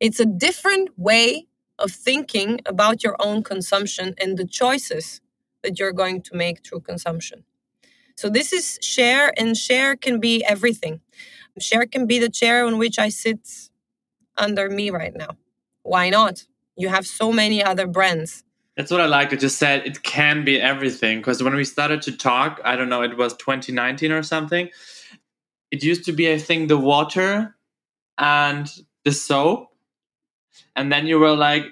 It's 0.00 0.20
a 0.20 0.26
different 0.26 0.90
way 0.98 1.46
of 1.78 1.90
thinking 1.90 2.60
about 2.66 3.02
your 3.02 3.16
own 3.18 3.42
consumption 3.42 4.14
and 4.18 4.36
the 4.36 4.46
choices 4.46 5.20
that 5.62 5.78
you're 5.78 5.92
going 5.92 6.22
to 6.22 6.36
make 6.36 6.64
through 6.64 6.80
consumption. 6.80 7.44
So 8.16 8.28
this 8.28 8.52
is 8.52 8.78
share, 8.82 9.32
and 9.38 9.56
share 9.56 9.96
can 9.96 10.20
be 10.20 10.44
everything. 10.44 11.00
Share 11.58 11.86
can 11.86 12.06
be 12.06 12.18
the 12.18 12.28
chair 12.28 12.64
on 12.64 12.78
which 12.78 12.98
I 12.98 13.08
sit 13.08 13.70
under 14.36 14.68
me 14.68 14.90
right 14.90 15.14
now. 15.14 15.36
Why 15.82 16.10
not? 16.10 16.44
You 16.76 16.88
have 16.88 17.06
so 17.06 17.32
many 17.32 17.62
other 17.62 17.86
brands. 17.86 18.42
That's 18.76 18.90
what 18.90 19.00
I 19.00 19.06
like. 19.06 19.32
I 19.32 19.36
just 19.36 19.58
said 19.58 19.86
it 19.86 20.02
can 20.02 20.44
be 20.44 20.60
everything. 20.60 21.18
Because 21.18 21.42
when 21.42 21.54
we 21.54 21.64
started 21.64 22.02
to 22.02 22.12
talk, 22.16 22.60
I 22.64 22.74
don't 22.74 22.88
know, 22.88 23.02
it 23.02 23.16
was 23.16 23.34
2019 23.34 24.10
or 24.10 24.22
something. 24.24 24.68
It 25.70 25.84
used 25.84 26.04
to 26.06 26.12
be, 26.12 26.32
I 26.32 26.38
think, 26.38 26.68
the 26.68 26.76
water 26.78 27.54
and 28.18 28.68
the 29.04 29.12
soap. 29.12 29.70
And 30.74 30.92
then 30.92 31.06
you 31.06 31.20
were 31.20 31.36
like, 31.36 31.66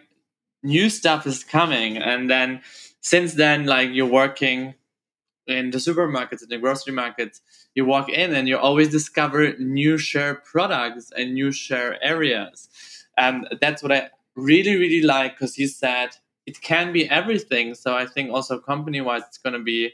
new 0.63 0.89
stuff 0.91 1.27
is 1.27 1.43
coming. 1.43 1.97
And 1.99 2.31
then 2.31 2.61
since 3.01 3.35
then, 3.35 3.67
like 3.67 3.91
you're 3.93 4.07
working 4.07 4.75
in 5.49 5.71
the 5.71 5.79
supermarkets, 5.79 6.43
in 6.43 6.49
the 6.49 6.59
grocery 6.59 6.93
markets, 6.93 7.41
you 7.75 7.85
walk 7.85 8.09
in 8.09 8.35
and 8.35 8.49
you 8.49 8.59
always 8.59 8.89
discover 8.89 9.57
new 9.59 9.99
share 9.99 10.35
products 10.35 11.11
and 11.17 11.35
new 11.35 11.53
share 11.53 12.03
areas. 12.03 12.69
And 13.17 13.49
that's 13.61 13.83
what 13.83 13.93
I 13.93 14.11
really, 14.35 14.77
really 14.77 15.03
like 15.03 15.35
because 15.35 15.59
you 15.59 15.69
said 15.69 16.11
it 16.47 16.61
can 16.61 16.93
be 16.93 17.09
everything. 17.09 17.75
So 17.75 17.95
I 17.97 18.07
think 18.07 18.31
also 18.31 18.59
company 18.59 19.01
wise, 19.01 19.23
it's 19.29 19.39
going 19.39 19.55
to 19.55 19.63
be 19.63 19.93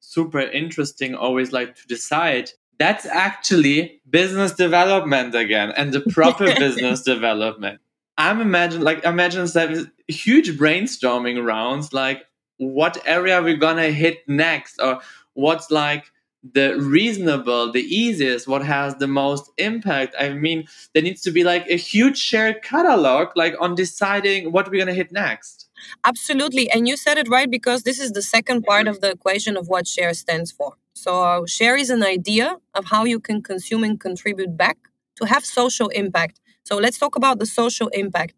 super 0.00 0.40
interesting 0.40 1.14
always 1.14 1.52
like 1.52 1.74
to 1.76 1.86
decide 1.86 2.50
that's 2.78 3.06
actually 3.06 4.00
business 4.08 4.52
development 4.52 5.34
again 5.34 5.72
and 5.76 5.92
the 5.92 6.00
proper 6.00 6.46
business 6.58 7.02
development. 7.02 7.80
I'm 8.16 8.40
imagine 8.40 8.82
like 8.82 9.04
imagine 9.04 9.46
some 9.48 9.92
huge 10.08 10.58
brainstorming 10.58 11.44
rounds 11.44 11.92
like 11.92 12.24
what 12.56 13.00
area 13.04 13.42
we're 13.42 13.56
gonna 13.56 13.90
hit 13.90 14.28
next 14.28 14.80
or 14.80 15.00
what's 15.34 15.70
like 15.70 16.10
the 16.42 16.78
reasonable, 16.80 17.72
the 17.72 17.82
easiest, 17.82 18.46
what 18.46 18.64
has 18.64 18.94
the 18.96 19.08
most 19.08 19.50
impact. 19.58 20.14
I 20.18 20.30
mean, 20.30 20.66
there 20.94 21.02
needs 21.02 21.20
to 21.22 21.30
be 21.30 21.44
like 21.44 21.66
a 21.68 21.76
huge 21.76 22.18
shared 22.18 22.62
catalog, 22.62 23.28
like 23.34 23.54
on 23.60 23.74
deciding 23.74 24.52
what 24.52 24.70
we're 24.70 24.78
gonna 24.78 24.94
hit 24.94 25.12
next. 25.12 25.68
Absolutely, 26.04 26.70
and 26.70 26.88
you 26.88 26.96
said 26.96 27.18
it 27.18 27.28
right 27.28 27.50
because 27.50 27.82
this 27.82 27.98
is 28.00 28.12
the 28.12 28.22
second 28.22 28.62
part 28.62 28.86
of 28.88 29.00
the 29.00 29.10
equation 29.10 29.56
of 29.56 29.68
what 29.68 29.86
share 29.86 30.14
stands 30.14 30.52
for. 30.52 30.76
So, 30.94 31.22
uh, 31.22 31.46
share 31.46 31.76
is 31.76 31.90
an 31.90 32.02
idea 32.02 32.56
of 32.74 32.86
how 32.86 33.04
you 33.04 33.20
can 33.20 33.42
consume 33.42 33.84
and 33.84 33.98
contribute 33.98 34.56
back 34.56 34.78
to 35.16 35.26
have 35.26 35.44
social 35.44 35.88
impact. 35.88 36.40
So, 36.64 36.76
let's 36.76 36.98
talk 36.98 37.16
about 37.16 37.38
the 37.38 37.46
social 37.46 37.88
impact 37.88 38.34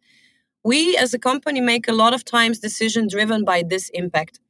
we 0.63 0.97
as 0.97 1.15
a 1.15 1.19
company 1.19 1.61
make 1.61 1.89
a 1.89 1.93
lot 1.93 2.13
of 2.13 2.25
times 2.25 2.59
decisions 2.59 3.13
driven 3.13 3.45
by 3.45 3.63
this 3.63 3.89
impact. 3.95 4.41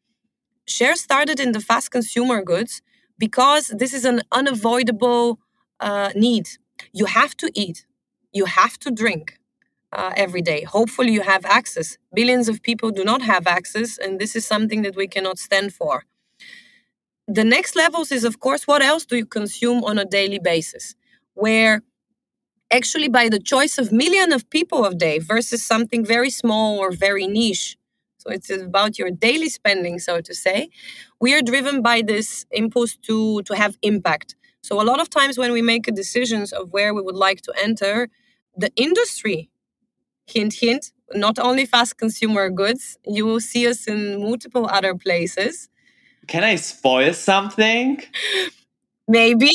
Share 0.67 0.97
started 0.97 1.39
in 1.39 1.53
the 1.53 1.61
fast 1.61 1.91
consumer 1.91 2.43
goods 2.43 2.83
because 3.27 3.69
this 3.83 3.95
is 3.99 4.05
an 4.07 4.23
unavoidable 4.41 5.39
uh, 5.81 6.11
need. 6.17 6.47
You 7.01 7.07
have 7.21 7.37
to 7.43 7.49
eat, 7.55 7.87
you 8.33 8.47
have 8.47 8.79
to 8.85 8.91
drink 8.91 9.39
uh, 9.93 10.13
every 10.17 10.43
day. 10.53 10.63
Hopefully, 10.65 11.13
you 11.13 11.23
have 11.35 11.45
access. 11.45 11.99
Billions 12.15 12.49
of 12.49 12.63
people 12.63 12.91
do 12.91 13.05
not 13.05 13.23
have 13.33 13.47
access, 13.47 13.99
and 13.99 14.19
this 14.23 14.35
is 14.39 14.45
something 14.47 14.83
that 14.83 14.97
we 14.97 15.07
cannot 15.07 15.39
stand 15.39 15.75
for. 15.81 16.05
The 17.29 17.45
next 17.45 17.77
levels 17.77 18.11
is, 18.11 18.25
of 18.25 18.41
course, 18.41 18.67
what 18.67 18.83
else 18.83 19.05
do 19.07 19.17
you 19.17 19.27
consume 19.27 19.85
on 19.85 19.99
a 19.99 20.05
daily 20.19 20.41
basis? 20.41 20.97
Where 21.35 21.83
actually 22.71 23.09
by 23.09 23.29
the 23.29 23.39
choice 23.39 23.79
of 23.79 23.93
million 23.93 24.33
of 24.33 24.49
people 24.51 24.85
a 24.85 24.95
day 24.95 25.19
versus 25.19 25.65
something 25.65 26.05
very 26.05 26.31
small 26.31 26.79
or 26.79 26.91
very 26.93 27.27
niche 27.27 27.77
it's 28.31 28.51
about 28.51 28.99
your 28.99 29.11
daily 29.11 29.49
spending 29.49 29.99
so 29.99 30.21
to 30.21 30.35
say. 30.35 30.71
We 31.21 31.35
are 31.35 31.43
driven 31.43 31.83
by 31.83 32.03
this 32.03 32.47
impulse 32.51 32.97
to 33.09 33.43
to 33.43 33.55
have 33.55 33.77
impact. 33.83 34.37
So 34.63 34.81
a 34.81 34.85
lot 34.85 35.01
of 35.01 35.09
times 35.09 35.39
when 35.39 35.53
we 35.53 35.63
make 35.63 35.85
decisions 35.95 36.53
of 36.53 36.73
where 36.73 36.93
we 36.95 37.03
would 37.03 37.17
like 37.17 37.41
to 37.43 37.53
enter 37.63 38.09
the 38.57 38.71
industry 38.77 39.51
hint 40.27 40.55
hint 40.55 40.93
not 41.15 41.39
only 41.39 41.67
fast 41.67 41.97
consumer 41.97 42.51
goods 42.51 42.99
you 43.05 43.27
will 43.27 43.41
see 43.41 43.67
us 43.67 43.87
in 43.87 44.21
multiple 44.21 44.67
other 44.67 44.95
places. 44.95 45.69
Can 46.27 46.45
i 46.45 46.57
spoil 46.57 47.13
something? 47.13 48.01
Maybe. 49.09 49.51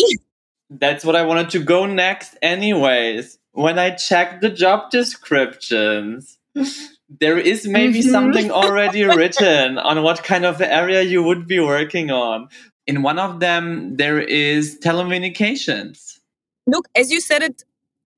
That's 0.69 1.05
what 1.05 1.15
I 1.15 1.23
wanted 1.23 1.51
to 1.51 1.59
go 1.63 1.85
next, 1.85 2.35
anyways. 2.41 3.37
When 3.53 3.79
I 3.79 3.91
checked 3.91 4.41
the 4.41 4.49
job 4.49 4.91
descriptions, 4.91 6.37
there 7.09 7.37
is 7.37 7.67
maybe 7.67 7.99
mm-hmm. 7.99 8.09
something 8.09 8.51
already 8.51 9.03
written 9.03 9.77
on 9.77 10.01
what 10.03 10.23
kind 10.23 10.45
of 10.45 10.61
area 10.61 11.01
you 11.01 11.23
would 11.23 11.47
be 11.47 11.59
working 11.59 12.11
on. 12.11 12.49
In 12.87 13.01
one 13.01 13.19
of 13.19 13.39
them, 13.39 13.97
there 13.97 14.19
is 14.19 14.79
telecommunications. 14.79 16.19
Look, 16.67 16.87
as 16.95 17.11
you 17.11 17.21
said 17.21 17.43
it, 17.43 17.63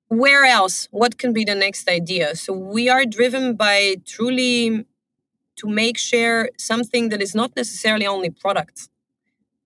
where 0.07 0.45
else? 0.45 0.87
What 0.91 1.17
can 1.17 1.33
be 1.33 1.43
the 1.43 1.55
next 1.55 1.89
idea? 1.89 2.35
So 2.35 2.53
we 2.53 2.87
are 2.87 3.05
driven 3.05 3.55
by 3.55 3.97
truly 4.05 4.85
to 5.57 5.67
make 5.67 5.97
share 5.97 6.49
something 6.57 7.09
that 7.09 7.21
is 7.21 7.35
not 7.35 7.55
necessarily 7.55 8.07
only 8.07 8.29
products 8.29 8.89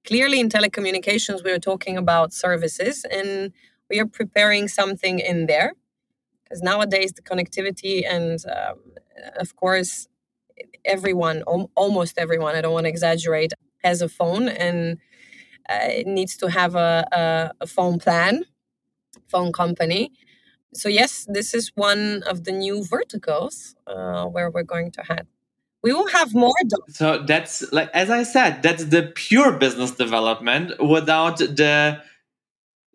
clearly 0.06 0.40
in 0.40 0.50
telecommunications 0.50 1.44
we 1.44 1.52
are 1.52 1.60
talking 1.60 1.98
about 1.98 2.34
services 2.34 3.06
and 3.12 3.52
we 3.90 4.00
are 4.00 4.06
preparing 4.06 4.68
something 4.68 5.20
in 5.20 5.46
there 5.46 5.74
because 6.44 6.62
nowadays 6.62 7.14
the 7.14 7.22
connectivity 7.22 8.04
and 8.10 8.44
um, 8.46 8.80
of 9.40 9.56
course 9.56 10.08
everyone 10.86 11.42
almost 11.76 12.18
everyone 12.18 12.56
i 12.56 12.62
don't 12.62 12.74
want 12.74 12.86
to 12.86 12.90
exaggerate 12.90 13.54
has 13.84 14.02
a 14.02 14.10
phone 14.10 14.48
and 14.48 14.98
uh, 15.70 15.88
needs 16.06 16.36
to 16.38 16.50
have 16.50 16.76
a, 16.76 17.08
a, 17.12 17.52
a 17.62 17.68
phone 17.68 18.00
plan 18.00 18.44
phone 19.28 19.52
company. 19.52 20.12
So 20.74 20.88
yes 20.90 21.26
this 21.30 21.54
is 21.54 21.72
one 21.76 22.24
of 22.32 22.44
the 22.46 22.52
new 22.52 22.84
verticals 22.86 23.76
uh, 23.88 24.26
where 24.26 24.50
we're 24.50 24.70
going 24.76 24.92
to 24.92 25.02
have 25.10 25.26
we 25.84 25.92
will 25.94 26.08
have 26.08 26.34
more 26.34 26.54
so 26.90 27.24
that's 27.26 27.56
like 27.74 27.90
as 27.94 28.10
i 28.10 28.24
said 28.24 28.62
that's 28.64 28.86
the 28.86 29.12
pure 29.16 29.52
business 29.64 29.92
development 29.92 30.68
without 30.96 31.40
the 31.40 32.02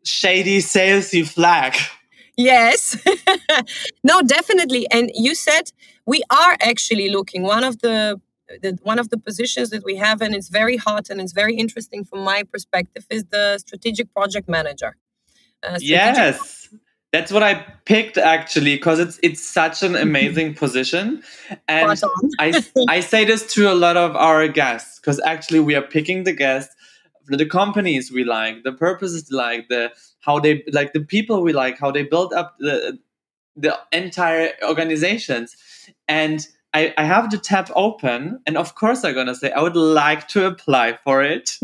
shady 0.04 0.58
salesy 0.58 1.26
flag 1.26 1.74
yes. 2.36 2.96
No 4.04 4.22
definitely. 4.22 4.86
And 4.90 5.10
you 5.14 5.34
said 5.34 5.72
we 6.06 6.22
are 6.30 6.56
actually 6.60 7.08
looking. 7.08 7.42
One 7.42 7.64
of 7.64 7.80
the, 7.80 8.20
the 8.62 8.78
one 8.82 8.98
of 8.98 9.10
the 9.10 9.18
positions 9.18 9.70
that 9.70 9.84
we 9.84 9.96
have 9.96 10.22
and 10.22 10.34
it's 10.34 10.48
very 10.48 10.76
hot 10.76 11.10
and 11.10 11.20
it's 11.20 11.32
very 11.32 11.56
interesting 11.56 12.04
from 12.04 12.20
my 12.20 12.42
perspective 12.44 13.06
is 13.10 13.24
the 13.26 13.58
strategic 13.58 14.12
project 14.12 14.48
manager. 14.48 14.96
Uh, 15.62 15.78
strategic 15.78 15.88
yes. 15.88 16.68
that's 17.12 17.32
what 17.32 17.42
I 17.42 17.54
picked 17.86 18.18
actually 18.18 18.76
because 18.76 18.98
it's 19.00 19.18
it's 19.22 19.44
such 19.44 19.82
an 19.82 19.96
amazing 19.96 20.54
position, 20.54 21.22
and 21.66 22.02
I 22.38 22.62
I 22.88 23.00
say 23.00 23.24
this 23.24 23.52
to 23.54 23.72
a 23.72 23.74
lot 23.74 23.96
of 23.96 24.14
our 24.14 24.46
guests 24.48 25.00
because 25.00 25.20
actually 25.24 25.60
we 25.60 25.74
are 25.74 25.82
picking 25.82 26.24
the 26.24 26.32
guests, 26.32 26.74
the 27.26 27.46
companies 27.46 28.12
we 28.12 28.24
like, 28.24 28.62
the 28.64 28.72
purposes 28.72 29.28
we 29.30 29.36
like, 29.36 29.68
the 29.68 29.90
how 30.26 30.40
they 30.40 30.64
like 30.72 30.92
the 30.92 31.00
people 31.00 31.42
we 31.42 31.52
like, 31.52 31.78
how 31.78 31.90
they 31.90 32.02
build 32.02 32.32
up 32.32 32.56
the 32.58 32.98
the 33.56 33.78
entire 33.92 34.52
organizations, 34.62 35.56
and 36.08 36.46
I, 36.74 36.92
I 36.98 37.04
have 37.04 37.30
the 37.30 37.38
tab 37.38 37.70
open, 37.74 38.40
and 38.46 38.58
of 38.58 38.74
course 38.74 39.02
I'm 39.04 39.14
gonna 39.14 39.34
say 39.34 39.50
I 39.52 39.62
would 39.62 39.76
like 39.76 40.28
to 40.28 40.46
apply 40.46 40.98
for 41.04 41.22
it. 41.22 41.56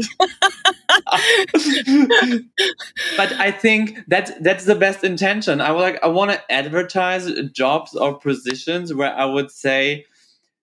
but 3.16 3.32
I 3.38 3.50
think 3.50 3.98
that 4.08 4.42
that's 4.42 4.64
the 4.64 4.74
best 4.74 5.04
intention. 5.04 5.60
I 5.60 5.70
would 5.72 5.82
like 5.82 6.02
I 6.02 6.06
want 6.06 6.30
to 6.30 6.40
advertise 6.50 7.30
jobs 7.52 7.94
or 7.94 8.18
positions 8.18 8.94
where 8.94 9.14
I 9.14 9.26
would 9.26 9.50
say 9.50 10.06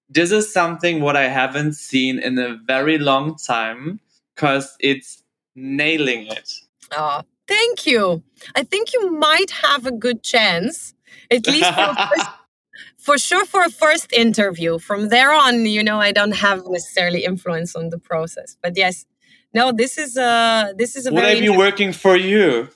this 0.10 0.32
is 0.32 0.52
something 0.52 1.02
what 1.02 1.16
I 1.16 1.28
haven't 1.28 1.74
seen 1.74 2.18
in 2.18 2.40
a 2.40 2.58
very 2.66 2.98
long 2.98 3.36
time 3.38 4.00
because 4.34 4.76
it's 4.80 5.22
nailing 5.56 6.26
it. 6.26 6.54
Oh, 6.92 7.22
thank 7.50 7.86
you. 7.86 8.24
I 8.56 8.64
think 8.64 8.94
you 8.94 9.12
might 9.12 9.52
have 9.66 9.86
a 9.86 9.92
good 9.92 10.20
chance, 10.24 10.94
at 11.32 11.48
least 11.48 11.74
for 11.74 11.96
for 12.98 13.18
sure 13.18 13.46
for 13.46 13.62
a 13.64 13.70
first 13.70 14.14
interview. 14.14 14.80
From 14.80 15.10
there 15.10 15.34
on, 15.34 15.66
you 15.66 15.84
know, 15.84 16.00
I 16.00 16.12
don't 16.12 16.38
have 16.48 16.60
necessarily 16.68 17.22
influence 17.32 17.76
on 17.76 17.90
the 17.90 18.00
process. 18.12 18.58
But 18.64 18.78
yes, 18.78 19.06
no, 19.54 19.72
this 19.72 19.98
is 19.98 20.18
a 20.18 20.74
this 20.78 20.96
is 20.96 21.08
a. 21.08 21.12
Would 21.14 21.26
I 21.26 21.40
be 21.40 21.50
working 21.50 21.92
for 21.94 22.16
you? 22.16 22.70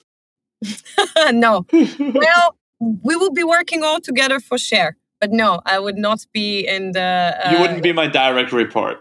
no. 1.32 1.66
well, 2.00 2.56
we 2.80 3.16
will 3.16 3.36
be 3.42 3.44
working 3.44 3.84
all 3.84 4.00
together 4.00 4.40
for 4.40 4.58
share. 4.58 4.98
But 5.22 5.32
no, 5.32 5.62
I 5.66 5.80
would 5.80 5.98
not 5.98 6.20
be 6.34 6.68
in 6.76 6.92
the. 6.92 7.38
Uh, 7.44 7.52
you 7.52 7.60
wouldn't 7.62 7.84
be 7.84 7.94
my 7.94 8.08
direct 8.08 8.52
report. 8.52 9.00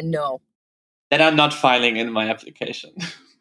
No. 0.00 0.40
Then 1.10 1.22
I'm 1.22 1.36
not 1.36 1.52
filing 1.54 1.96
in 1.96 2.12
my 2.12 2.28
application. 2.28 2.90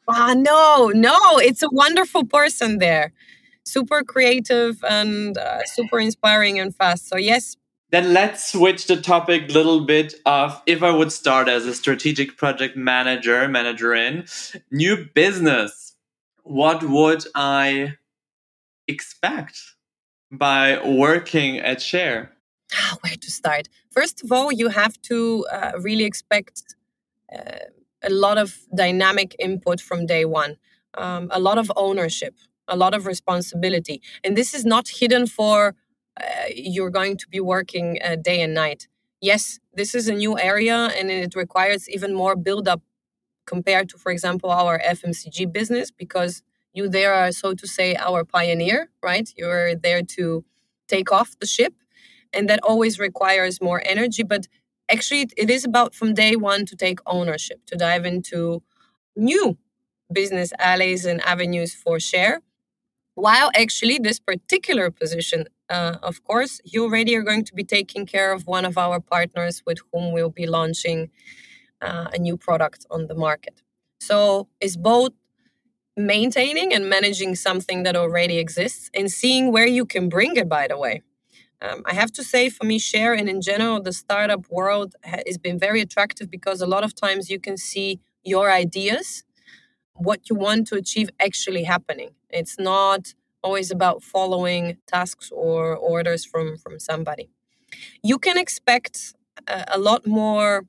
Ah, 0.08 0.34
no, 0.36 0.92
no, 0.94 1.38
it's 1.38 1.64
a 1.64 1.70
wonderful 1.72 2.26
person 2.26 2.78
there. 2.78 3.12
Super 3.64 4.04
creative 4.04 4.84
and 4.84 5.38
uh, 5.38 5.64
super 5.66 6.00
inspiring 6.00 6.60
and 6.60 6.76
fast. 6.76 7.10
So, 7.10 7.18
yes. 7.18 7.58
Then 7.92 8.14
let's 8.14 8.52
switch 8.52 8.88
the 8.88 8.98
topic 8.98 9.50
a 9.50 9.54
little 9.54 9.86
bit 9.86 10.16
of 10.26 10.62
if 10.66 10.84
I 10.84 10.92
would 10.92 11.12
start 11.12 11.48
as 11.48 11.66
a 11.66 11.74
strategic 11.74 12.38
project 12.38 12.76
manager, 12.76 13.48
manager 13.48 13.94
in 13.96 14.26
new 14.72 15.08
business, 15.14 15.96
what 16.44 16.84
would 16.84 17.26
I 17.34 17.96
expect 18.88 19.60
by 20.32 20.80
working 20.84 21.58
at 21.60 21.82
Share? 21.82 22.32
Ah, 22.74 22.98
where 23.02 23.16
to 23.16 23.32
start? 23.32 23.68
First 23.90 24.24
of 24.24 24.32
all, 24.32 24.52
you 24.52 24.70
have 24.70 25.02
to 25.04 25.46
uh, 25.52 25.72
really 25.80 26.04
expect 26.04 26.76
uh, 27.34 27.70
a 28.06 28.10
lot 28.10 28.38
of 28.38 28.60
dynamic 28.76 29.36
input 29.40 29.82
from 29.82 30.06
day 30.06 30.26
one, 30.26 30.58
um, 30.98 31.30
a 31.32 31.40
lot 31.40 31.58
of 31.58 31.72
ownership, 31.76 32.36
a 32.68 32.76
lot 32.76 32.94
of 32.94 33.06
responsibility. 33.06 34.02
And 34.24 34.38
this 34.38 34.54
is 34.54 34.66
not 34.66 34.88
hidden 34.88 35.28
for 35.28 35.76
uh, 36.20 36.26
you're 36.56 36.90
going 36.90 37.18
to 37.18 37.28
be 37.30 37.40
working 37.40 38.00
uh, 38.04 38.16
day 38.16 38.42
and 38.42 38.54
night. 38.54 38.88
Yes, 39.22 39.60
this 39.74 39.96
is 39.96 40.08
a 40.08 40.14
new 40.14 40.38
area 40.40 40.92
and 40.98 41.10
it 41.12 41.36
requires 41.36 41.90
even 41.90 42.14
more 42.14 42.36
build 42.36 42.68
up 42.68 42.82
compared 43.46 43.90
to, 43.90 43.98
for 43.98 44.12
example, 44.12 44.50
our 44.50 44.80
FMCG 44.80 45.52
business 45.52 45.92
because 45.92 46.42
you 46.74 46.90
there 46.90 47.14
are, 47.14 47.32
so 47.32 47.54
to 47.54 47.68
say, 47.68 47.96
our 47.96 48.24
pioneer, 48.24 48.90
right? 49.02 49.30
You're 49.38 49.76
there 49.76 50.02
to 50.18 50.44
take 50.88 51.12
off 51.12 51.38
the 51.40 51.46
ship. 51.46 51.74
And 52.34 52.50
that 52.50 52.60
always 52.64 53.00
requires 53.00 53.62
more 53.62 53.82
energy. 53.86 54.24
But 54.24 54.48
actually 54.90 55.28
it 55.38 55.50
is 55.50 55.66
about 55.66 55.96
from 55.96 56.14
day 56.14 56.36
one 56.36 56.66
to 56.66 56.76
take 56.76 57.00
ownership 57.06 57.60
to 57.68 57.76
dive 57.76 58.06
into 58.06 58.62
new 59.16 59.58
business 60.12 60.54
alleys 60.60 61.06
and 61.06 61.22
avenues 61.24 61.74
for 61.76 62.00
share 62.00 62.42
while 63.16 63.52
actually 63.56 64.00
this 64.00 64.20
particular 64.20 64.92
position 64.92 65.46
uh, 65.70 65.98
of 66.04 66.24
course 66.24 66.62
you 66.66 66.84
already 66.84 67.16
are 67.16 67.24
going 67.24 67.44
to 67.46 67.54
be 67.54 67.64
taking 67.64 68.06
care 68.06 68.32
of 68.34 68.48
one 68.48 68.66
of 68.66 68.78
our 68.78 69.00
partners 69.00 69.64
with 69.66 69.80
whom 69.92 70.12
we'll 70.14 70.30
be 70.30 70.48
launching 70.48 71.10
uh, 71.82 72.08
a 72.14 72.20
new 72.20 72.38
product 72.38 72.86
on 72.92 73.08
the 73.08 73.16
market. 73.16 73.62
So 74.00 74.48
it's 74.62 74.78
both 74.78 75.12
maintaining 75.98 76.74
and 76.74 76.90
managing 76.90 77.36
something 77.36 77.84
that 77.84 77.96
already 77.96 78.38
exists 78.38 78.90
and 78.94 79.12
seeing 79.12 79.52
where 79.52 79.68
you 79.68 79.86
can 79.86 80.10
bring 80.10 80.36
it 80.36 80.50
by 80.50 80.68
the 80.68 80.78
way 80.78 81.02
um, 81.62 81.84
I 81.86 81.94
have 81.94 82.12
to 82.14 82.24
say, 82.24 82.50
for 82.50 82.66
me, 82.66 82.80
share 82.80 83.14
and 83.14 83.30
in 83.30 83.42
general, 83.42 83.82
the 83.82 83.94
startup 83.94 84.46
world 84.50 84.96
has 85.04 85.38
been 85.38 85.58
very 85.60 85.82
attractive 85.82 86.30
because 86.30 86.62
a 86.62 86.68
lot 86.68 86.84
of 86.84 86.96
times 86.96 87.30
you 87.30 87.40
can 87.40 87.58
see 87.58 88.00
your 88.24 88.52
ideas, 88.52 89.24
what 89.96 90.30
you 90.30 90.36
want 90.36 90.68
to 90.68 90.76
achieve 90.76 91.10
actually 91.20 91.64
happening. 91.64 92.12
It's 92.30 92.60
not 92.60 93.14
always 93.44 93.72
about 93.72 94.04
following 94.04 94.78
tasks 94.88 95.32
or 95.34 95.76
orders 95.76 96.26
from, 96.26 96.58
from 96.58 96.80
somebody. 96.80 97.30
You 98.04 98.20
can 98.20 98.38
expect 98.38 99.14
a, 99.48 99.66
a 99.74 99.80
lot 99.80 100.08
more 100.08 100.66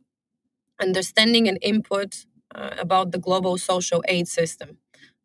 understanding 0.80 1.48
and 1.48 1.58
input 1.62 2.26
uh, 2.54 2.70
about 2.78 3.12
the 3.12 3.18
global 3.18 3.58
social 3.58 4.02
aid 4.08 4.28
system. 4.28 4.78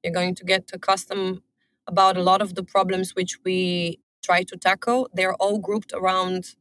You're 0.03 0.13
going 0.13 0.35
to 0.35 0.45
get 0.45 0.71
accustomed 0.73 1.41
about 1.87 2.17
a 2.17 2.23
lot 2.23 2.41
of 2.41 2.55
the 2.55 2.63
problems 2.63 3.15
which 3.15 3.39
we 3.43 3.99
try 4.21 4.43
to 4.43 4.57
tackle, 4.57 5.09
they're 5.13 5.35
all 5.35 5.59
grouped 5.59 5.93
around 5.93 6.55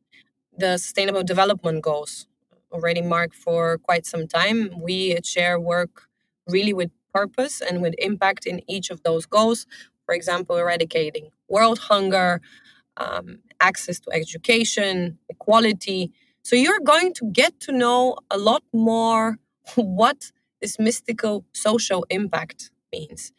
the 0.56 0.78
Sustainable 0.78 1.22
Development 1.22 1.82
Goals, 1.82 2.26
already 2.72 3.02
marked 3.02 3.34
for 3.36 3.78
quite 3.78 4.06
some 4.06 4.26
time. 4.26 4.80
We 4.80 5.12
at 5.12 5.26
Share 5.26 5.58
work 5.60 6.08
really 6.48 6.72
with 6.72 6.90
purpose 7.14 7.60
and 7.60 7.82
with 7.82 7.94
impact 7.98 8.46
in 8.46 8.62
each 8.68 8.90
of 8.90 9.02
those 9.02 9.26
goals. 9.26 9.66
For 10.06 10.14
example, 10.14 10.56
eradicating 10.56 11.30
world 11.48 11.78
hunger, 11.78 12.40
um, 12.96 13.40
access 13.60 14.00
to 14.00 14.12
education, 14.12 15.18
equality. 15.28 16.12
So 16.42 16.56
you're 16.56 16.80
going 16.80 17.14
to 17.14 17.26
get 17.32 17.60
to 17.60 17.72
know 17.72 18.16
a 18.30 18.38
lot 18.38 18.62
more 18.72 19.38
what 19.76 20.32
this 20.60 20.78
mystical 20.78 21.44
social 21.54 22.06
impact 22.10 22.70
means 22.92 23.32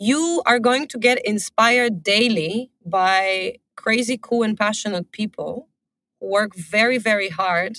you 0.00 0.42
are 0.46 0.58
going 0.58 0.88
to 0.88 0.98
get 0.98 1.24
inspired 1.26 2.02
daily 2.02 2.70
by 2.84 3.56
crazy, 3.76 4.18
cool, 4.20 4.42
and 4.42 4.58
passionate 4.58 5.12
people 5.12 5.68
who 6.18 6.30
work 6.30 6.56
very, 6.56 6.96
very 6.96 7.28
hard 7.28 7.78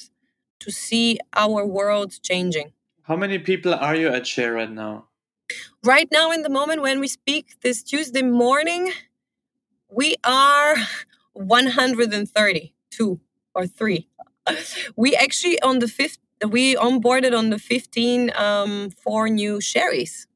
to 0.60 0.72
see 0.72 1.18
our 1.36 1.66
world 1.66 2.14
changing. 2.22 2.74
How 3.02 3.16
many 3.16 3.40
people 3.40 3.74
are 3.74 3.96
you 3.96 4.08
at 4.10 4.28
Share 4.28 4.54
right 4.54 4.70
now? 4.70 5.08
Right 5.84 6.08
now, 6.12 6.32
in 6.32 6.44
the 6.44 6.50
moment 6.50 6.84
when 6.84 7.00
we 7.00 7.08
speak, 7.08 7.60
this 7.62 7.82
Tuesday 7.82 8.22
morning, 8.22 8.92
we 9.90 10.16
are 10.24 10.76
132 11.34 13.20
or 13.56 13.68
three. 13.68 14.08
We 14.96 15.16
actually 15.16 15.60
on 15.62 15.80
the 15.80 15.88
fifth, 15.88 16.20
we 16.48 16.76
onboarded 16.76 17.36
on 17.36 17.50
the 17.50 17.58
15 17.58 18.32
um, 18.36 18.92
four 18.92 19.28
new 19.28 19.60
Sharies 19.60 20.28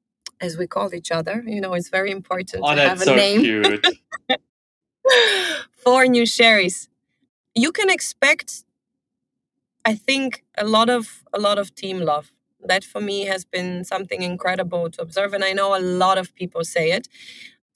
as 0.45 0.57
we 0.57 0.67
call 0.67 0.93
each 0.93 1.11
other. 1.11 1.43
You 1.45 1.61
know, 1.61 1.73
it's 1.73 1.89
very 1.89 2.11
important 2.11 2.63
oh, 2.63 2.75
to 2.75 2.81
have 2.81 3.01
a 3.01 3.05
so 3.05 3.15
name. 3.15 3.41
Cute. 3.41 3.85
Four 5.83 6.05
new 6.07 6.25
sharies. 6.25 6.89
You 7.53 7.71
can 7.71 7.89
expect, 7.89 8.63
I 9.83 9.95
think, 9.95 10.43
a 10.57 10.65
lot 10.65 10.89
of 10.89 11.23
a 11.33 11.39
lot 11.39 11.57
of 11.57 11.75
team 11.75 11.99
love. 11.99 12.31
That 12.71 12.83
for 12.83 13.01
me 13.01 13.25
has 13.25 13.45
been 13.45 13.83
something 13.83 14.21
incredible 14.23 14.89
to 14.91 15.01
observe, 15.01 15.33
and 15.33 15.43
I 15.43 15.53
know 15.53 15.75
a 15.75 15.83
lot 16.05 16.17
of 16.17 16.33
people 16.33 16.63
say 16.63 16.91
it. 16.91 17.07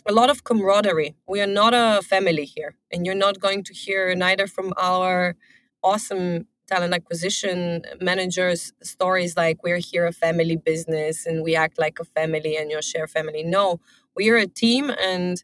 A 0.08 0.14
lot 0.14 0.30
of 0.30 0.44
camaraderie. 0.44 1.16
We 1.28 1.42
are 1.42 1.54
not 1.62 1.74
a 1.74 2.02
family 2.02 2.46
here, 2.46 2.76
and 2.92 3.06
you're 3.06 3.24
not 3.28 3.40
going 3.40 3.64
to 3.66 3.74
hear 3.74 4.16
neither 4.16 4.48
from 4.48 4.74
our 4.78 5.36
awesome 5.84 6.48
talent 6.70 6.94
acquisition 6.94 7.84
managers 8.02 8.74
stories 8.82 9.36
like 9.38 9.64
we're 9.64 9.80
here 9.92 10.06
a 10.06 10.12
family 10.14 10.56
business 10.58 11.26
and 11.26 11.44
we 11.44 11.56
act 11.56 11.80
like 11.80 12.00
a 12.00 12.06
family 12.06 12.56
and 12.58 12.72
your 12.72 12.82
share 12.82 13.08
family. 13.08 13.44
No 13.44 13.80
we 14.16 14.30
are 14.30 14.38
a 14.38 14.48
team 14.48 14.92
and 15.02 15.44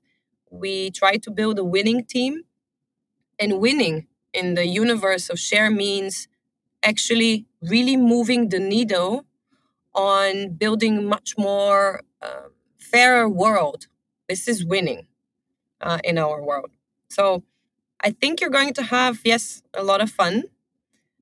we 0.52 0.92
try 0.92 1.18
to 1.18 1.32
build 1.32 1.60
a 1.60 1.64
winning 1.64 2.06
team. 2.06 2.44
And 3.40 3.60
winning 3.60 4.08
in 4.34 4.54
the 4.56 4.66
universe 4.66 5.30
of 5.30 5.40
share 5.40 5.70
means 5.70 6.28
actually 6.84 7.46
really 7.62 7.98
moving 7.98 8.50
the 8.50 8.60
needle 8.60 9.26
on 9.96 10.56
building 10.56 11.06
much 11.08 11.38
more 11.38 12.02
uh, 12.22 12.50
fairer 12.78 13.30
world. 13.30 13.88
This 14.30 14.48
is 14.48 14.66
winning 14.66 15.08
uh, 15.82 16.00
in 16.04 16.18
our 16.20 16.44
world. 16.44 16.72
So 17.10 17.44
i 18.02 18.12
think 18.12 18.42
you're 18.42 18.52
going 18.60 18.74
to 18.74 18.84
have 18.84 19.22
yes 19.26 19.64
a 19.74 19.84
lot 19.84 20.02
of 20.02 20.10
fun 20.12 20.44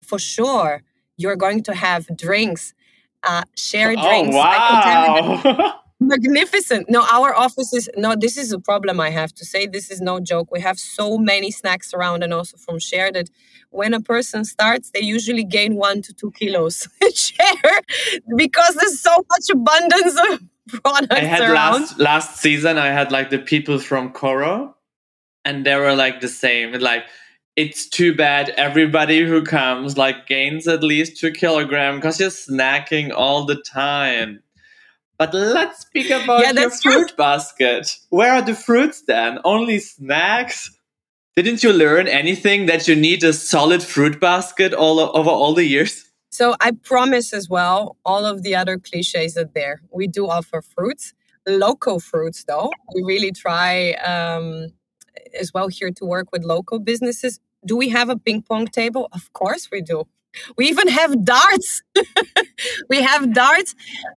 for 0.05 0.19
sure 0.19 0.83
you're 1.17 1.35
going 1.35 1.63
to 1.63 1.73
have 1.73 2.07
drinks, 2.17 2.73
uh, 3.23 3.43
share 3.55 3.93
oh, 3.97 4.01
drinks. 4.07 4.35
Wow. 4.35 5.79
magnificent. 6.07 6.89
No, 6.89 7.05
our 7.11 7.35
office 7.35 7.73
is 7.73 7.89
no, 7.95 8.15
this 8.15 8.37
is 8.37 8.51
a 8.51 8.59
problem 8.59 8.99
I 8.99 9.09
have 9.09 9.33
to 9.35 9.45
say. 9.45 9.65
This 9.65 9.89
is 9.89 10.01
no 10.01 10.19
joke. 10.19 10.51
We 10.51 10.61
have 10.61 10.79
so 10.79 11.17
many 11.17 11.51
snacks 11.51 11.93
around 11.93 12.23
and 12.23 12.33
also 12.33 12.57
from 12.57 12.79
share 12.79 13.11
that 13.11 13.29
when 13.69 13.93
a 13.93 14.01
person 14.01 14.45
starts, 14.45 14.91
they 14.91 15.01
usually 15.01 15.43
gain 15.43 15.75
one 15.75 16.01
to 16.03 16.13
two 16.13 16.31
kilos 16.31 16.87
share 17.13 17.81
because 18.35 18.75
there's 18.75 18.99
so 18.99 19.25
much 19.29 19.49
abundance 19.51 20.19
of 20.19 20.41
products 20.83 21.15
I 21.15 21.19
had 21.19 21.41
around. 21.41 21.81
last 21.81 21.99
last 21.99 22.37
season 22.37 22.77
I 22.77 22.87
had 22.87 23.11
like 23.11 23.29
the 23.29 23.39
people 23.39 23.79
from 23.79 24.11
Coro 24.11 24.75
and 25.45 25.65
they 25.65 25.75
were 25.75 25.95
like 25.95 26.21
the 26.21 26.27
same. 26.27 26.73
Like 26.73 27.05
it's 27.55 27.87
too 27.87 28.15
bad 28.15 28.49
everybody 28.57 29.23
who 29.23 29.43
comes 29.43 29.97
like 29.97 30.27
gains 30.27 30.67
at 30.67 30.83
least 30.83 31.17
two 31.17 31.31
kilogram 31.31 31.95
because 31.95 32.19
you're 32.19 32.29
snacking 32.29 33.11
all 33.13 33.45
the 33.45 33.61
time. 33.61 34.41
But 35.17 35.33
let's 35.33 35.81
speak 35.81 36.09
about 36.09 36.41
yeah, 36.41 36.51
your 36.51 36.71
fruit 36.71 37.09
true. 37.09 37.17
basket. 37.17 37.97
Where 38.09 38.33
are 38.33 38.41
the 38.41 38.55
fruits 38.55 39.03
then? 39.03 39.39
Only 39.45 39.79
snacks? 39.79 40.71
Didn't 41.35 41.63
you 41.63 41.71
learn 41.71 42.07
anything 42.07 42.65
that 42.65 42.87
you 42.87 42.95
need 42.95 43.23
a 43.23 43.33
solid 43.33 43.83
fruit 43.83 44.19
basket 44.19 44.73
all 44.73 44.99
over 44.99 45.29
all 45.29 45.53
the 45.53 45.65
years? 45.65 46.05
So 46.29 46.55
I 46.59 46.71
promise 46.71 47.31
as 47.31 47.47
well, 47.47 47.95
all 48.03 48.25
of 48.25 48.41
the 48.41 48.55
other 48.55 48.79
cliches 48.79 49.37
are 49.37 49.49
there. 49.53 49.81
We 49.91 50.07
do 50.07 50.27
offer 50.27 50.63
fruits, 50.63 51.13
local 51.47 51.99
fruits 51.99 52.43
though. 52.45 52.71
We 52.95 53.03
really 53.03 53.31
try 53.31 53.91
um, 53.93 54.73
as 55.39 55.53
well 55.53 55.67
here 55.67 55.91
to 55.91 56.05
work 56.05 56.31
with 56.31 56.43
local 56.43 56.79
businesses. 56.79 57.39
Do 57.65 57.77
we 57.77 57.89
have 57.89 58.09
a 58.09 58.17
ping 58.17 58.41
pong 58.41 58.67
table? 58.67 59.09
Of 59.11 59.31
course 59.33 59.69
we 59.71 59.81
do. 59.81 60.05
We 60.57 60.67
even 60.67 60.87
have 60.87 61.23
darts. 61.23 61.81
we 62.89 63.01
have 63.01 63.33
darts. 63.33 63.75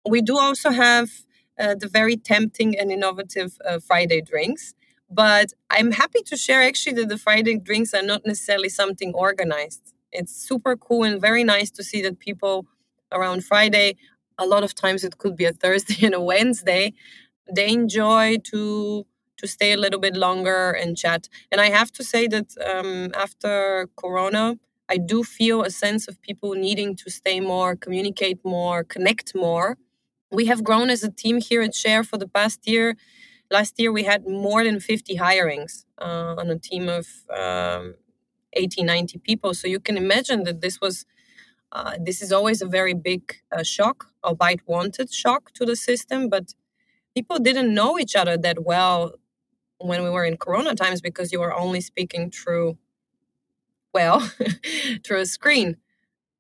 We 0.09 0.23
do 0.23 0.39
also 0.39 0.71
have 0.71 1.11
uh, 1.59 1.75
the 1.75 1.89
very 1.89 2.17
tempting 2.17 2.79
and 2.79 2.91
innovative 2.91 3.59
uh, 3.65 3.79
Friday 3.79 4.21
drinks. 4.21 4.75
But 5.11 5.53
I'm 5.71 5.93
happy 5.93 6.23
to 6.27 6.37
share 6.37 6.63
actually 6.63 6.95
that 6.95 7.09
the 7.09 7.19
Friday 7.19 7.59
drinks 7.59 7.95
are 7.95 8.03
not 8.03 8.27
necessarily 8.27 8.69
something 8.69 9.15
organized. 9.15 9.93
It's 10.11 10.35
super 10.35 10.77
cool 10.77 11.05
and 11.05 11.21
very 11.21 11.45
nice 11.45 11.71
to 11.73 11.85
see 11.85 12.03
that 12.03 12.19
people 12.19 12.67
around 13.13 13.45
Friday, 13.45 13.97
a 14.39 14.47
lot 14.47 14.65
of 14.65 14.75
times 14.75 15.05
it 15.05 15.19
could 15.19 15.37
be 15.37 15.45
a 15.45 15.53
Thursday 15.53 15.99
and 16.07 16.15
a 16.15 16.21
Wednesday, 16.21 16.93
they 17.51 17.69
enjoy 17.69 18.39
to 18.51 19.07
to 19.39 19.47
stay 19.47 19.73
a 19.73 19.77
little 19.77 20.01
bit 20.01 20.17
longer 20.17 20.71
and 20.71 20.97
chat. 20.97 21.29
And 21.51 21.61
I 21.61 21.71
have 21.71 21.93
to 21.93 22.05
say 22.05 22.27
that 22.29 22.55
um, 22.65 23.13
after 23.15 23.89
Corona, 23.97 24.59
I 24.89 24.99
do 24.99 25.25
feel 25.25 25.63
a 25.63 25.71
sense 25.71 26.07
of 26.09 26.21
people 26.23 26.53
needing 26.55 26.95
to 26.97 27.11
stay 27.11 27.41
more, 27.41 27.77
communicate 27.77 28.39
more, 28.45 28.85
connect 28.85 29.35
more. 29.35 29.77
We 30.31 30.47
have 30.47 30.65
grown 30.65 30.91
as 30.91 31.03
a 31.03 31.11
team 31.11 31.41
here 31.41 31.63
at 31.63 31.75
Share 31.75 32.05
for 32.05 32.19
the 32.19 32.29
past 32.29 32.61
year. 32.67 32.97
Last 33.51 33.79
year, 33.79 33.93
we 33.93 34.05
had 34.05 34.27
more 34.29 34.65
than 34.65 34.81
50 34.81 35.17
hirings 35.17 35.85
uh, 36.01 36.35
on 36.39 36.51
a 36.51 36.59
team 36.59 36.89
of 36.89 37.07
um, 37.37 37.95
80, 38.53 38.83
90 38.85 39.19
people. 39.19 39.55
So 39.55 39.69
you 39.69 39.81
can 39.81 39.97
imagine 39.97 40.45
that 40.45 40.61
this 40.61 40.81
was. 40.81 41.07
Uh, 41.73 41.97
this 42.01 42.23
is 42.23 42.33
always 42.33 42.63
a 42.63 42.67
very 42.67 42.95
big 42.95 43.37
uh, 43.53 43.63
shock, 43.63 44.07
albeit 44.25 44.61
wanted 44.67 45.13
shock 45.13 45.53
to 45.53 45.67
the 45.67 45.77
system, 45.77 46.29
but 46.29 46.55
people 47.15 47.39
didn't 47.39 47.75
know 47.75 47.99
each 47.99 48.15
other 48.17 48.37
that 48.39 48.65
well 48.65 49.15
when 49.79 50.03
we 50.03 50.11
were 50.11 50.25
in 50.25 50.37
corona 50.37 50.75
times 50.75 51.01
because 51.01 51.33
you 51.33 51.41
were 51.41 51.55
only 51.55 51.81
speaking 51.81 52.31
through 52.31 52.77
well 53.93 54.21
through 55.05 55.21
a 55.21 55.27
screen. 55.27 55.77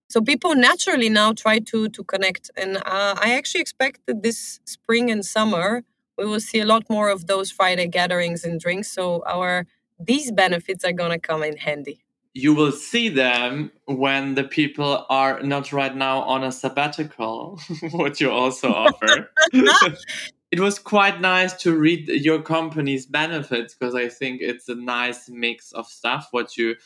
So 0.09 0.21
people 0.21 0.55
naturally 0.55 1.09
now 1.09 1.33
try 1.33 1.59
to 1.71 1.89
to 1.89 2.05
connect, 2.05 2.51
and 2.57 2.77
uh, 2.77 3.15
I 3.27 3.35
actually 3.35 3.63
expect 3.63 4.01
that 4.07 4.23
this 4.23 4.61
spring 4.65 5.11
and 5.11 5.25
summer 5.25 5.83
we 6.19 6.25
will 6.25 6.41
see 6.41 6.61
a 6.61 6.67
lot 6.67 6.89
more 6.89 7.09
of 7.09 7.27
those 7.27 7.51
Friday 7.51 7.89
gatherings 7.89 8.45
and 8.45 8.61
drinks. 8.61 8.89
So 8.91 9.23
our 9.27 9.67
these 9.99 10.33
benefits 10.33 10.85
are 10.85 10.93
gonna 10.93 11.19
come 11.19 11.43
in 11.43 11.57
handy. 11.57 11.99
You 12.35 12.55
will 12.55 12.73
see 12.73 13.09
them 13.09 13.73
when 13.87 14.35
the 14.35 14.45
people 14.45 15.07
are 15.09 15.43
not 15.43 15.73
right 15.73 15.97
now 15.97 16.21
on 16.21 16.45
a 16.45 16.53
sabbatical, 16.53 17.59
what 17.93 18.21
you 18.21 18.31
also 18.31 18.69
offer. 18.73 19.31
it 20.57 20.61
was 20.61 20.79
quite 20.79 21.21
nice 21.21 21.53
to 21.53 21.77
read 21.77 22.09
your 22.09 22.41
company's 22.41 23.05
benefits 23.05 23.75
because 23.75 23.95
I 23.95 24.09
think 24.09 24.41
it's 24.41 24.71
a 24.71 24.75
nice 24.75 25.29
mix 25.29 25.71
of 25.73 25.87
stuff 25.87 26.29
what 26.31 26.57
you 26.57 26.77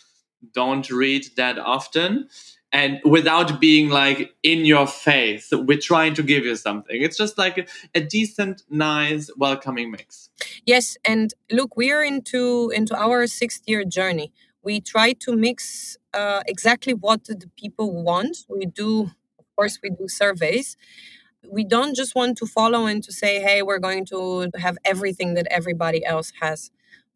don't 0.53 0.91
read 0.91 1.25
that 1.37 1.57
often 1.57 2.29
and 2.73 3.01
without 3.05 3.61
being 3.61 3.89
like 3.89 4.35
in 4.43 4.65
your 4.65 4.89
face 4.89 5.51
we're 5.53 5.79
trying 5.79 6.15
to 6.15 6.23
give 6.25 6.45
you 6.45 6.57
something. 6.57 7.01
It's 7.01 7.17
just 7.17 7.39
like 7.39 7.59
a, 7.59 7.67
a, 7.95 8.01
decent 8.01 8.65
nice 8.71 9.31
welcoming 9.37 9.93
mix. 9.93 10.31
Yes 10.67 10.97
and 11.05 11.33
look 11.53 11.77
we're 11.77 12.03
into 12.03 12.73
into 12.75 12.97
our 12.97 13.29
sixth 13.29 13.63
year 13.67 13.85
journey. 13.85 14.33
We 14.65 14.81
try 14.81 15.13
to 15.13 15.37
mix 15.37 15.97
uh, 16.13 16.43
exactly 16.47 16.93
what 16.93 17.25
the 17.27 17.49
people 17.57 18.03
want. 18.03 18.39
We 18.49 18.67
do 18.67 19.13
of 19.39 19.45
course 19.55 19.79
we 19.81 19.91
do 19.91 20.09
surveys 20.09 20.77
we 21.49 21.65
don't 21.65 21.95
just 21.97 22.15
want 22.15 22.37
to 22.39 22.47
follow 22.47 22.87
and 22.87 23.03
to 23.05 23.13
say 23.13 23.41
hey 23.41 23.63
we're 23.63 23.79
going 23.79 24.05
to 24.05 24.49
have 24.57 24.77
everything 24.85 25.35
that 25.35 25.47
everybody 25.51 26.05
else 26.05 26.33
has 26.41 26.71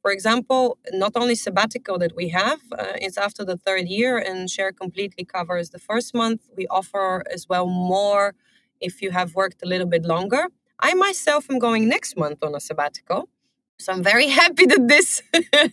for 0.05 0.11
example, 0.12 0.77
not 0.93 1.12
only 1.16 1.35
sabbatical 1.35 1.97
that 2.01 2.14
we 2.14 2.29
have, 2.29 2.61
uh, 2.79 2.93
it's 2.97 3.16
after 3.16 3.43
the 3.43 3.57
third 3.57 3.89
year, 3.89 4.18
and 4.18 4.51
Share 4.51 4.70
completely 4.70 5.25
covers 5.25 5.70
the 5.70 5.79
first 5.79 6.14
month. 6.14 6.43
We 6.59 6.66
offer 6.66 7.22
as 7.33 7.49
well 7.49 7.66
more 7.66 8.35
if 8.83 9.01
you 9.01 9.12
have 9.12 9.35
worked 9.35 9.62
a 9.62 9.66
little 9.66 9.87
bit 9.87 10.05
longer. 10.05 10.49
I 10.79 10.93
myself 10.93 11.51
am 11.51 11.59
going 11.59 11.89
next 11.89 12.18
month 12.18 12.43
on 12.43 12.55
a 12.55 12.61
sabbatical. 12.61 13.31
So 13.79 13.95
I'm 13.95 14.03
very 14.03 14.29
happy 14.43 14.66
that 14.66 14.87
this 14.89 15.22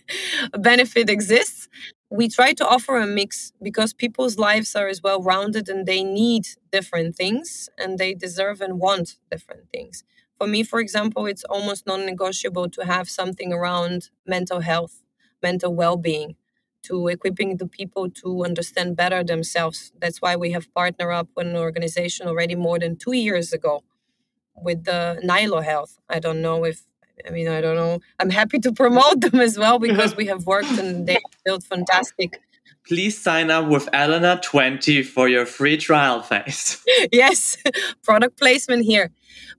benefit 0.58 1.10
exists. 1.10 1.68
We 2.12 2.28
try 2.28 2.52
to 2.54 2.66
offer 2.68 2.98
a 2.98 3.06
mix 3.06 3.52
because 3.62 3.94
people's 3.94 4.38
lives 4.38 4.76
are 4.76 4.88
as 4.88 5.02
well 5.02 5.22
rounded 5.22 5.68
and 5.70 5.86
they 5.86 6.04
need 6.04 6.44
different 6.70 7.16
things 7.16 7.70
and 7.78 7.98
they 7.98 8.14
deserve 8.14 8.60
and 8.60 8.78
want 8.78 9.16
different 9.30 9.70
things. 9.74 10.04
For 10.38 10.46
me, 10.46 10.62
for 10.62 10.80
example, 10.80 11.26
it's 11.26 11.44
almost 11.44 11.86
non 11.86 12.06
negotiable 12.06 12.68
to 12.70 12.84
have 12.84 13.08
something 13.10 13.52
around 13.52 14.10
mental 14.26 14.60
health, 14.60 15.02
mental 15.42 15.74
well 15.74 15.96
being, 15.96 16.36
to 16.84 17.08
equipping 17.08 17.56
the 17.58 17.66
people 17.68 18.10
to 18.22 18.44
understand 18.44 18.96
better 18.96 19.24
themselves. 19.24 19.92
That's 19.98 20.22
why 20.22 20.36
we 20.36 20.52
have 20.52 20.72
partnered 20.74 21.14
up 21.14 21.28
with 21.36 21.46
an 21.48 21.56
organization 21.56 22.28
already 22.28 22.56
more 22.56 22.78
than 22.78 22.96
two 22.96 23.14
years 23.14 23.52
ago 23.54 23.84
with 24.56 24.84
the 24.84 25.20
Nilo 25.22 25.60
Health. 25.60 25.98
I 26.08 26.18
don't 26.20 26.42
know 26.42 26.64
if 26.64 26.84
I 27.26 27.30
mean, 27.30 27.48
I 27.48 27.60
don't 27.60 27.76
know. 27.76 28.00
I'm 28.18 28.30
happy 28.30 28.58
to 28.60 28.72
promote 28.72 29.20
them 29.20 29.40
as 29.40 29.58
well 29.58 29.78
because 29.78 30.16
we 30.16 30.26
have 30.26 30.46
worked 30.46 30.72
and 30.78 31.06
they 31.06 31.18
built 31.44 31.64
fantastic. 31.64 32.40
Please 32.86 33.20
sign 33.20 33.50
up 33.50 33.68
with 33.68 33.88
Elena 33.92 34.40
20 34.42 35.02
for 35.04 35.28
your 35.28 35.46
free 35.46 35.76
trial 35.76 36.20
phase. 36.22 36.82
yes, 37.12 37.56
product 38.02 38.38
placement 38.38 38.84
here. 38.84 39.10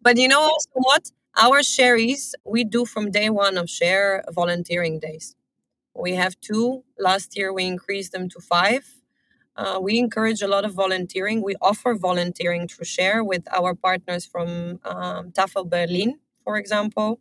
But 0.01 0.17
you 0.17 0.27
know 0.27 0.41
also 0.41 0.69
what? 0.73 1.11
Our 1.35 1.63
Sharies, 1.63 2.35
we 2.45 2.63
do 2.63 2.85
from 2.85 3.09
day 3.09 3.29
one 3.29 3.57
of 3.57 3.69
share 3.69 4.23
volunteering 4.29 4.99
days. 4.99 5.35
We 5.95 6.13
have 6.15 6.39
two. 6.41 6.83
Last 6.99 7.37
year, 7.37 7.53
we 7.53 7.65
increased 7.65 8.11
them 8.11 8.29
to 8.29 8.39
five. 8.39 8.83
Uh, 9.55 9.79
we 9.81 9.99
encourage 9.99 10.41
a 10.41 10.47
lot 10.47 10.65
of 10.65 10.73
volunteering. 10.73 11.41
We 11.41 11.55
offer 11.61 11.93
volunteering 11.95 12.67
through 12.67 12.85
Share 12.85 13.23
with 13.23 13.43
our 13.51 13.75
partners 13.75 14.25
from 14.25 14.79
um, 14.83 15.31
Tafel 15.31 15.69
Berlin, 15.69 16.19
for 16.43 16.57
example. 16.57 17.19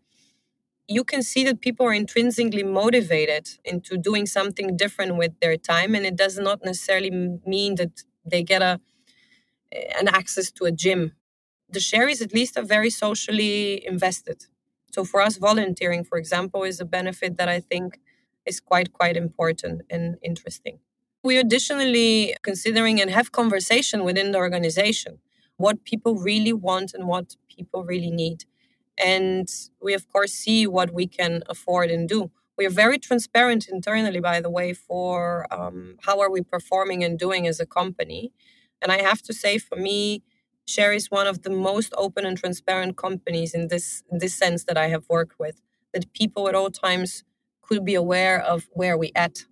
You 0.88 1.04
can 1.04 1.22
see 1.22 1.44
that 1.44 1.60
people 1.60 1.86
are 1.86 1.94
intrinsically 1.94 2.62
motivated 2.64 3.48
into 3.64 3.96
doing 3.96 4.26
something 4.26 4.76
different 4.76 5.16
with 5.16 5.32
their 5.40 5.56
time, 5.56 5.94
and 5.94 6.04
it 6.04 6.16
does 6.16 6.38
not 6.38 6.64
necessarily 6.64 7.10
mean 7.46 7.76
that 7.76 8.02
they 8.24 8.42
get 8.42 8.62
a 8.62 8.80
eh, 9.72 9.92
an 10.00 10.08
access 10.08 10.50
to 10.52 10.64
a 10.64 10.72
gym 10.72 11.12
the 11.70 11.80
Sharies 11.80 12.22
at 12.22 12.34
least 12.34 12.58
are 12.58 12.64
very 12.64 12.90
socially 12.90 13.86
invested. 13.86 14.46
So 14.94 15.04
for 15.04 15.20
us, 15.22 15.38
volunteering, 15.38 16.04
for 16.04 16.18
example, 16.18 16.64
is 16.64 16.80
a 16.80 16.84
benefit 16.84 17.38
that 17.38 17.48
I 17.48 17.60
think 17.60 18.00
is 18.46 18.60
quite 18.60 18.92
quite 18.92 19.16
important 19.16 19.82
and 19.90 20.16
interesting. 20.22 20.80
We 21.24 21.38
additionally 21.38 22.36
considering 22.42 23.00
and 23.00 23.10
have 23.10 23.32
conversation 23.32 24.04
within 24.04 24.32
the 24.32 24.38
organization 24.38 25.18
what 25.58 25.84
people 25.84 26.16
really 26.16 26.52
want 26.52 26.94
and 26.94 27.06
what 27.06 27.36
people 27.56 27.84
really 27.84 28.10
need. 28.10 28.44
And 28.98 29.48
we 29.80 29.94
of 29.94 30.10
course 30.10 30.32
see 30.32 30.66
what 30.66 30.92
we 30.92 31.06
can 31.06 31.42
afford 31.48 31.90
and 31.90 32.08
do. 32.08 32.30
We 32.58 32.66
are 32.66 32.70
very 32.70 32.98
transparent 32.98 33.68
internally, 33.68 34.20
by 34.20 34.40
the 34.40 34.50
way, 34.50 34.74
for 34.74 35.46
um, 35.50 35.96
how 36.02 36.20
are 36.20 36.30
we 36.30 36.42
performing 36.42 37.02
and 37.02 37.18
doing 37.18 37.46
as 37.46 37.58
a 37.60 37.66
company. 37.66 38.32
And 38.80 38.92
I 38.92 39.00
have 39.00 39.22
to 39.22 39.32
say, 39.32 39.58
for 39.58 39.76
me, 39.76 40.22
Share 40.66 40.92
is 40.92 41.10
one 41.10 41.26
of 41.26 41.42
the 41.42 41.50
most 41.50 41.92
open 41.98 42.24
and 42.24 42.38
transparent 42.38 42.96
companies 42.96 43.52
in 43.52 43.68
this 43.68 44.02
in 44.10 44.18
this 44.18 44.34
sense 44.34 44.64
that 44.64 44.78
I 44.78 44.88
have 44.88 45.04
worked 45.08 45.38
with. 45.38 45.60
That 45.92 46.12
people 46.12 46.48
at 46.48 46.54
all 46.54 46.70
times 46.70 47.24
could 47.60 47.84
be 47.84 47.94
aware 47.94 48.40
of 48.40 48.68
where 48.72 48.96
we 48.96 49.12
at. 49.14 49.44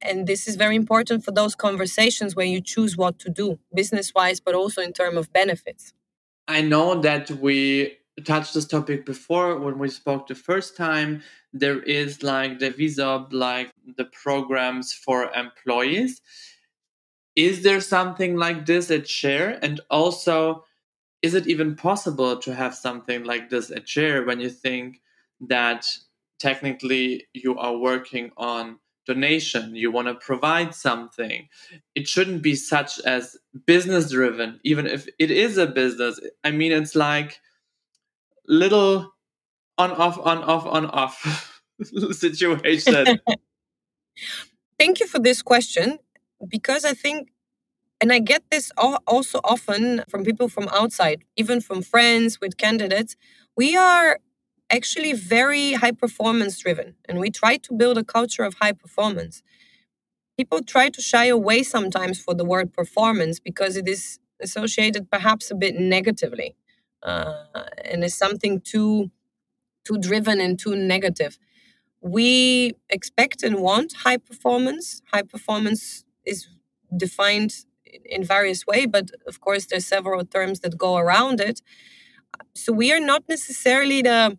And 0.00 0.26
this 0.26 0.46
is 0.46 0.56
very 0.56 0.76
important 0.76 1.24
for 1.24 1.32
those 1.32 1.54
conversations 1.54 2.36
where 2.36 2.46
you 2.46 2.60
choose 2.60 2.96
what 2.96 3.18
to 3.20 3.30
do, 3.30 3.58
business 3.74 4.12
wise, 4.14 4.38
but 4.38 4.54
also 4.54 4.82
in 4.82 4.92
terms 4.92 5.16
of 5.16 5.32
benefits. 5.32 5.92
I 6.46 6.60
know 6.60 7.00
that 7.00 7.30
we 7.30 7.96
touched 8.22 8.54
this 8.54 8.66
topic 8.66 9.04
before 9.04 9.58
when 9.58 9.78
we 9.78 9.88
spoke 9.88 10.26
the 10.26 10.34
first 10.34 10.76
time. 10.76 11.22
There 11.52 11.80
is 11.80 12.22
like 12.22 12.58
the 12.58 12.70
visa, 12.70 13.26
like 13.30 13.72
the 13.96 14.04
programs 14.04 14.92
for 14.92 15.32
employees. 15.32 16.20
Is 17.34 17.62
there 17.62 17.80
something 17.80 18.36
like 18.36 18.66
this 18.66 18.90
at 18.90 19.08
share? 19.08 19.58
And 19.62 19.80
also 19.90 20.64
is 21.22 21.32
it 21.32 21.46
even 21.46 21.74
possible 21.74 22.36
to 22.36 22.54
have 22.54 22.74
something 22.74 23.24
like 23.24 23.48
this 23.48 23.70
at 23.70 23.88
share 23.88 24.26
when 24.26 24.40
you 24.40 24.50
think 24.50 25.00
that 25.40 25.86
technically 26.38 27.26
you 27.32 27.58
are 27.58 27.74
working 27.78 28.30
on 28.36 28.78
donation 29.06 29.74
you 29.74 29.90
want 29.90 30.06
to 30.06 30.14
provide 30.14 30.74
something? 30.74 31.48
It 31.94 32.06
shouldn't 32.06 32.42
be 32.42 32.54
such 32.54 33.00
as 33.00 33.38
business 33.66 34.10
driven 34.10 34.60
even 34.64 34.86
if 34.86 35.08
it 35.18 35.30
is 35.30 35.56
a 35.56 35.66
business. 35.66 36.20
I 36.44 36.50
mean 36.50 36.72
it's 36.72 36.94
like 36.94 37.40
little 38.46 39.14
on 39.78 39.90
off 39.92 40.18
on 40.18 40.38
off 40.38 40.66
on 40.66 40.86
off 40.86 41.62
situation 42.12 43.18
thank 44.78 45.00
you 45.00 45.06
for 45.06 45.18
this 45.18 45.42
question 45.42 45.98
because 46.48 46.84
I 46.84 46.92
think, 46.92 47.30
and 48.00 48.12
I 48.12 48.18
get 48.18 48.42
this 48.50 48.70
also 49.06 49.40
often 49.44 50.02
from 50.08 50.24
people 50.24 50.48
from 50.48 50.68
outside, 50.68 51.24
even 51.36 51.60
from 51.60 51.82
friends 51.82 52.40
with 52.40 52.56
candidates, 52.56 53.16
we 53.56 53.76
are 53.76 54.18
actually 54.70 55.12
very 55.12 55.74
high 55.74 55.92
performance 55.92 56.58
driven 56.58 56.94
and 57.08 57.18
we 57.18 57.30
try 57.30 57.56
to 57.56 57.74
build 57.74 57.98
a 57.98 58.04
culture 58.04 58.42
of 58.44 58.54
high 58.54 58.72
performance. 58.72 59.42
people 60.36 60.62
try 60.62 60.88
to 60.88 61.00
shy 61.00 61.26
away 61.26 61.62
sometimes 61.62 62.16
for 62.24 62.34
the 62.34 62.44
word 62.44 62.72
performance 62.72 63.38
because 63.38 63.76
it 63.76 63.86
is 63.88 64.18
associated 64.40 65.10
perhaps 65.10 65.50
a 65.50 65.54
bit 65.54 65.74
negatively 65.76 66.56
Uh, 67.04 67.44
and 67.84 68.04
is 68.04 68.16
something 68.16 68.60
too 68.60 69.10
too 69.84 69.98
driven 69.98 70.40
and 70.40 70.58
too 70.58 70.76
negative. 70.76 71.38
We 72.00 72.72
expect 72.90 73.42
and 73.42 73.56
want 73.60 73.94
high 74.04 74.18
performance. 74.18 75.02
High 75.12 75.22
performance 75.22 76.04
is 76.26 76.48
defined 76.96 77.52
in 78.06 78.24
various 78.24 78.66
way 78.66 78.86
but 78.86 79.10
of 79.26 79.40
course 79.40 79.66
there's 79.66 79.86
several 79.86 80.24
terms 80.24 80.60
that 80.60 80.78
go 80.78 80.96
around 80.96 81.40
it. 81.40 81.62
So 82.54 82.72
we 82.72 82.92
are 82.92 83.00
not 83.00 83.24
necessarily 83.28 84.02
the 84.02 84.38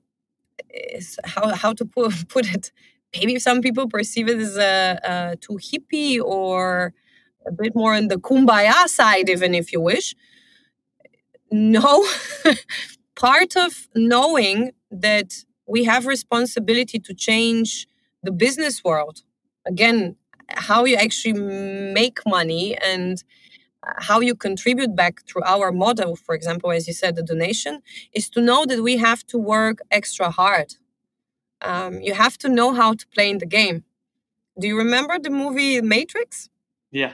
how 1.24 1.53
how 1.55 1.74
to 1.74 1.86
put, 1.86 2.13
put 2.30 2.53
it. 2.53 2.72
Maybe 3.16 3.39
some 3.39 3.61
people 3.61 3.88
perceive 3.88 4.28
it 4.28 4.39
as 4.39 4.57
a, 4.57 4.99
a 5.03 5.36
too 5.38 5.57
hippie 5.68 6.22
or 6.22 6.93
a 7.47 7.51
bit 7.51 7.76
more 7.76 7.93
on 7.95 8.09
the 8.09 8.18
kumbaya 8.18 8.88
side, 8.88 9.30
even 9.30 9.53
if 9.55 9.72
you 9.72 9.80
wish. 9.82 10.16
No, 11.51 12.05
part 13.15 13.55
of 13.55 13.87
knowing 13.95 14.71
that 14.91 15.45
we 15.67 15.83
have 15.85 16.05
responsibility 16.05 16.99
to 16.99 17.13
change 17.13 17.87
the 18.23 18.31
business 18.31 18.83
world. 18.83 19.21
Again, 19.65 20.15
how 20.49 20.85
you 20.85 20.95
actually 20.95 21.33
make 21.33 22.19
money 22.25 22.77
and 22.77 23.23
how 23.97 24.19
you 24.19 24.35
contribute 24.35 24.95
back 24.95 25.25
through 25.27 25.43
our 25.43 25.71
model, 25.71 26.15
for 26.15 26.33
example, 26.33 26.71
as 26.71 26.87
you 26.87 26.93
said, 26.93 27.15
the 27.15 27.23
donation, 27.23 27.81
is 28.13 28.29
to 28.31 28.41
know 28.41 28.65
that 28.65 28.81
we 28.81 28.97
have 28.97 29.25
to 29.27 29.37
work 29.37 29.79
extra 29.91 30.29
hard. 30.31 30.75
Um, 31.61 32.01
you 32.01 32.13
have 32.13 32.37
to 32.39 32.49
know 32.49 32.73
how 32.73 32.93
to 32.93 33.07
play 33.07 33.29
in 33.29 33.37
the 33.39 33.45
game. 33.45 33.83
Do 34.59 34.67
you 34.67 34.77
remember 34.77 35.19
the 35.19 35.29
movie 35.29 35.81
Matrix? 35.81 36.49
Yeah. 36.91 37.13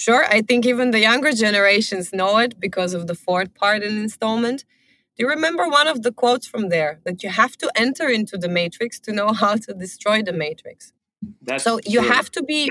Sure. 0.00 0.24
I 0.24 0.40
think 0.40 0.64
even 0.64 0.92
the 0.92 1.00
younger 1.10 1.32
generations 1.32 2.10
know 2.10 2.38
it 2.38 2.58
because 2.58 2.94
of 2.94 3.06
the 3.06 3.14
fourth 3.14 3.52
part 3.52 3.82
in 3.82 3.98
installment. 3.98 4.64
Do 5.14 5.24
you 5.24 5.28
remember 5.28 5.68
one 5.68 5.88
of 5.88 6.00
the 6.04 6.10
quotes 6.10 6.46
from 6.46 6.70
there 6.70 7.00
that 7.04 7.22
you 7.22 7.28
have 7.28 7.54
to 7.58 7.70
enter 7.74 8.08
into 8.08 8.38
the 8.38 8.48
matrix 8.48 8.98
to 9.00 9.12
know 9.12 9.34
how 9.34 9.56
to 9.56 9.74
destroy 9.74 10.22
the 10.22 10.32
matrix? 10.32 10.94
That's 11.42 11.64
so 11.64 11.80
you 11.84 12.00
true. 12.00 12.08
have 12.08 12.30
to 12.30 12.42
be 12.42 12.70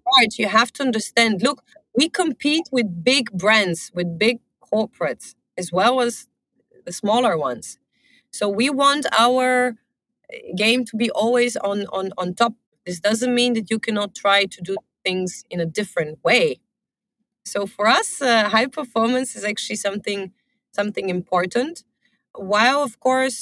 smart. 0.00 0.38
You 0.38 0.48
have 0.48 0.72
to 0.76 0.82
understand. 0.82 1.42
Look, 1.42 1.62
we 1.94 2.08
compete 2.08 2.66
with 2.72 3.04
big 3.04 3.30
brands, 3.32 3.90
with 3.92 4.18
big 4.18 4.38
corporates, 4.72 5.34
as 5.58 5.70
well 5.70 6.00
as 6.00 6.28
the 6.86 6.92
smaller 6.92 7.36
ones. 7.36 7.78
So 8.30 8.48
we 8.48 8.70
want 8.70 9.04
our 9.18 9.76
game 10.56 10.86
to 10.86 10.96
be 10.96 11.10
always 11.10 11.58
on 11.58 11.78
on 11.98 12.06
on 12.16 12.32
top. 12.32 12.54
This 12.86 13.00
doesn't 13.00 13.34
mean 13.34 13.52
that 13.56 13.70
you 13.70 13.78
cannot 13.78 14.14
try 14.14 14.46
to 14.46 14.60
do 14.62 14.76
things 15.04 15.44
in 15.50 15.60
a 15.60 15.66
different 15.66 16.18
way. 16.24 16.60
So 17.52 17.66
for 17.66 17.86
us, 17.88 18.22
uh, 18.22 18.48
high 18.48 18.68
performance 18.80 19.34
is 19.34 19.44
actually 19.52 19.80
something 19.86 20.20
something 20.80 21.08
important. 21.08 21.82
While 22.52 22.80
of 22.88 22.92
course 23.00 23.38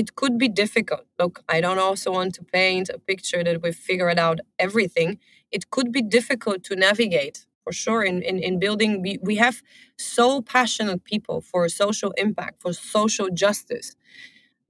it 0.00 0.08
could 0.20 0.38
be 0.44 0.48
difficult. 0.62 1.04
Look, 1.20 1.34
I 1.54 1.60
don't 1.64 1.82
also 1.88 2.08
want 2.18 2.32
to 2.36 2.42
paint 2.58 2.88
a 2.88 2.98
picture 3.10 3.42
that 3.44 3.60
we've 3.62 3.82
figured 3.90 4.18
out 4.26 4.38
everything. 4.66 5.10
It 5.56 5.62
could 5.74 5.92
be 5.92 6.02
difficult 6.18 6.58
to 6.68 6.74
navigate 6.74 7.36
for 7.62 7.72
sure 7.72 8.02
in, 8.10 8.16
in, 8.30 8.36
in 8.38 8.58
building 8.58 8.90
we, 9.02 9.12
we 9.30 9.36
have 9.36 9.56
so 9.98 10.26
passionate 10.40 11.04
people 11.04 11.40
for 11.50 11.68
social 11.68 12.12
impact 12.24 12.62
for 12.62 12.72
social 12.72 13.28
justice 13.44 13.88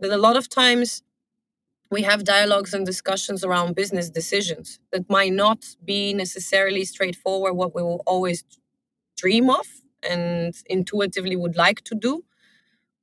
that 0.01 0.13
a 0.19 0.23
lot 0.27 0.37
of 0.37 0.49
times 0.49 1.03
we 1.91 2.03
have 2.03 2.25
dialogues 2.25 2.73
and 2.75 2.85
discussions 2.87 3.45
around 3.45 3.75
business 3.75 4.11
decisions 4.11 4.67
that 4.93 5.09
might 5.09 5.33
not 5.33 5.61
be 5.85 6.13
necessarily 6.13 6.85
straightforward 6.85 7.55
what 7.55 7.75
we 7.75 7.83
will 7.83 8.03
always 8.07 8.45
dream 9.25 9.51
of 9.51 9.67
and 10.13 10.55
intuitively 10.77 11.37
would 11.43 11.57
like 11.57 11.83
to 11.91 11.95
do 12.07 12.15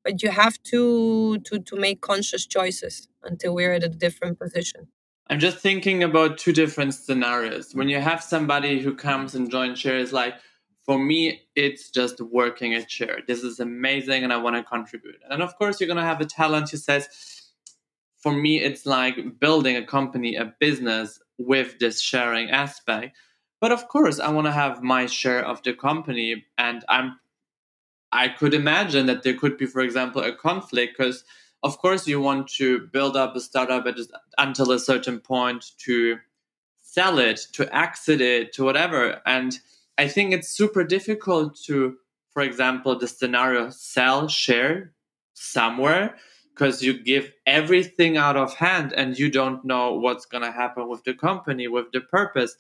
but 0.04 0.24
you 0.24 0.32
have 0.44 0.58
to 0.72 1.38
to 1.50 1.60
to 1.70 1.76
make 1.86 2.02
conscious 2.12 2.46
choices 2.56 3.08
until 3.30 3.54
we're 3.58 3.74
at 3.80 3.84
a 3.92 3.94
different 4.06 4.40
position 4.40 4.88
I'm 5.32 5.40
just 5.40 5.60
thinking 5.60 6.04
about 6.04 6.38
two 6.38 6.52
different 6.52 6.94
scenarios. 6.94 7.74
When 7.74 7.88
you 7.88 8.02
have 8.02 8.22
somebody 8.22 8.82
who 8.82 8.94
comes 8.94 9.34
and 9.34 9.50
joins 9.50 9.80
Share, 9.80 9.98
is 9.98 10.12
like, 10.12 10.36
for 10.86 11.00
me, 11.00 11.44
it's 11.56 11.90
just 11.90 12.20
working 12.20 12.74
at 12.74 12.92
Share. 12.92 13.20
This 13.26 13.42
is 13.42 13.62
amazing 13.62 14.26
and 14.26 14.34
I 14.34 14.38
want 14.38 14.58
to 14.58 14.64
contribute. 14.64 15.16
And 15.30 15.42
of 15.42 15.56
course, 15.58 15.80
you're 15.80 15.88
going 15.88 15.96
to 15.96 16.04
have 16.04 16.20
a 16.20 16.26
talent 16.26 16.72
who 16.72 16.76
says, 16.76 17.08
for 18.18 18.34
me, 18.34 18.60
it's 18.60 18.86
like 18.86 19.40
building 19.40 19.78
a 19.78 19.86
company, 19.86 20.36
a 20.36 20.54
business 20.60 21.18
with 21.38 21.80
this 21.80 22.02
sharing 22.02 22.50
aspect. 22.50 23.16
But 23.62 23.72
of 23.72 23.88
course, 23.88 24.20
I 24.20 24.30
want 24.32 24.48
to 24.48 24.52
have 24.52 24.84
my 24.84 25.06
share 25.06 25.46
of 25.46 25.64
the 25.64 25.74
company. 25.74 26.46
And 26.58 26.84
I'm 26.90 27.20
I 28.12 28.28
could 28.28 28.54
imagine 28.54 29.06
that 29.06 29.24
there 29.24 29.38
could 29.38 29.58
be, 29.58 29.66
for 29.66 29.80
example, 29.80 30.22
a 30.22 30.36
conflict 30.36 30.98
because 30.98 31.24
of 31.64 31.78
course 31.78 32.08
you 32.08 32.20
want 32.20 32.48
to 32.48 32.80
build 32.88 33.16
up 33.16 33.36
a 33.36 33.40
startup 33.40 33.86
at, 33.86 33.96
until 34.38 34.72
a 34.72 34.80
certain 34.80 35.20
point 35.20 35.72
to 35.78 36.18
sell 36.82 37.20
it 37.20 37.40
to 37.54 37.74
exit 37.76 38.20
it 38.20 38.52
to 38.52 38.64
whatever 38.66 39.22
and 39.26 39.60
i 39.98 40.08
think 40.08 40.34
it's 40.34 40.50
super 40.50 40.84
difficult 40.84 41.56
to 41.56 41.96
for 42.32 42.42
example 42.42 42.98
the 42.98 43.08
scenario 43.08 43.70
sell 43.70 44.28
share 44.28 44.92
somewhere 45.34 46.16
because 46.54 46.84
you 46.84 46.94
give 47.02 47.32
everything 47.46 48.18
out 48.18 48.36
of 48.36 48.54
hand 48.56 48.92
and 48.92 49.18
you 49.18 49.32
don't 49.32 49.64
know 49.64 49.94
what's 49.94 50.26
going 50.26 50.44
to 50.44 50.52
happen 50.52 50.90
with 50.90 51.04
the 51.06 51.14
company 51.14 51.68
with 51.68 51.92
the 51.94 52.02
purpose 52.02 52.58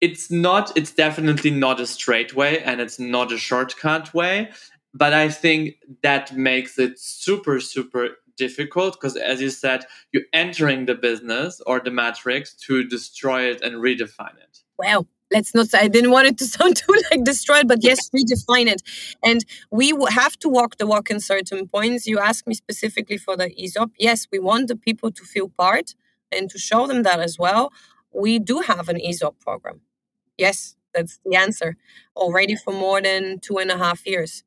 it's 0.00 0.30
not 0.30 0.76
it's 0.76 0.92
definitely 0.92 1.50
not 1.50 1.80
a 1.80 1.86
straight 1.86 2.34
way 2.34 2.62
and 2.62 2.80
it's 2.80 2.98
not 2.98 3.32
a 3.32 3.38
shortcut 3.38 4.12
way 4.12 4.50
but 4.96 5.12
I 5.12 5.28
think 5.28 5.74
that 6.02 6.34
makes 6.34 6.78
it 6.78 6.98
super, 6.98 7.60
super 7.60 8.16
difficult 8.36 8.94
because, 8.94 9.16
as 9.16 9.40
you 9.42 9.50
said, 9.50 9.84
you're 10.12 10.28
entering 10.32 10.86
the 10.86 10.94
business 10.94 11.60
or 11.66 11.80
the 11.80 11.90
matrix 11.90 12.54
to 12.66 12.82
destroy 12.82 13.42
it 13.50 13.60
and 13.60 13.76
redefine 13.76 14.36
it. 14.38 14.62
Well, 14.78 15.06
let's 15.30 15.54
not 15.54 15.68
say 15.68 15.80
I 15.80 15.88
didn't 15.88 16.12
want 16.12 16.28
it 16.28 16.38
to 16.38 16.46
sound 16.56 16.76
too 16.76 16.94
like 17.10 17.24
destroyed, 17.24 17.68
but 17.68 17.82
yes, 17.82 18.08
redefine 18.10 18.68
it. 18.68 18.82
And 19.22 19.44
we 19.70 19.92
have 20.08 20.38
to 20.38 20.48
walk 20.48 20.78
the 20.78 20.86
walk 20.86 21.10
in 21.10 21.20
certain 21.20 21.68
points. 21.68 22.06
You 22.06 22.18
asked 22.18 22.46
me 22.46 22.54
specifically 22.54 23.18
for 23.18 23.36
the 23.36 23.52
ESOP. 23.62 23.90
Yes, 23.98 24.26
we 24.32 24.38
want 24.38 24.68
the 24.68 24.76
people 24.76 25.10
to 25.12 25.24
feel 25.24 25.50
part 25.50 25.94
and 26.32 26.48
to 26.50 26.58
show 26.58 26.86
them 26.86 27.02
that 27.02 27.20
as 27.20 27.38
well. 27.38 27.70
We 28.16 28.38
do 28.38 28.60
have 28.60 28.88
an 28.88 28.98
ESOP 29.00 29.38
program. 29.40 29.82
Yes, 30.38 30.76
that's 30.94 31.20
the 31.24 31.36
answer. 31.36 31.76
Already 32.16 32.56
for 32.56 32.72
more 32.72 33.00
than 33.02 33.38
two 33.40 33.58
and 33.58 33.70
a 33.70 33.76
half 33.76 34.06
years. 34.06 34.42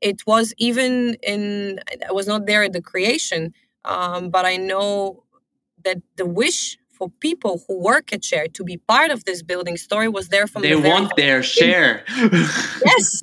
It 0.00 0.26
was 0.26 0.52
even 0.58 1.16
in 1.22 1.80
i 2.08 2.12
was 2.12 2.26
not 2.26 2.44
there 2.46 2.62
at 2.64 2.74
the 2.74 2.82
creation 2.82 3.54
um, 3.86 4.28
but 4.28 4.44
i 4.44 4.56
know 4.56 5.24
that 5.84 5.98
the 6.16 6.26
wish 6.26 6.76
for 6.96 7.08
people 7.20 7.62
who 7.66 7.78
work 7.78 8.12
at 8.12 8.22
share 8.22 8.48
to 8.48 8.62
be 8.64 8.76
part 8.76 9.10
of 9.10 9.24
this 9.24 9.42
building 9.42 9.76
story 9.76 10.08
was 10.08 10.28
there 10.28 10.46
from 10.46 10.62
the 10.62 10.68
they 10.68 10.80
the 10.80 10.88
want 10.88 11.14
their 11.16 11.42
share. 11.42 12.04
Yes. 12.88 13.22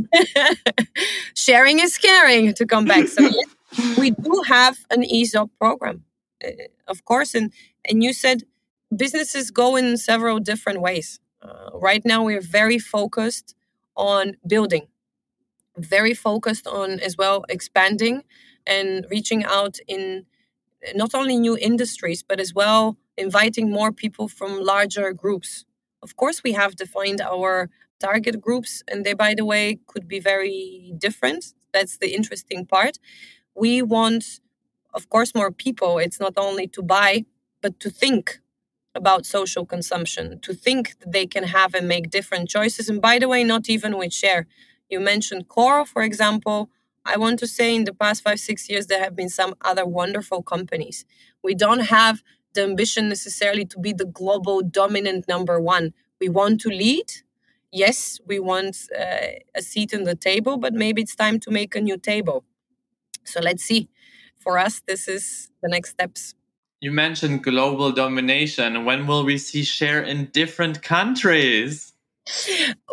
Sharing 1.35 1.79
is 1.79 1.97
caring 1.97 2.53
to 2.53 2.65
come 2.65 2.85
back. 2.85 3.07
So 3.07 3.23
yes, 3.23 3.97
we 3.97 4.11
do 4.11 4.43
have 4.47 4.77
an 4.91 5.01
esop 5.03 5.49
program 5.59 6.03
uh, 6.43 6.49
of 6.87 7.05
course. 7.05 7.33
And 7.35 7.51
and 7.85 8.03
you 8.03 8.13
said 8.13 8.43
businesses 8.97 9.51
go 9.51 9.75
in 9.75 9.97
several 9.97 10.39
different 10.39 10.81
ways. 10.81 11.19
Uh, 11.41 11.69
right 11.73 12.03
now 12.05 12.23
we're 12.23 12.41
very 12.41 12.79
focused 12.79 13.55
on 13.95 14.33
building 14.47 14.87
very 15.77 16.13
focused 16.13 16.67
on 16.67 16.99
as 16.99 17.17
well 17.17 17.45
expanding 17.49 18.23
and 18.67 19.05
reaching 19.09 19.43
out 19.43 19.79
in 19.87 20.25
not 20.95 21.15
only 21.15 21.37
new 21.37 21.57
industries 21.57 22.23
but 22.23 22.39
as 22.39 22.53
well 22.53 22.97
inviting 23.17 23.69
more 23.71 23.91
people 23.91 24.27
from 24.27 24.61
larger 24.61 25.13
groups. 25.13 25.65
Of 26.01 26.15
course 26.15 26.43
we 26.43 26.53
have 26.53 26.75
defined 26.75 27.21
our 27.21 27.69
target 27.99 28.41
groups 28.41 28.83
and 28.87 29.05
they 29.05 29.13
by 29.13 29.33
the 29.35 29.45
way 29.45 29.79
could 29.87 30.07
be 30.07 30.19
very 30.19 30.93
different. 30.97 31.53
That's 31.73 31.97
the 31.97 32.13
interesting 32.13 32.65
part. 32.65 32.99
We 33.55 33.81
want 33.81 34.41
of 34.93 35.09
course 35.09 35.35
more 35.35 35.51
people. 35.51 35.99
It's 35.99 36.19
not 36.19 36.33
only 36.37 36.67
to 36.69 36.83
buy 36.83 37.25
but 37.61 37.79
to 37.81 37.89
think 37.89 38.39
about 38.95 39.25
social 39.25 39.65
consumption 39.65 40.39
to 40.41 40.53
think 40.53 40.99
that 40.99 41.11
they 41.11 41.25
can 41.25 41.45
have 41.45 41.73
and 41.73 41.87
make 41.87 42.09
different 42.09 42.47
choices 42.49 42.89
and 42.89 43.01
by 43.01 43.17
the 43.19 43.27
way 43.27 43.43
not 43.43 43.69
even 43.69 43.97
with 43.97 44.13
share 44.13 44.47
you 44.89 44.99
mentioned 44.99 45.47
Coro, 45.47 45.85
for 45.85 46.01
example. 46.03 46.69
I 47.05 47.17
want 47.17 47.39
to 47.39 47.47
say 47.47 47.75
in 47.75 47.83
the 47.83 47.93
past 47.93 48.23
five, 48.23 48.39
six 48.39 48.69
years, 48.69 48.87
there 48.87 48.99
have 48.99 49.15
been 49.15 49.29
some 49.29 49.55
other 49.61 49.85
wonderful 49.85 50.41
companies. 50.43 51.05
We 51.43 51.55
don't 51.55 51.85
have 51.99 52.23
the 52.53 52.63
ambition 52.63 53.09
necessarily 53.09 53.65
to 53.65 53.79
be 53.79 53.91
the 53.93 54.05
global 54.05 54.61
dominant 54.61 55.27
number 55.27 55.59
one. 55.59 55.93
We 56.21 56.29
want 56.29 56.61
to 56.61 56.69
lead. 56.69 57.07
Yes, 57.71 58.19
we 58.25 58.39
want 58.39 58.77
uh, 58.97 59.27
a 59.55 59.61
seat 59.61 59.91
in 59.93 60.03
the 60.03 60.15
table, 60.15 60.57
but 60.57 60.73
maybe 60.73 61.01
it's 61.01 61.15
time 61.15 61.39
to 61.41 61.51
make 61.51 61.75
a 61.75 61.81
new 61.81 61.97
table. 61.97 62.45
So 63.23 63.41
let's 63.41 63.63
see. 63.63 63.89
For 64.37 64.57
us, 64.59 64.81
this 64.87 65.07
is 65.07 65.49
the 65.61 65.69
next 65.69 65.91
steps. 65.91 66.35
You 66.83 66.91
mentioned 66.91 67.45
global 67.45 67.93
domination. 67.93 68.83
When 68.83 69.07
will 69.07 69.23
we 69.23 69.37
see 69.37 69.63
share 69.63 70.03
in 70.03 70.25
different 70.33 70.81
countries? 70.81 71.93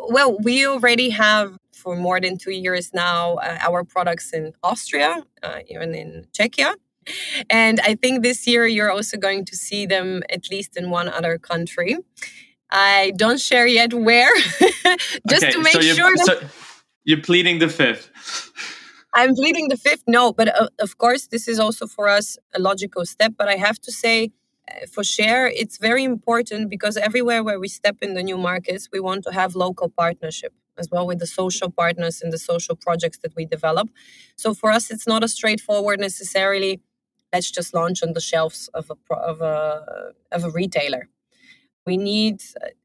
Well, 0.09 0.39
we 0.39 0.65
already 0.65 1.11
have 1.11 1.59
for 1.73 1.97
more 1.97 2.21
than 2.21 2.39
two 2.39 2.53
years 2.53 2.95
now 2.95 3.35
uh, 3.39 3.59
our 3.61 3.83
products 3.83 4.33
in 4.33 4.53
Austria, 4.63 5.25
uh, 5.43 5.59
even 5.69 5.97
in 5.97 6.29
Czechia. 6.33 6.77
And 7.51 7.81
I 7.81 7.97
think 7.97 8.23
this 8.23 8.47
year 8.47 8.65
you're 8.65 8.93
also 8.93 9.17
going 9.17 9.45
to 9.47 9.57
see 9.57 9.87
them 9.87 10.23
at 10.31 10.53
least 10.53 10.77
in 10.77 10.91
one 10.91 11.09
other 11.09 11.37
country. 11.37 11.97
I 12.71 13.13
don't 13.17 13.41
share 13.41 13.67
yet 13.67 13.93
where, 13.93 14.31
just 15.29 15.43
okay, 15.43 15.51
to 15.51 15.59
make 15.59 15.73
so 15.73 15.81
sure. 15.81 16.17
That- 16.17 16.27
so 16.27 16.47
you're 17.03 17.23
pleading 17.23 17.59
the 17.59 17.69
fifth. 17.69 18.09
I'm 19.13 19.35
pleading 19.35 19.69
the 19.69 19.77
fifth. 19.77 20.05
No, 20.07 20.33
but 20.33 20.49
uh, 20.49 20.69
of 20.81 20.99
course, 20.99 21.27
this 21.27 21.49
is 21.49 21.59
also 21.59 21.87
for 21.87 22.09
us 22.09 22.39
a 22.55 22.61
logical 22.61 23.05
step. 23.05 23.33
But 23.37 23.49
I 23.49 23.57
have 23.57 23.81
to 23.81 23.93
say, 23.93 24.31
uh, 24.71 24.87
for 24.87 25.03
share, 25.03 25.49
it's 25.49 25.79
very 25.79 26.05
important 26.05 26.71
because 26.71 26.97
everywhere 26.97 27.43
where 27.43 27.59
we 27.59 27.69
step 27.69 27.97
in 28.03 28.15
the 28.15 28.23
new 28.23 28.39
markets, 28.39 28.89
we 28.93 29.01
want 29.01 29.25
to 29.25 29.33
have 29.33 29.55
local 29.57 29.89
partnership 29.89 30.53
as 30.79 30.89
well 30.93 31.07
with 31.07 31.19
the 31.19 31.27
social 31.27 31.71
partners 31.71 32.23
and 32.23 32.33
the 32.33 32.39
social 32.39 32.77
projects 32.77 33.19
that 33.19 33.35
we 33.37 33.45
develop. 33.45 33.89
So 34.37 34.55
for 34.55 34.71
us, 34.71 34.91
it's 34.91 35.07
not 35.09 35.25
a 35.25 35.29
straightforward 35.29 36.01
necessarily. 36.01 36.81
Let's 37.33 37.51
just 37.51 37.75
launch 37.75 38.03
on 38.03 38.13
the 38.13 38.21
shelves 38.21 38.69
of 38.75 38.91
a 38.91 39.15
of 39.15 39.41
a 39.41 40.13
of 40.33 40.45
a 40.45 40.51
retailer. 40.51 41.09
We 41.87 41.97
need 41.97 42.43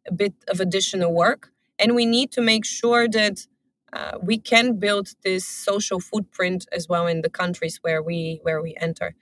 a 0.08 0.14
bit 0.14 0.34
of 0.48 0.60
additional 0.60 1.14
work, 1.14 1.52
and 1.80 1.96
we 1.96 2.06
need 2.06 2.32
to 2.34 2.42
make 2.42 2.66
sure 2.66 3.08
that 3.10 3.48
uh, 3.96 4.18
we 4.22 4.38
can 4.38 4.78
build 4.78 5.08
this 5.24 5.46
social 5.46 6.00
footprint 6.00 6.68
as 6.72 6.90
well 6.90 7.08
in 7.08 7.22
the 7.22 7.30
countries 7.30 7.80
where 7.82 8.02
we 8.04 8.40
where 8.44 8.62
we 8.62 8.76
enter. 8.88 9.16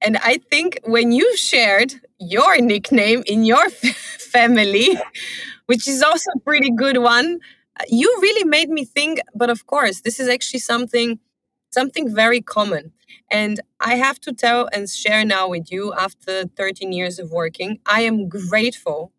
And 0.00 0.18
I 0.18 0.38
think 0.50 0.78
when 0.84 1.12
you 1.12 1.36
shared 1.36 1.94
your 2.18 2.60
nickname 2.60 3.22
in 3.26 3.44
your 3.44 3.70
family, 3.70 4.98
which 5.66 5.88
is 5.88 6.02
also 6.02 6.30
a 6.36 6.40
pretty 6.40 6.70
good 6.70 6.98
one, 6.98 7.40
you 7.88 8.08
really 8.20 8.44
made 8.44 8.68
me 8.68 8.84
think. 8.84 9.20
But 9.34 9.50
of 9.50 9.66
course, 9.66 10.02
this 10.02 10.20
is 10.20 10.28
actually 10.28 10.60
something 10.60 11.18
something 11.70 12.14
very 12.14 12.40
common. 12.40 12.92
And 13.30 13.60
I 13.80 13.96
have 13.96 14.20
to 14.20 14.32
tell 14.32 14.68
and 14.72 14.88
share 14.88 15.24
now 15.24 15.48
with 15.48 15.72
you 15.72 15.92
after 15.94 16.44
13 16.44 16.92
years 16.92 17.18
of 17.18 17.32
working, 17.32 17.80
I 17.84 18.02
am 18.02 18.28
grateful 18.28 19.12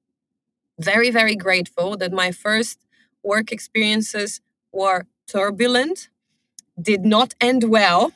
very, 0.79 1.09
very 1.09 1.35
grateful 1.35 1.97
that 1.97 2.11
my 2.11 2.31
first 2.31 2.79
work 3.23 3.51
experiences 3.51 4.41
were 4.71 5.05
turbulent, 5.27 6.09
did 6.79 7.05
not 7.05 7.33
end 7.41 7.63
well, 7.65 8.11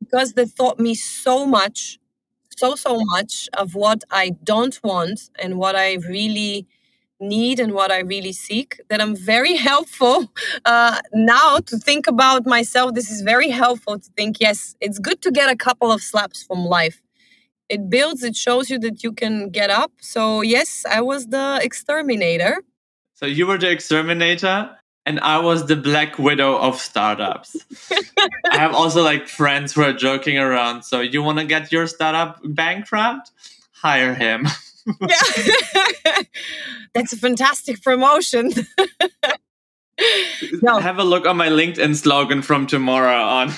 because 0.00 0.34
they 0.34 0.46
taught 0.46 0.78
me 0.78 0.94
so 0.94 1.46
much, 1.46 1.98
so, 2.56 2.74
so 2.74 2.98
much 3.04 3.48
of 3.56 3.74
what 3.74 4.04
I 4.10 4.30
don't 4.44 4.78
want 4.84 5.30
and 5.38 5.58
what 5.58 5.74
I 5.76 5.94
really 5.94 6.66
need 7.18 7.58
and 7.58 7.72
what 7.72 7.90
I 7.90 8.00
really 8.00 8.32
seek 8.32 8.80
that 8.88 9.00
I'm 9.00 9.16
very 9.16 9.56
helpful 9.70 10.30
uh, 10.64 11.00
now 11.14 11.58
to 11.58 11.78
think 11.78 12.06
about 12.06 12.46
myself. 12.46 12.94
This 12.94 13.10
is 13.10 13.22
very 13.22 13.50
helpful 13.50 13.98
to 13.98 14.10
think, 14.16 14.40
yes, 14.40 14.76
it's 14.80 14.98
good 14.98 15.22
to 15.22 15.30
get 15.30 15.50
a 15.50 15.56
couple 15.56 15.90
of 15.90 16.02
slaps 16.02 16.42
from 16.42 16.64
life 16.64 17.00
it 17.68 17.90
builds 17.90 18.22
it 18.22 18.36
shows 18.36 18.70
you 18.70 18.78
that 18.80 19.02
you 19.02 19.12
can 19.12 19.50
get 19.50 19.70
up. 19.70 19.92
So 20.00 20.42
yes 20.42 20.84
i 20.90 21.00
was 21.00 21.26
the 21.28 21.58
exterminator. 21.62 22.62
So 23.14 23.26
you 23.26 23.46
were 23.46 23.58
the 23.58 23.70
exterminator 23.70 24.70
and 25.04 25.20
i 25.20 25.38
was 25.38 25.66
the 25.66 25.76
black 25.76 26.18
widow 26.18 26.56
of 26.58 26.80
startups. 26.80 27.56
I 28.50 28.58
have 28.58 28.74
also 28.74 29.02
like 29.02 29.28
friends 29.28 29.74
who 29.74 29.82
are 29.82 29.92
joking 29.92 30.38
around. 30.38 30.82
So 30.82 31.00
you 31.00 31.22
want 31.22 31.38
to 31.38 31.44
get 31.44 31.72
your 31.72 31.86
startup 31.86 32.40
bankrupt? 32.44 33.30
Hire 33.72 34.14
him. 34.14 34.48
Yeah 35.00 35.56
that's 36.94 37.12
a 37.12 37.16
fantastic 37.16 37.82
promotion. 37.82 38.52
No. 40.60 40.78
have 40.78 40.98
a 40.98 41.04
look 41.04 41.24
on 41.24 41.38
my 41.38 41.48
linkedin 41.48 41.96
slogan 41.96 42.42
from 42.42 42.66
tomorrow 42.66 43.16
on 43.16 43.50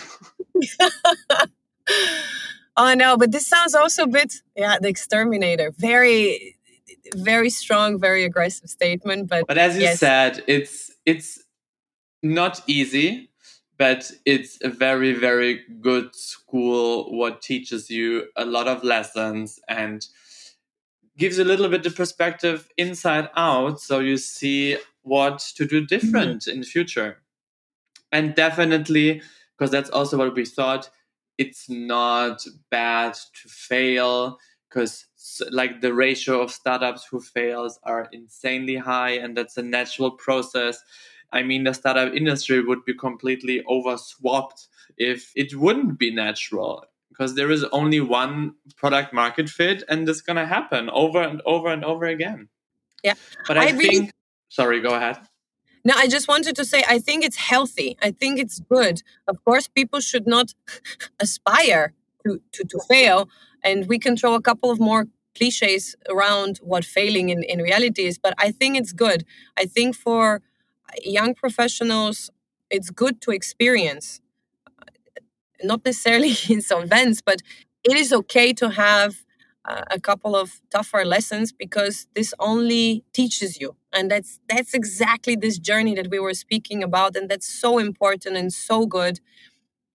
Oh 2.78 2.94
no, 2.94 3.16
but 3.16 3.32
this 3.32 3.46
sounds 3.46 3.74
also 3.74 4.04
a 4.04 4.06
bit 4.06 4.36
yeah, 4.56 4.78
the 4.80 4.88
exterminator. 4.88 5.72
Very 5.76 6.56
very 7.14 7.50
strong, 7.50 7.98
very 7.98 8.24
aggressive 8.24 8.70
statement. 8.70 9.28
But 9.28 9.46
But 9.46 9.58
as 9.58 9.76
you 9.76 9.82
yes. 9.82 9.98
said, 9.98 10.42
it's 10.46 10.90
it's 11.04 11.44
not 12.22 12.62
easy, 12.66 13.30
but 13.78 14.10
it's 14.24 14.58
a 14.62 14.68
very, 14.68 15.12
very 15.12 15.64
good 15.80 16.14
school 16.14 17.16
what 17.16 17.40
teaches 17.40 17.88
you 17.88 18.26
a 18.36 18.44
lot 18.44 18.66
of 18.66 18.82
lessons 18.82 19.60
and 19.68 20.06
gives 21.16 21.38
a 21.38 21.44
little 21.44 21.68
bit 21.68 21.86
of 21.86 21.96
perspective 21.96 22.68
inside 22.76 23.28
out 23.36 23.80
so 23.80 23.98
you 23.98 24.16
see 24.16 24.78
what 25.02 25.38
to 25.56 25.66
do 25.66 25.84
different 25.84 26.42
mm-hmm. 26.42 26.50
in 26.50 26.60
the 26.60 26.66
future. 26.66 27.18
And 28.10 28.34
definitely, 28.34 29.22
because 29.56 29.70
that's 29.70 29.90
also 29.90 30.16
what 30.16 30.34
we 30.34 30.44
thought, 30.44 30.90
it's 31.38 31.68
not 31.68 32.44
bad 32.70 33.14
to 33.14 33.48
fail 33.48 34.38
because 34.68 35.06
like 35.50 35.80
the 35.80 35.94
ratio 35.94 36.40
of 36.40 36.50
startups 36.50 37.06
who 37.10 37.20
fails 37.20 37.78
are 37.84 38.08
insanely 38.12 38.76
high 38.76 39.10
and 39.10 39.36
that's 39.36 39.56
a 39.56 39.62
natural 39.62 40.10
process 40.10 40.82
i 41.32 41.42
mean 41.42 41.64
the 41.64 41.72
startup 41.72 42.12
industry 42.12 42.62
would 42.62 42.84
be 42.84 42.94
completely 42.94 43.62
overswapped 43.70 44.66
if 44.96 45.32
it 45.36 45.54
wouldn't 45.54 45.98
be 45.98 46.12
natural 46.12 46.84
because 47.08 47.34
there 47.34 47.50
is 47.50 47.64
only 47.72 48.00
one 48.00 48.54
product 48.76 49.12
market 49.12 49.48
fit 49.48 49.82
and 49.88 50.08
it's 50.08 50.20
going 50.20 50.36
to 50.36 50.46
happen 50.46 50.90
over 50.90 51.22
and 51.22 51.40
over 51.46 51.68
and 51.68 51.84
over 51.84 52.04
again 52.04 52.48
Yeah. 53.02 53.14
But 53.46 53.58
I, 53.58 53.62
I 53.62 53.66
think, 53.72 53.82
really, 53.82 54.10
sorry, 54.48 54.80
go 54.80 54.94
ahead. 54.94 55.18
No, 55.88 55.94
I 55.96 56.06
just 56.06 56.28
wanted 56.28 56.54
to 56.56 56.66
say 56.66 56.84
I 56.86 56.98
think 56.98 57.24
it's 57.24 57.38
healthy. 57.52 57.96
I 58.02 58.10
think 58.10 58.38
it's 58.38 58.60
good. 58.60 58.96
Of 59.26 59.42
course, 59.42 59.66
people 59.68 60.00
should 60.00 60.26
not 60.26 60.52
aspire 61.18 61.94
to, 62.24 62.42
to, 62.52 62.64
to 62.72 62.78
fail. 62.90 63.30
And 63.64 63.86
we 63.88 63.98
can 63.98 64.14
throw 64.14 64.34
a 64.34 64.42
couple 64.42 64.70
of 64.70 64.78
more 64.78 65.06
cliches 65.34 65.96
around 66.10 66.58
what 66.58 66.84
failing 66.84 67.30
in, 67.30 67.42
in 67.42 67.62
reality 67.62 68.04
is, 68.04 68.18
but 68.18 68.34
I 68.36 68.50
think 68.50 68.76
it's 68.76 68.92
good. 68.92 69.24
I 69.56 69.64
think 69.64 69.96
for 69.96 70.42
young 71.02 71.32
professionals, 71.34 72.30
it's 72.68 72.90
good 72.90 73.22
to 73.22 73.30
experience, 73.30 74.20
not 75.62 75.86
necessarily 75.86 76.34
in 76.50 76.60
some 76.60 76.82
events, 76.82 77.22
but 77.22 77.40
it 77.82 77.96
is 77.96 78.12
okay 78.12 78.52
to 78.52 78.68
have 78.70 79.12
uh, 79.14 79.27
a 79.90 80.00
couple 80.00 80.34
of 80.34 80.60
tougher 80.70 81.04
lessons 81.04 81.52
because 81.52 82.06
this 82.14 82.32
only 82.38 83.04
teaches 83.12 83.60
you. 83.60 83.76
And 83.92 84.10
that's 84.10 84.40
that's 84.48 84.74
exactly 84.74 85.36
this 85.36 85.58
journey 85.58 85.94
that 85.94 86.08
we 86.10 86.18
were 86.18 86.34
speaking 86.34 86.82
about 86.82 87.16
and 87.16 87.28
that's 87.28 87.46
so 87.46 87.78
important 87.78 88.36
and 88.36 88.52
so 88.52 88.86
good. 88.86 89.20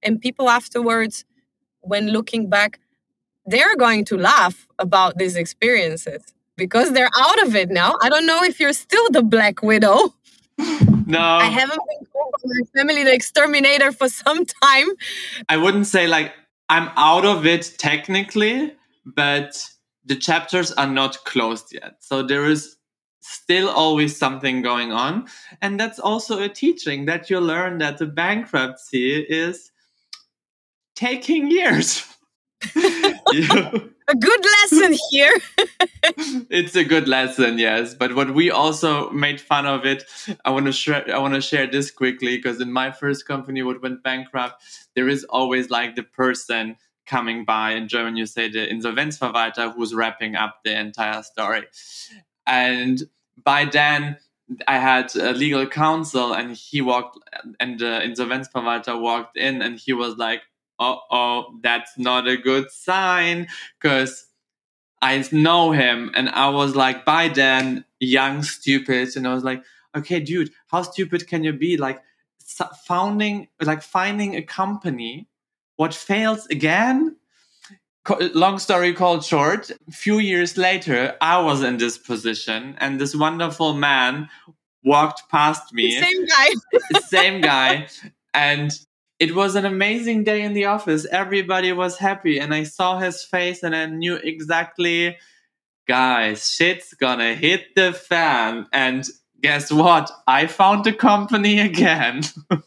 And 0.01 0.21
people 0.21 0.49
afterwards 0.49 1.26
when 1.82 2.07
looking 2.07 2.49
back 2.49 2.80
they're 3.45 3.76
going 3.76 4.05
to 4.05 4.17
laugh 4.17 4.67
about 4.80 5.17
these 5.17 5.36
experiences 5.36 6.21
because 6.55 6.93
they're 6.93 7.15
out 7.17 7.43
of 7.45 7.55
it 7.55 7.69
now. 7.69 7.97
I 8.01 8.09
don't 8.09 8.26
know 8.26 8.41
if 8.43 8.59
you're 8.59 8.74
still 8.74 9.09
the 9.09 9.21
black 9.21 9.61
widow. 9.61 10.13
No. 11.05 11.19
I 11.19 11.45
haven't 11.45 11.82
been 11.89 12.07
called 12.13 12.32
by 12.32 12.45
my 12.45 12.65
family 12.76 13.03
the 13.03 13.13
exterminator 13.13 13.91
for 13.91 14.07
some 14.07 14.45
time. 14.45 14.88
I 15.49 15.57
wouldn't 15.57 15.88
say 15.88 16.07
like 16.07 16.34
i'm 16.69 16.89
out 16.95 17.26
of 17.26 17.45
it 17.45 17.74
technically 17.78 18.74
but 19.05 19.69
the 20.05 20.15
chapters 20.15 20.71
are 20.73 20.87
not 20.87 21.23
closed 21.25 21.73
yet 21.73 21.95
so 21.99 22.23
there 22.23 22.45
is 22.45 22.77
still 23.21 23.69
always 23.69 24.17
something 24.17 24.61
going 24.61 24.91
on 24.91 25.25
and 25.61 25.79
that's 25.79 25.99
also 25.99 26.41
a 26.41 26.49
teaching 26.49 27.05
that 27.05 27.29
you 27.29 27.39
learn 27.39 27.77
that 27.77 27.97
the 27.97 28.05
bankruptcy 28.05 29.15
is 29.21 29.71
taking 30.95 31.49
years 31.49 32.05
a 34.07 34.15
good 34.15 34.45
lesson 34.45 34.97
here. 35.09 35.33
it's 36.49 36.75
a 36.75 36.83
good 36.83 37.07
lesson, 37.07 37.57
yes. 37.57 37.93
But 37.93 38.15
what 38.15 38.33
we 38.33 38.51
also 38.51 39.09
made 39.11 39.39
fun 39.39 39.65
of 39.65 39.85
it, 39.85 40.03
I 40.45 40.51
want 40.51 40.65
to 40.65 40.71
share. 40.71 41.03
I 41.13 41.19
want 41.19 41.33
to 41.33 41.41
share 41.41 41.67
this 41.67 41.91
quickly 41.91 42.37
because 42.37 42.61
in 42.61 42.71
my 42.71 42.91
first 42.91 43.27
company, 43.27 43.63
what 43.63 43.81
went 43.81 44.03
bankrupt, 44.03 44.63
there 44.95 45.07
is 45.07 45.23
always 45.25 45.69
like 45.69 45.95
the 45.95 46.03
person 46.03 46.77
coming 47.05 47.45
by. 47.45 47.71
In 47.71 47.87
German, 47.87 48.15
you 48.17 48.25
say 48.25 48.49
the 48.49 48.67
Insolvenzverwalter 48.67 49.73
who's 49.73 49.93
wrapping 49.93 50.35
up 50.35 50.59
the 50.63 50.77
entire 50.77 51.23
story. 51.23 51.63
And 52.45 53.01
by 53.41 53.65
then, 53.65 54.17
I 54.67 54.77
had 54.77 55.15
a 55.15 55.31
legal 55.33 55.65
counsel, 55.67 56.33
and 56.33 56.55
he 56.55 56.81
walked, 56.81 57.17
and 57.59 57.79
the 57.79 58.01
Insolvenzverwalter 58.03 58.99
walked 58.99 59.37
in, 59.37 59.61
and 59.61 59.79
he 59.79 59.93
was 59.93 60.17
like, 60.17 60.41
"Oh, 60.79 60.99
oh, 61.09 61.59
that's 61.61 61.97
not 61.97 62.27
a 62.27 62.37
good 62.37 62.69
sign," 62.71 63.47
because 63.79 64.27
I 65.01 65.23
know 65.31 65.71
him, 65.71 66.11
and 66.15 66.29
I 66.29 66.49
was 66.49 66.75
like, 66.75 67.05
by 67.05 67.27
then, 67.27 67.85
young, 67.99 68.43
stupid, 68.43 69.15
and 69.15 69.27
I 69.27 69.33
was 69.33 69.43
like, 69.43 69.63
"Okay, 69.95 70.19
dude, 70.19 70.51
how 70.67 70.81
stupid 70.83 71.27
can 71.27 71.43
you 71.43 71.53
be? 71.53 71.77
Like, 71.77 72.01
founding, 72.85 73.47
like 73.61 73.81
finding 73.81 74.35
a 74.35 74.41
company, 74.41 75.27
what 75.76 75.93
fails 75.93 76.47
again." 76.47 77.17
long 78.34 78.59
story 78.59 78.93
called 78.93 79.24
short, 79.24 79.71
a 79.88 79.91
few 79.91 80.19
years 80.19 80.57
later, 80.57 81.15
I 81.21 81.39
was 81.41 81.63
in 81.63 81.78
this 81.78 81.97
position, 81.97 82.76
and 82.80 82.99
this 82.99 83.15
wonderful 83.15 83.74
man 83.74 84.30
walked 84.84 85.30
past 85.30 85.74
me. 85.74 85.99
Same 85.99 86.26
guy. 86.26 86.49
same 87.07 87.41
guy. 87.41 87.88
And 88.34 88.71
it 89.19 89.36
was 89.36 89.55
an 89.55 89.65
amazing 89.65 90.24
day 90.26 90.41
in 90.41 90.53
the 90.53 90.65
office. 90.65 91.05
Everybody 91.05 91.71
was 91.71 91.97
happy, 91.97 92.39
and 92.39 92.53
I 92.53 92.63
saw 92.63 92.99
his 92.99 93.24
face, 93.24 93.63
and 93.63 93.76
I 93.76 93.86
knew 93.86 94.15
exactly, 94.15 95.17
guys, 95.88 96.49
shit's 96.49 96.93
gonna 96.93 97.36
hit 97.36 97.76
the 97.76 97.93
fan. 97.93 98.67
And 98.74 99.07
guess 99.41 99.71
what? 99.71 100.11
I 100.28 100.47
found 100.47 100.84
the 100.84 100.93
company 100.93 101.59
again. 101.69 102.24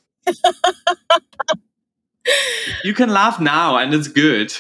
you 2.85 2.95
can 2.95 3.11
laugh 3.11 3.41
now, 3.41 3.77
and 3.77 3.95
it's 3.95 4.09
good. 4.09 4.53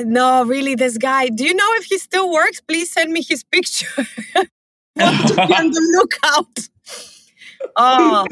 No, 0.00 0.44
really, 0.44 0.74
this 0.74 0.98
guy. 0.98 1.28
Do 1.28 1.44
you 1.44 1.54
know 1.54 1.68
if 1.74 1.84
he 1.84 1.98
still 1.98 2.30
works? 2.30 2.60
Please 2.60 2.90
send 2.90 3.12
me 3.12 3.22
his 3.22 3.44
picture. 3.44 3.88
Want 4.96 5.28
to 5.28 5.34
be 5.34 5.54
on 5.54 5.70
the 5.70 5.80
lookout. 6.22 6.68
Oh. 7.76 8.26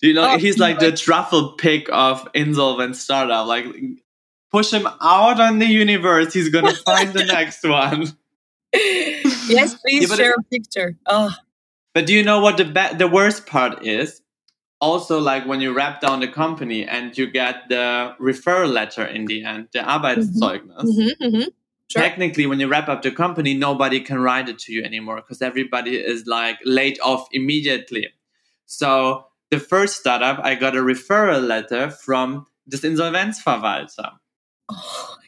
Do 0.00 0.08
you 0.08 0.14
know 0.14 0.34
oh, 0.34 0.38
he's 0.38 0.58
like 0.58 0.78
the 0.78 0.92
truffle 0.92 1.52
pick 1.52 1.88
of 1.90 2.28
insolvent 2.34 2.96
startup? 2.96 3.46
Like, 3.46 3.66
push 4.50 4.72
him 4.72 4.86
out 4.86 5.40
on 5.40 5.58
the 5.58 5.66
universe. 5.66 6.32
He's 6.32 6.50
gonna 6.50 6.74
find 6.86 7.12
the 7.12 7.24
next 7.24 7.66
one. 7.66 8.06
yes, 8.72 9.74
please 9.74 10.08
yeah, 10.10 10.16
share 10.16 10.30
it, 10.32 10.38
a 10.38 10.42
picture. 10.44 10.96
Oh. 11.06 11.34
But 11.94 12.06
do 12.06 12.14
you 12.14 12.22
know 12.22 12.40
what 12.40 12.58
the 12.58 12.64
be- 12.64 12.96
the 12.96 13.08
worst 13.08 13.46
part 13.46 13.84
is? 13.84 14.20
Also 14.80 15.18
like 15.20 15.46
when 15.46 15.60
you 15.60 15.72
wrap 15.72 16.00
down 16.00 16.20
the 16.20 16.28
company 16.28 16.86
and 16.86 17.16
you 17.16 17.30
get 17.30 17.68
the 17.68 18.14
referral 18.20 18.72
letter 18.72 19.04
in 19.04 19.26
the 19.26 19.44
end, 19.44 19.68
the 19.72 19.80
Arbeitszeugnis. 19.80 20.82
Mm-hmm, 20.82 21.24
mm-hmm. 21.24 21.48
Sure. 21.90 22.02
Technically, 22.02 22.46
when 22.46 22.60
you 22.60 22.68
wrap 22.68 22.88
up 22.88 23.00
the 23.02 23.10
company, 23.10 23.54
nobody 23.54 24.00
can 24.00 24.18
write 24.18 24.48
it 24.48 24.58
to 24.60 24.72
you 24.72 24.84
anymore 24.84 25.16
because 25.16 25.40
everybody 25.40 25.96
is 25.96 26.26
like 26.26 26.58
laid 26.64 27.00
off 27.00 27.26
immediately. 27.32 28.08
So 28.66 29.24
the 29.50 29.58
first 29.58 29.96
startup, 29.96 30.38
I 30.44 30.54
got 30.54 30.76
a 30.76 30.80
referral 30.80 31.46
letter 31.46 31.90
from 31.90 32.46
this 32.66 32.82
Insolvenzverwalter. 32.82 34.12
Oh 34.70 35.18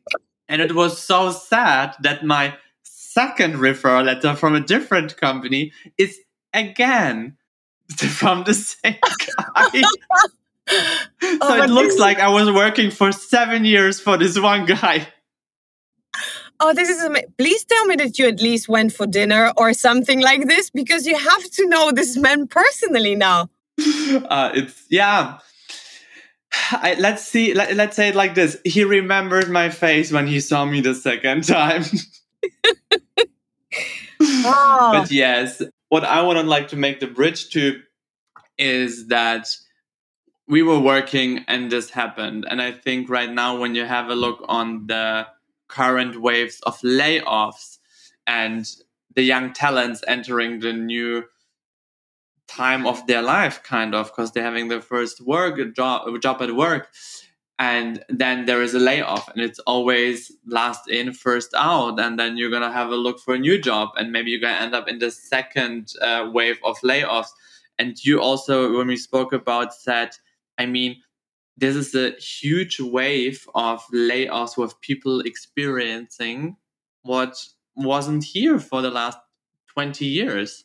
and 0.51 0.61
it 0.61 0.75
was 0.75 1.01
so 1.01 1.31
sad 1.31 1.95
that 2.03 2.25
my 2.25 2.57
second 2.83 3.55
referral 3.55 4.05
letter 4.05 4.35
from 4.35 4.55
a 4.55 4.61
different 4.61 5.17
company 5.17 5.73
is 5.97 6.19
again 6.53 7.37
from 7.97 8.45
the 8.45 8.55
same 8.55 8.97
guy. 9.03 9.83
so 10.69 11.39
oh, 11.41 11.63
it 11.63 11.71
looks 11.71 11.99
like 11.99 12.19
I 12.19 12.29
was 12.29 12.51
working 12.51 12.91
for 12.91 13.13
seven 13.13 13.65
years 13.65 14.01
for 14.01 14.17
this 14.17 14.39
one 14.39 14.67
guy. 14.67 15.09
Oh, 16.63 16.75
this 16.75 16.91
is 16.91 17.03
amazing. 17.03 17.33
Please 17.39 17.65
tell 17.65 17.87
me 17.87 17.97
that 17.97 18.19
you 18.19 18.29
at 18.29 18.41
least 18.41 18.69
went 18.69 18.93
for 18.93 19.07
dinner 19.07 19.53
or 19.57 19.73
something 19.73 20.21
like 20.21 20.47
this 20.47 20.69
because 20.71 21.07
you 21.07 21.17
have 21.17 21.51
to 21.53 21.67
know 21.67 21.91
this 21.91 22.17
man 22.17 22.47
personally 22.47 23.15
now. 23.15 23.49
Uh, 24.29 24.51
it's, 24.55 24.85
yeah. 24.91 25.39
I, 26.73 26.97
let's 26.99 27.25
see, 27.25 27.55
let, 27.55 27.75
let's 27.75 27.97
say 27.97 28.09
it 28.09 28.15
like 28.15 28.35
this. 28.35 28.59
He 28.65 28.85
remembered 28.85 29.49
my 29.49 29.71
face 29.71 30.13
when 30.13 30.27
he 30.27 30.41
saw 30.41 30.65
me 30.67 30.81
the 30.81 30.95
second 30.95 31.45
time. 31.45 31.85
oh. 34.21 34.91
But 34.93 35.11
yes, 35.11 35.63
what 35.91 36.05
I 36.05 36.23
would 36.23 36.47
like 36.47 36.69
to 36.69 36.77
make 36.77 37.01
the 37.01 37.07
bridge 37.07 37.51
to 37.51 37.83
is 38.57 39.09
that 39.09 39.49
we 40.49 40.63
were 40.63 40.79
working 40.81 41.45
and 41.47 41.71
this 41.71 41.91
happened. 41.91 42.47
And 42.49 42.63
I 42.63 42.73
think 42.73 43.11
right 43.11 43.31
now, 43.31 43.59
when 43.59 43.75
you 43.75 43.85
have 43.85 44.09
a 44.09 44.15
look 44.15 44.45
on 44.49 44.87
the 44.87 45.27
current 45.69 46.21
waves 46.21 46.61
of 46.63 46.81
layoffs 46.81 47.79
and 48.27 48.67
the 49.15 49.23
young 49.23 49.53
talents 49.53 50.03
entering 50.07 50.61
the 50.61 50.73
new 50.73 51.25
time 52.49 52.87
of 52.87 53.07
their 53.07 53.23
life, 53.23 53.63
kind 53.63 53.95
of, 53.95 54.07
because 54.07 54.33
they're 54.33 54.45
having 54.45 54.69
their 54.69 54.81
first 54.81 55.21
work 55.21 55.59
job, 55.75 56.21
job 56.21 56.43
at 56.43 56.55
work. 56.55 56.89
And 57.61 58.03
then 58.09 58.47
there 58.47 58.63
is 58.63 58.75
a 58.75 58.79
layoff, 58.79 59.29
and 59.29 59.41
it's 59.43 59.59
always 59.61 60.33
last 60.47 60.89
in, 60.89 61.13
first 61.13 61.53
out. 61.55 62.01
And 62.01 62.19
then 62.19 62.39
you're 62.39 62.51
going 62.51 62.63
to 62.63 62.73
have 62.73 62.89
a 62.89 62.97
look 62.97 63.21
for 63.21 63.35
a 63.35 63.39
new 63.39 63.61
job, 63.61 63.91
and 63.97 64.11
maybe 64.11 64.31
you're 64.31 64.41
going 64.41 64.57
to 64.57 64.63
end 64.63 64.75
up 64.75 64.89
in 64.89 64.99
the 64.99 65.11
second 65.11 65.93
uh, 66.01 66.31
wave 66.33 66.59
of 66.65 66.79
layoffs. 66.81 67.29
And 67.79 68.03
you 68.03 68.19
also, 68.21 68.77
when 68.77 68.89
we 68.89 68.97
spoke 68.97 69.35
about 69.35 69.73
that, 69.85 70.19
I 70.57 70.67
mean, 70.67 71.03
this 71.57 71.77
is 71.77 71.95
a 71.95 72.13
huge 72.13 72.81
wave 72.81 73.47
of 73.55 73.85
layoffs 73.95 74.57
with 74.57 74.81
people 74.81 75.21
experiencing 75.21 76.57
what 77.03 77.37
wasn't 77.77 78.25
here 78.25 78.59
for 78.59 78.81
the 78.81 78.91
last 78.91 79.19
20 79.75 80.07
years 80.07 80.65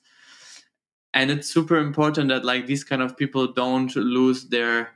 and 1.15 1.31
it's 1.31 1.47
super 1.47 1.77
important 1.77 2.27
that 2.27 2.43
like 2.43 2.67
these 2.67 2.83
kind 2.83 3.01
of 3.01 3.15
people 3.15 3.47
don't 3.47 3.95
lose 3.95 4.49
their 4.49 4.91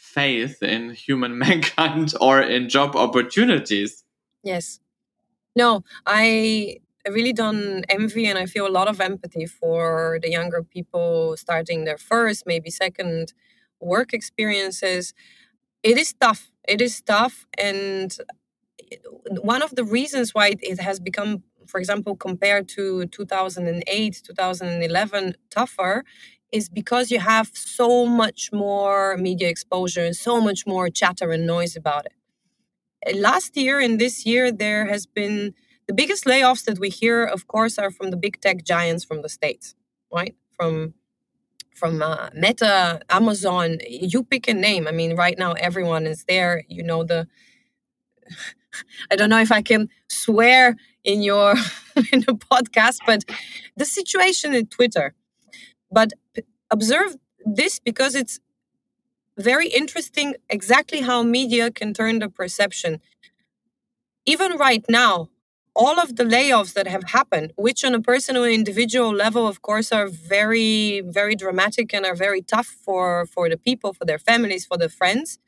faith 0.00 0.62
in 0.62 0.90
human 0.90 1.38
mankind 1.46 2.14
or 2.20 2.40
in 2.40 2.68
job 2.68 2.96
opportunities. 2.96 4.04
Yes. 4.42 4.80
No, 5.54 5.84
I 6.06 6.78
really 7.08 7.32
don't 7.32 7.84
envy 7.88 8.26
and 8.26 8.38
I 8.38 8.46
feel 8.46 8.66
a 8.66 8.76
lot 8.78 8.88
of 8.88 9.00
empathy 9.00 9.46
for 9.46 10.18
the 10.22 10.30
younger 10.30 10.62
people 10.62 11.36
starting 11.36 11.84
their 11.84 11.98
first, 11.98 12.46
maybe 12.46 12.70
second 12.70 13.32
work 13.80 14.12
experiences. 14.12 15.12
It 15.82 15.96
is 15.98 16.14
tough. 16.20 16.50
It 16.66 16.80
is 16.80 17.00
tough. 17.02 17.46
And 17.58 18.16
one 19.40 19.62
of 19.62 19.74
the 19.74 19.84
reasons 19.84 20.34
why 20.34 20.54
it 20.60 20.80
has 20.80 20.98
become 20.98 21.42
for 21.66 21.78
example, 21.78 22.16
compared 22.16 22.68
to 22.68 23.06
2008, 23.06 24.22
2011, 24.24 25.36
tougher 25.50 26.04
is 26.52 26.68
because 26.68 27.10
you 27.10 27.20
have 27.20 27.50
so 27.54 28.06
much 28.06 28.50
more 28.52 29.16
media 29.16 29.48
exposure 29.48 30.04
and 30.04 30.16
so 30.16 30.40
much 30.40 30.66
more 30.66 30.88
chatter 30.90 31.30
and 31.30 31.46
noise 31.46 31.76
about 31.76 32.06
it. 32.06 32.12
Uh, 33.06 33.16
last 33.18 33.56
year 33.56 33.78
and 33.80 34.00
this 34.00 34.26
year, 34.26 34.52
there 34.52 34.86
has 34.86 35.06
been 35.06 35.54
the 35.86 35.94
biggest 35.94 36.24
layoffs 36.24 36.64
that 36.64 36.78
we 36.78 36.88
hear, 36.88 37.24
of 37.24 37.46
course, 37.48 37.78
are 37.78 37.90
from 37.90 38.10
the 38.10 38.16
big 38.16 38.40
tech 38.40 38.64
giants 38.64 39.04
from 39.04 39.22
the 39.22 39.28
States, 39.28 39.74
right? 40.12 40.34
From 40.52 40.94
from 41.74 42.02
uh, 42.02 42.30
Meta, 42.34 43.00
Amazon, 43.10 43.78
you 43.88 44.22
pick 44.24 44.48
a 44.48 44.54
name. 44.54 44.86
I 44.88 44.92
mean, 44.92 45.16
right 45.16 45.38
now 45.38 45.52
everyone 45.54 46.06
is 46.06 46.24
there. 46.24 46.64
You 46.68 46.82
know 46.82 47.04
the. 47.04 47.26
I 49.10 49.16
don't 49.16 49.30
know 49.30 49.40
if 49.40 49.52
I 49.52 49.62
can 49.62 49.88
swear 50.08 50.76
in 51.04 51.22
your 51.22 51.52
in 52.12 52.20
the 52.20 52.34
podcast, 52.50 52.98
but 53.06 53.24
the 53.76 53.84
situation 53.84 54.54
in 54.54 54.66
Twitter. 54.66 55.14
But 55.90 56.12
observe 56.70 57.16
this 57.44 57.78
because 57.78 58.14
it's 58.14 58.40
very 59.38 59.68
interesting 59.68 60.34
exactly 60.48 61.00
how 61.00 61.22
media 61.22 61.70
can 61.70 61.94
turn 61.94 62.18
the 62.20 62.28
perception. 62.28 63.00
Even 64.26 64.56
right 64.56 64.84
now, 64.88 65.30
all 65.74 65.98
of 66.00 66.16
the 66.16 66.24
layoffs 66.24 66.74
that 66.74 66.86
have 66.86 67.04
happened, 67.04 67.52
which 67.56 67.84
on 67.84 67.94
a 67.94 68.00
personal 68.00 68.44
individual 68.44 69.12
level, 69.14 69.46
of 69.48 69.62
course, 69.62 69.92
are 69.92 70.08
very, 70.08 71.00
very 71.00 71.34
dramatic 71.34 71.94
and 71.94 72.04
are 72.04 72.14
very 72.14 72.42
tough 72.42 72.66
for, 72.66 73.26
for 73.26 73.48
the 73.48 73.56
people, 73.56 73.92
for 73.92 74.04
their 74.04 74.18
families, 74.18 74.66
for 74.66 74.76
their 74.76 74.88
friends, 74.88 75.38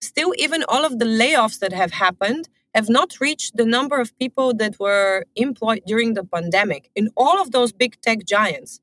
still, 0.00 0.32
even 0.38 0.64
all 0.68 0.84
of 0.84 0.98
the 0.98 1.04
layoffs 1.06 1.58
that 1.60 1.72
have 1.72 1.92
happened 1.92 2.48
have 2.74 2.88
not 2.88 3.20
reached 3.20 3.56
the 3.56 3.64
number 3.64 4.00
of 4.00 4.16
people 4.18 4.54
that 4.54 4.78
were 4.78 5.24
employed 5.36 5.82
during 5.86 6.14
the 6.14 6.24
pandemic 6.24 6.90
in 6.94 7.10
all 7.16 7.40
of 7.40 7.50
those 7.50 7.72
big 7.72 8.00
tech 8.02 8.24
giants, 8.26 8.80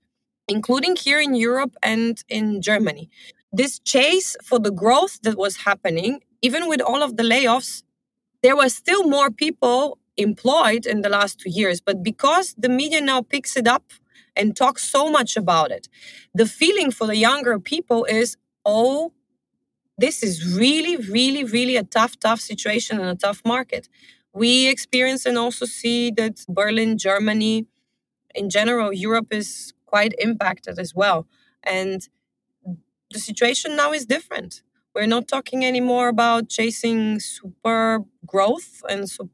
including 0.48 0.96
here 0.96 1.20
in 1.20 1.36
Europe 1.36 1.76
and 1.82 2.24
in 2.30 2.62
Germany. 2.62 3.10
This 3.52 3.80
chase 3.80 4.36
for 4.44 4.60
the 4.60 4.72
growth 4.72 5.22
that 5.22 5.38
was 5.38 5.58
happening, 5.58 6.22
even 6.42 6.68
with 6.68 6.82
all 6.82 7.04
of 7.04 7.18
the 7.18 7.24
layoffs, 7.24 7.84
there 8.42 8.56
were 8.56 8.70
still 8.70 9.08
more 9.08 9.32
people 9.32 9.98
employed 10.18 10.86
in 10.86 11.02
the 11.02 11.10
last 11.10 11.40
two 11.40 11.50
years. 11.50 11.80
But 11.82 12.04
because 12.04 12.56
the 12.58 12.70
media 12.70 13.02
now 13.02 13.22
picks 13.22 13.56
it 13.56 13.68
up 13.68 13.86
and 14.36 14.56
talks 14.56 14.84
so 14.84 15.10
much 15.10 15.38
about 15.38 15.72
it, 15.72 15.88
the 16.34 16.46
feeling 16.46 16.92
for 16.92 17.08
the 17.08 17.16
younger 17.16 17.60
people 17.60 18.06
is, 18.06 18.36
oh, 18.66 19.14
this 19.98 20.24
is 20.24 20.56
really, 20.56 20.98
really, 20.98 21.44
really 21.44 21.78
a 21.78 21.84
tough, 21.84 22.20
tough 22.20 22.40
situation 22.40 23.00
and 23.00 23.10
a 23.10 23.16
tough 23.16 23.42
market. 23.46 23.88
We 24.34 24.68
experience 24.68 25.26
and 25.26 25.38
also 25.38 25.66
see 25.66 26.12
that 26.12 26.44
Berlin, 26.50 26.98
Germany, 26.98 27.68
in 28.34 28.50
general, 28.50 28.92
Europe 28.92 29.28
is 29.32 29.74
quite 29.94 30.14
impacted 30.28 30.76
as 30.80 30.92
well. 31.02 31.20
And 31.64 32.00
the 33.12 33.20
situation 33.20 33.76
now 33.76 33.92
is 33.94 34.06
different. 34.06 34.62
We're 34.96 35.08
not 35.08 35.28
talking 35.28 35.66
anymore 35.66 36.08
about 36.08 36.50
chasing 36.50 37.20
super 37.20 38.00
growth 38.26 38.82
and 38.90 39.10
super 39.10 39.32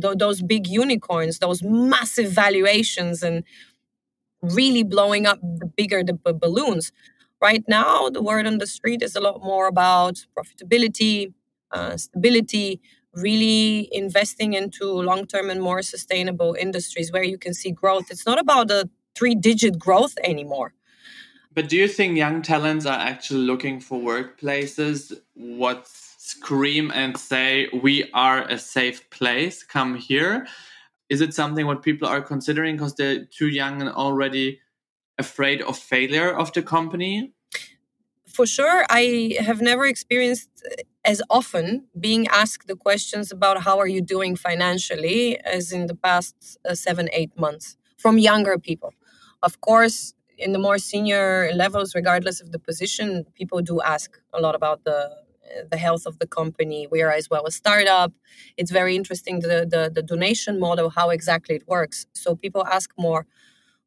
th- 0.00 0.16
those 0.18 0.42
big 0.42 0.66
unicorns, 0.66 1.38
those 1.38 1.62
massive 1.62 2.30
valuations, 2.30 3.22
and 3.22 3.44
really 4.42 4.82
blowing 4.82 5.26
up 5.26 5.38
the 5.42 5.66
bigger 5.66 6.02
the 6.02 6.14
b- 6.14 6.32
balloons. 6.32 6.92
Right 7.40 7.64
now, 7.68 8.08
the 8.10 8.22
word 8.22 8.46
on 8.46 8.58
the 8.58 8.66
street 8.66 9.02
is 9.02 9.16
a 9.16 9.20
lot 9.20 9.42
more 9.42 9.66
about 9.66 10.26
profitability, 10.36 11.32
uh, 11.72 11.96
stability, 11.96 12.80
really 13.14 13.88
investing 13.92 14.52
into 14.54 14.84
long 14.86 15.26
term 15.26 15.50
and 15.50 15.60
more 15.60 15.82
sustainable 15.82 16.56
industries 16.58 17.12
where 17.12 17.22
you 17.24 17.38
can 17.38 17.54
see 17.54 17.70
growth. 17.70 18.10
It's 18.10 18.26
not 18.26 18.38
about 18.38 18.68
the 18.68 18.88
three 19.14 19.34
digit 19.34 19.78
growth 19.78 20.14
anymore. 20.24 20.74
But 21.52 21.68
do 21.68 21.76
you 21.76 21.88
think 21.88 22.16
young 22.16 22.42
talents 22.42 22.86
are 22.86 22.98
actually 22.98 23.44
looking 23.44 23.80
for 23.80 24.00
workplaces? 24.00 25.12
what 25.40 25.88
scream 25.88 26.92
and 26.94 27.16
say 27.16 27.68
we 27.82 28.08
are 28.12 28.42
a 28.42 28.58
safe 28.58 29.08
place 29.10 29.62
come 29.62 29.94
here 29.96 30.46
is 31.08 31.20
it 31.20 31.34
something 31.34 31.66
what 31.66 31.82
people 31.82 32.06
are 32.06 32.20
considering 32.20 32.76
because 32.76 32.94
they're 32.94 33.24
too 33.24 33.48
young 33.48 33.80
and 33.80 33.90
already 33.90 34.60
afraid 35.18 35.60
of 35.62 35.76
failure 35.76 36.30
of 36.30 36.52
the 36.52 36.62
company 36.62 37.32
for 38.26 38.46
sure 38.46 38.84
i 38.90 39.34
have 39.40 39.60
never 39.60 39.86
experienced 39.86 40.50
as 41.04 41.20
often 41.30 41.86
being 41.98 42.28
asked 42.28 42.68
the 42.68 42.76
questions 42.76 43.32
about 43.32 43.62
how 43.62 43.78
are 43.78 43.88
you 43.88 44.02
doing 44.02 44.36
financially 44.36 45.38
as 45.40 45.72
in 45.72 45.86
the 45.86 45.96
past 45.96 46.58
uh, 46.68 46.74
seven 46.74 47.08
eight 47.12 47.36
months 47.36 47.76
from 47.96 48.18
younger 48.18 48.56
people 48.58 48.92
of 49.42 49.60
course 49.60 50.14
in 50.38 50.52
the 50.52 50.58
more 50.58 50.78
senior 50.78 51.50
levels 51.54 51.94
regardless 51.94 52.40
of 52.40 52.52
the 52.52 52.58
position 52.58 53.24
people 53.34 53.60
do 53.60 53.80
ask 53.82 54.18
a 54.32 54.40
lot 54.40 54.54
about 54.54 54.84
the 54.84 55.10
uh, 55.50 55.62
the 55.70 55.76
health 55.76 56.06
of 56.06 56.18
the 56.18 56.26
company. 56.26 56.86
We 56.90 57.02
are 57.02 57.10
as 57.10 57.28
well 57.28 57.44
a 57.46 57.50
startup. 57.50 58.12
It's 58.56 58.70
very 58.70 58.94
interesting 58.94 59.40
the, 59.40 59.66
the, 59.68 59.90
the 59.92 60.02
donation 60.02 60.60
model, 60.60 60.90
how 60.90 61.10
exactly 61.10 61.56
it 61.56 61.66
works. 61.66 62.06
So 62.12 62.36
people 62.36 62.64
ask 62.66 62.92
more. 62.96 63.26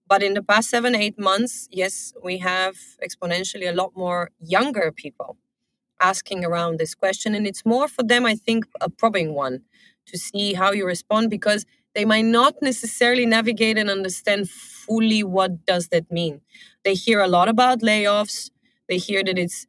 But 0.08 0.22
in 0.24 0.34
the 0.34 0.44
past 0.44 0.70
seven, 0.70 0.96
eight 0.96 1.18
months, 1.18 1.68
yes, 1.72 2.14
we 2.22 2.40
have 2.40 2.76
exponentially 3.04 3.70
a 3.70 3.74
lot 3.74 3.92
more 3.96 4.32
younger 4.40 4.92
people 4.92 5.38
asking 6.00 6.44
around 6.44 6.80
this 6.80 6.96
question. 6.96 7.34
And 7.36 7.48
it's 7.48 7.66
more 7.66 7.88
for 7.88 8.04
them, 8.04 8.26
I 8.26 8.36
think, 8.36 8.66
a 8.82 8.90
probing 8.90 9.34
one 9.34 9.62
to 10.08 10.18
see 10.18 10.54
how 10.54 10.72
you 10.72 10.86
respond 10.86 11.30
because 11.30 11.66
they 11.96 12.06
might 12.06 12.26
not 12.26 12.56
necessarily 12.62 13.26
navigate 13.26 13.78
and 13.78 13.90
understand 13.90 14.50
fully 14.50 15.24
what 15.24 15.66
does 15.66 15.90
that 15.90 16.12
mean. 16.12 16.42
They 16.84 16.96
hear 16.96 17.22
a 17.22 17.28
lot 17.28 17.48
about 17.50 17.82
layoffs. 17.82 18.50
They 18.90 18.98
hear 18.98 19.24
that 19.24 19.38
it's 19.38 19.68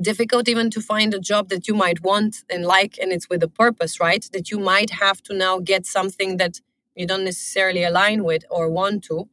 difficult 0.00 0.48
even 0.48 0.70
to 0.70 0.80
find 0.80 1.12
a 1.14 1.18
job 1.18 1.48
that 1.48 1.66
you 1.66 1.74
might 1.74 2.02
want 2.02 2.44
and 2.50 2.64
like 2.64 2.98
and 3.00 3.12
it's 3.12 3.28
with 3.28 3.42
a 3.42 3.48
purpose 3.48 3.98
right? 3.98 4.28
That 4.32 4.50
you 4.50 4.58
might 4.58 4.90
have 4.90 5.22
to 5.22 5.34
now 5.34 5.58
get 5.58 5.86
something 5.86 6.36
that 6.36 6.60
you 6.94 7.06
don't 7.06 7.24
necessarily 7.24 7.82
align 7.82 8.24
with 8.24 8.44
or 8.50 8.70
want 8.70 9.04
to. 9.04 9.28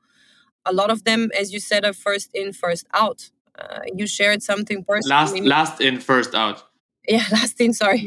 A 0.65 0.73
lot 0.73 0.89
of 0.89 1.03
them 1.03 1.29
as 1.37 1.53
you 1.53 1.59
said 1.59 1.85
are 1.85 1.93
first 1.93 2.31
in 2.33 2.53
first 2.53 2.87
out. 2.93 3.31
Uh, 3.59 3.81
you 3.93 4.07
shared 4.07 4.41
something 4.41 4.83
personally 4.83 5.41
last 5.41 5.71
last 5.71 5.81
in 5.81 5.99
first 5.99 6.33
out 6.33 6.63
yeah 7.07 7.23
last 7.31 7.59
in 7.59 7.73
sorry 7.73 8.03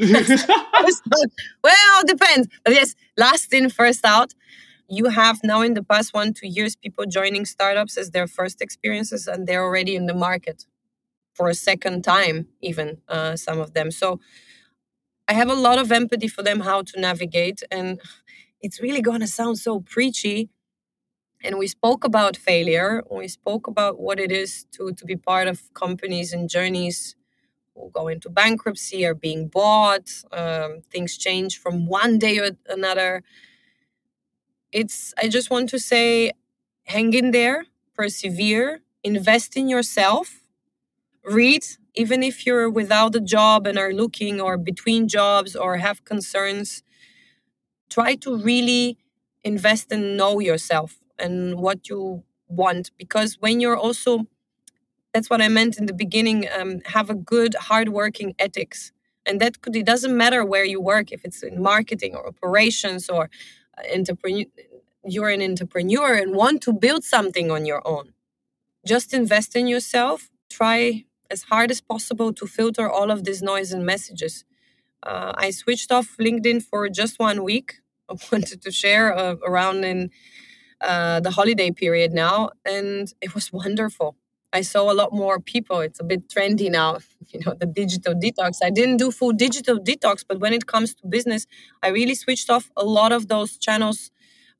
well 1.63 2.03
depends 2.05 2.47
but 2.63 2.73
yes 2.73 2.95
last 3.17 3.53
in 3.53 3.69
first 3.69 4.05
out 4.05 4.33
you 4.89 5.05
have 5.09 5.39
now 5.43 5.61
in 5.61 5.73
the 5.73 5.83
past 5.83 6.13
one 6.13 6.33
two 6.33 6.47
years 6.47 6.75
people 6.75 7.05
joining 7.05 7.45
startups 7.45 7.97
as 7.97 8.11
their 8.11 8.27
first 8.27 8.61
experiences 8.61 9.27
and 9.27 9.47
they're 9.47 9.63
already 9.63 9.95
in 9.95 10.05
the 10.05 10.13
market 10.13 10.65
for 11.37 11.49
a 11.49 11.53
second 11.53 12.03
time, 12.03 12.47
even 12.61 12.97
uh, 13.07 13.35
some 13.35 13.59
of 13.59 13.73
them. 13.75 13.91
So 13.91 14.19
I 15.27 15.33
have 15.33 15.49
a 15.49 15.61
lot 15.67 15.77
of 15.77 15.91
empathy 15.91 16.27
for 16.27 16.41
them 16.41 16.61
how 16.61 16.81
to 16.81 16.99
navigate. 16.99 17.61
And 17.69 18.01
it's 18.59 18.81
really 18.81 19.01
going 19.01 19.19
to 19.19 19.27
sound 19.27 19.59
so 19.59 19.79
preachy. 19.79 20.49
And 21.43 21.59
we 21.59 21.67
spoke 21.67 22.03
about 22.03 22.35
failure. 22.35 23.03
We 23.11 23.27
spoke 23.27 23.67
about 23.67 23.99
what 23.99 24.19
it 24.19 24.31
is 24.31 24.65
to, 24.71 24.91
to 24.93 25.05
be 25.05 25.15
part 25.15 25.47
of 25.47 25.71
companies 25.75 26.33
and 26.33 26.49
journeys 26.49 27.15
go 27.93 28.07
into 28.07 28.29
bankruptcy 28.29 29.05
or 29.05 29.13
being 29.13 29.47
bought. 29.47 30.09
Um, 30.31 30.81
things 30.91 31.17
change 31.17 31.59
from 31.59 31.87
one 31.87 32.19
day 32.19 32.39
or 32.39 32.51
another. 32.67 33.23
It's, 34.71 35.13
I 35.21 35.27
just 35.27 35.49
want 35.49 35.69
to 35.69 35.79
say, 35.79 36.31
hang 36.85 37.13
in 37.13 37.31
there, 37.31 37.65
persevere, 37.95 38.81
invest 39.03 39.55
in 39.57 39.69
yourself 39.69 40.41
read 41.25 41.65
even 41.95 42.23
if 42.23 42.45
you're 42.45 42.69
without 42.69 43.15
a 43.15 43.19
job 43.21 43.67
and 43.67 43.77
are 43.77 43.93
looking 43.93 44.41
or 44.41 44.57
between 44.57 45.07
jobs 45.07 45.55
or 45.55 45.77
have 45.77 46.05
concerns 46.05 46.83
try 47.89 48.15
to 48.15 48.35
really 48.37 48.97
invest 49.43 49.91
and 49.91 50.17
know 50.17 50.39
yourself 50.39 50.99
and 51.17 51.55
what 51.59 51.89
you 51.89 52.23
want 52.47 52.91
because 52.97 53.37
when 53.39 53.59
you're 53.59 53.77
also 53.77 54.25
that's 55.17 55.29
what 55.29 55.41
i 55.41 55.47
meant 55.47 55.77
in 55.77 55.87
the 55.87 55.93
beginning 55.93 56.47
um, 56.59 56.81
have 56.85 57.09
a 57.09 57.15
good 57.15 57.55
hardworking 57.55 58.35
ethics 58.39 58.91
and 59.25 59.41
that 59.41 59.61
could 59.61 59.75
it 59.75 59.85
doesn't 59.85 60.15
matter 60.15 60.45
where 60.45 60.65
you 60.65 60.79
work 60.81 61.11
if 61.11 61.25
it's 61.25 61.43
in 61.43 61.61
marketing 61.61 62.15
or 62.15 62.27
operations 62.27 63.09
or 63.09 63.29
uh, 63.77 63.95
entrepreneur 63.95 64.45
you're 65.05 65.29
an 65.29 65.41
entrepreneur 65.41 66.13
and 66.13 66.35
want 66.35 66.61
to 66.61 66.73
build 66.73 67.03
something 67.03 67.51
on 67.51 67.65
your 67.65 67.81
own 67.87 68.13
just 68.85 69.13
invest 69.13 69.55
in 69.55 69.67
yourself 69.67 70.29
try 70.49 71.05
as 71.29 71.43
hard 71.43 71.71
as 71.71 71.81
possible 71.81 72.33
to 72.33 72.47
filter 72.47 72.89
all 72.89 73.11
of 73.11 73.23
this 73.23 73.41
noise 73.41 73.71
and 73.71 73.85
messages. 73.85 74.45
Uh, 75.03 75.33
I 75.35 75.51
switched 75.51 75.91
off 75.91 76.17
LinkedIn 76.19 76.63
for 76.63 76.89
just 76.89 77.19
one 77.19 77.43
week. 77.43 77.81
I 78.09 78.15
wanted 78.31 78.61
to 78.61 78.71
share 78.71 79.17
uh, 79.17 79.35
around 79.45 79.83
in 79.83 80.09
uh, 80.81 81.19
the 81.21 81.31
holiday 81.31 81.71
period 81.71 82.13
now, 82.13 82.51
and 82.65 83.13
it 83.21 83.35
was 83.35 83.51
wonderful. 83.51 84.15
I 84.53 84.61
saw 84.61 84.91
a 84.91 84.93
lot 84.95 85.13
more 85.13 85.39
people. 85.39 85.81
It's 85.81 85.99
a 85.99 86.03
bit 86.03 86.29
trendy 86.29 86.69
now, 86.71 86.99
you 87.29 87.41
know, 87.45 87.53
the 87.59 87.65
digital 87.65 88.13
detox. 88.15 88.57
I 88.63 88.69
didn't 88.69 88.97
do 88.97 89.11
full 89.11 89.33
digital 89.33 89.77
detox, 89.79 90.23
but 90.27 90.39
when 90.39 90.53
it 90.53 90.65
comes 90.67 90.93
to 90.95 91.07
business, 91.07 91.45
I 91.83 91.89
really 91.89 92.15
switched 92.15 92.49
off 92.49 92.71
a 92.77 92.85
lot 92.85 93.11
of 93.11 93.27
those 93.27 93.57
channels 93.57 94.11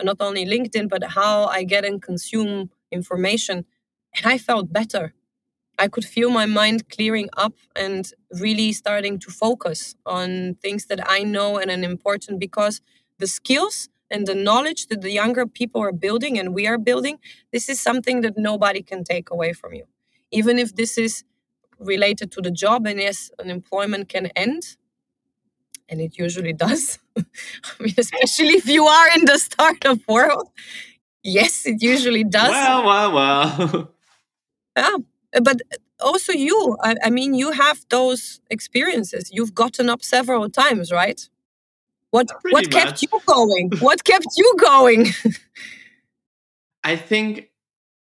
not 0.04 0.18
only 0.20 0.46
LinkedIn, 0.46 0.90
but 0.90 1.04
how 1.04 1.46
I 1.46 1.64
get 1.64 1.84
and 1.84 2.00
consume 2.02 2.70
information. 2.92 3.66
And 4.16 4.26
I 4.26 4.38
felt 4.38 4.72
better. 4.72 5.14
I 5.80 5.88
could 5.88 6.06
feel 6.06 6.30
my 6.30 6.46
mind 6.46 6.90
clearing 6.90 7.30
up 7.38 7.54
and 7.76 8.10
really 8.42 8.74
starting 8.74 9.20
to 9.20 9.32
focus 9.32 9.96
on 10.06 10.56
things 10.62 10.86
that 10.88 11.00
I 11.10 11.24
know 11.24 11.58
and 11.60 11.70
are 11.72 11.90
important 11.90 12.40
because 12.40 12.82
the 13.20 13.28
skills 13.28 13.90
and 14.10 14.28
the 14.28 14.36
knowledge 14.36 14.88
that 14.88 15.02
the 15.02 15.12
younger 15.12 15.46
people 15.46 15.82
are 15.82 15.92
building 15.92 16.40
and 16.40 16.54
we 16.54 16.68
are 16.68 16.78
building, 16.78 17.20
this 17.52 17.70
is 17.70 17.80
something 17.80 18.22
that 18.22 18.38
nobody 18.38 18.82
can 18.82 19.04
take 19.04 19.30
away 19.30 19.54
from 19.54 19.74
you. 19.74 19.86
Even 20.32 20.60
if 20.60 20.76
this 20.76 20.98
is 20.98 21.24
related 21.80 22.32
to 22.32 22.42
the 22.42 22.52
job 22.52 22.86
and 22.88 23.00
yes, 23.00 23.32
unemployment 23.40 24.10
can 24.10 24.28
end, 24.28 24.78
and 25.90 26.02
it 26.02 26.18
usually 26.18 26.54
does. 26.54 27.00
I 27.18 27.24
mean, 27.80 27.94
especially 27.98 28.56
if 28.56 28.68
you 28.68 28.86
are 28.86 29.10
in 29.16 29.26
the 29.26 29.38
startup 29.38 30.00
world. 30.08 30.50
Yes, 31.24 31.66
it 31.66 31.82
usually 31.82 32.24
does. 32.24 32.52
Wow, 32.52 32.86
wow, 32.86 33.14
wow. 33.14 33.90
yeah, 34.78 34.98
but 35.42 35.62
also 36.00 36.32
you. 36.32 36.78
I, 36.82 36.96
I 37.04 37.10
mean, 37.10 37.34
you 37.34 37.52
have 37.52 37.86
those 37.90 38.40
experiences. 38.50 39.30
You've 39.32 39.54
gotten 39.54 39.90
up 39.90 40.04
several 40.04 40.50
times, 40.50 40.92
right? 40.92 41.28
What 42.12 42.32
uh, 42.32 42.36
what 42.50 42.72
kept 42.72 43.02
you 43.02 43.10
going? 43.26 43.72
what 43.80 44.04
kept 44.04 44.28
you 44.36 44.56
going? 44.60 45.08
I 46.84 46.96
think 46.96 47.50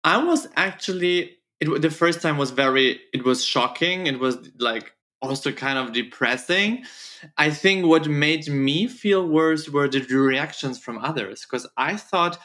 I 0.04 0.24
was 0.24 0.48
actually 0.56 1.38
it, 1.60 1.82
the 1.82 1.90
first 1.90 2.22
time 2.22 2.38
was 2.38 2.52
very 2.52 3.00
it 3.14 3.24
was 3.24 3.44
shocking. 3.44 4.08
It 4.08 4.20
was 4.20 4.38
like 4.60 4.94
also 5.22 5.52
kind 5.52 5.80
of 5.80 5.94
depressing. 5.94 6.84
I 7.38 7.50
think 7.50 7.86
what 7.86 8.08
made 8.08 8.48
me 8.48 8.88
feel 8.88 9.28
worse 9.28 9.70
were 9.70 9.88
the 9.88 10.02
reactions 10.16 10.78
from 10.80 11.00
others 11.00 11.42
because 11.42 11.68
I 11.78 11.98
thought 11.98 12.38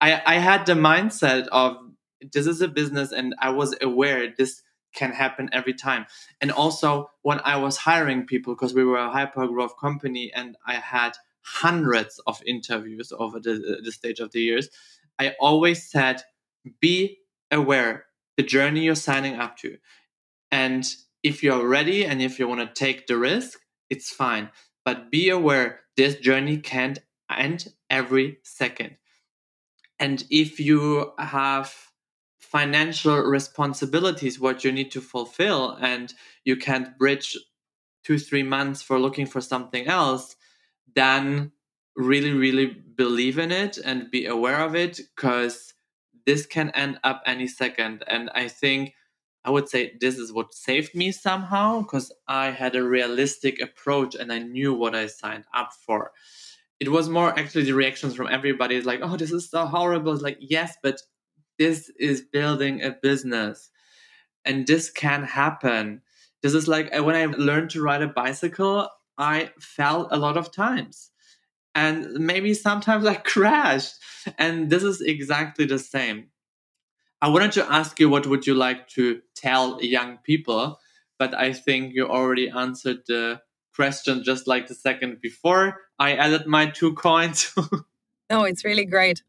I, 0.00 0.22
I 0.24 0.34
had 0.36 0.66
the 0.66 0.74
mindset 0.74 1.48
of 1.48 1.76
this 2.32 2.46
is 2.46 2.60
a 2.60 2.68
business 2.68 3.12
and 3.12 3.34
I 3.40 3.50
was 3.50 3.74
aware 3.80 4.32
this 4.36 4.62
can 4.94 5.12
happen 5.12 5.48
every 5.52 5.74
time. 5.74 6.06
And 6.40 6.50
also 6.50 7.10
when 7.22 7.40
I 7.44 7.56
was 7.56 7.76
hiring 7.76 8.26
people, 8.26 8.54
because 8.54 8.74
we 8.74 8.84
were 8.84 8.98
a 8.98 9.10
hyper 9.10 9.46
growth 9.46 9.76
company 9.78 10.32
and 10.34 10.56
I 10.66 10.74
had 10.74 11.12
hundreds 11.42 12.20
of 12.26 12.42
interviews 12.46 13.12
over 13.16 13.40
the, 13.40 13.52
uh, 13.54 13.84
the 13.84 13.92
stage 13.92 14.20
of 14.20 14.32
the 14.32 14.40
years, 14.40 14.68
I 15.18 15.34
always 15.40 15.88
said, 15.88 16.22
be 16.80 17.18
aware 17.50 18.06
the 18.36 18.42
journey 18.42 18.84
you're 18.84 18.94
signing 18.94 19.36
up 19.36 19.56
to. 19.58 19.78
And 20.50 20.86
if 21.22 21.42
you're 21.42 21.66
ready 21.66 22.04
and 22.04 22.22
if 22.22 22.38
you 22.38 22.48
want 22.48 22.60
to 22.60 22.84
take 22.84 23.06
the 23.06 23.16
risk, 23.16 23.58
it's 23.90 24.10
fine. 24.10 24.50
But 24.84 25.10
be 25.10 25.28
aware 25.28 25.80
this 25.96 26.16
journey 26.16 26.58
can't 26.58 26.98
end 27.30 27.72
every 27.90 28.38
second. 28.44 28.96
And 29.98 30.24
if 30.30 30.60
you 30.60 31.12
have 31.18 31.74
financial 32.50 33.18
responsibilities, 33.18 34.40
what 34.40 34.64
you 34.64 34.72
need 34.72 34.90
to 34.90 35.00
fulfill, 35.00 35.72
and 35.80 36.14
you 36.44 36.56
can't 36.56 36.96
bridge 36.96 37.36
two, 38.04 38.18
three 38.18 38.42
months 38.42 38.80
for 38.80 38.98
looking 38.98 39.26
for 39.26 39.40
something 39.40 39.86
else, 39.86 40.34
then 40.94 41.52
really, 41.94 42.32
really 42.32 42.66
believe 42.66 43.38
in 43.38 43.52
it 43.52 43.76
and 43.76 44.10
be 44.10 44.24
aware 44.24 44.60
of 44.60 44.74
it 44.74 44.98
because 45.14 45.74
this 46.24 46.46
can 46.46 46.70
end 46.70 46.98
up 47.04 47.22
any 47.26 47.46
second. 47.46 48.02
And 48.06 48.30
I 48.34 48.48
think 48.48 48.94
I 49.44 49.50
would 49.50 49.68
say 49.68 49.96
this 50.00 50.16
is 50.16 50.32
what 50.32 50.54
saved 50.54 50.94
me 50.94 51.12
somehow 51.12 51.82
because 51.82 52.10
I 52.26 52.50
had 52.50 52.76
a 52.76 52.82
realistic 52.82 53.60
approach 53.60 54.14
and 54.14 54.32
I 54.32 54.38
knew 54.38 54.72
what 54.72 54.94
I 54.94 55.06
signed 55.06 55.44
up 55.52 55.72
for. 55.86 56.12
It 56.80 56.90
was 56.90 57.10
more 57.10 57.38
actually 57.38 57.64
the 57.64 57.72
reactions 57.72 58.14
from 58.14 58.28
everybody 58.30 58.76
is 58.76 58.86
like, 58.86 59.00
oh, 59.02 59.16
this 59.16 59.32
is 59.32 59.50
so 59.50 59.66
horrible. 59.66 60.12
It's 60.12 60.22
like, 60.22 60.38
yes, 60.40 60.76
but 60.82 61.02
this 61.58 61.90
is 61.98 62.22
building 62.22 62.82
a 62.82 62.90
business 62.90 63.70
and 64.44 64.66
this 64.66 64.90
can 64.90 65.24
happen. 65.24 66.02
This 66.42 66.54
is 66.54 66.68
like 66.68 66.96
uh, 66.96 67.02
when 67.02 67.16
I 67.16 67.26
learned 67.26 67.70
to 67.70 67.82
ride 67.82 68.02
a 68.02 68.08
bicycle, 68.08 68.88
I 69.16 69.50
fell 69.60 70.08
a 70.10 70.18
lot 70.18 70.36
of 70.36 70.52
times. 70.52 71.10
And 71.74 72.06
maybe 72.14 72.54
sometimes 72.54 73.06
I 73.06 73.14
crashed. 73.34 73.94
And 74.38 74.70
this 74.70 74.82
is 74.82 75.00
exactly 75.00 75.66
the 75.66 75.78
same 75.78 76.30
I 77.20 77.28
wanted 77.28 77.52
to 77.52 77.72
ask 77.72 77.98
you 77.98 78.08
what 78.08 78.26
would 78.26 78.46
you 78.46 78.54
like 78.54 78.86
to 78.90 79.20
tell 79.34 79.82
young 79.82 80.18
people, 80.18 80.78
but 81.18 81.34
I 81.34 81.52
think 81.52 81.94
you 81.94 82.06
already 82.06 82.48
answered 82.48 82.98
the 83.08 83.40
question 83.74 84.22
just 84.22 84.46
like 84.46 84.68
the 84.68 84.74
second 84.74 85.20
before. 85.20 85.78
I 85.98 86.14
added 86.14 86.46
my 86.46 86.66
two 86.66 86.94
coins. 86.94 87.52
no, 88.30 88.44
it's 88.44 88.64
really 88.64 88.84
great. 88.84 89.24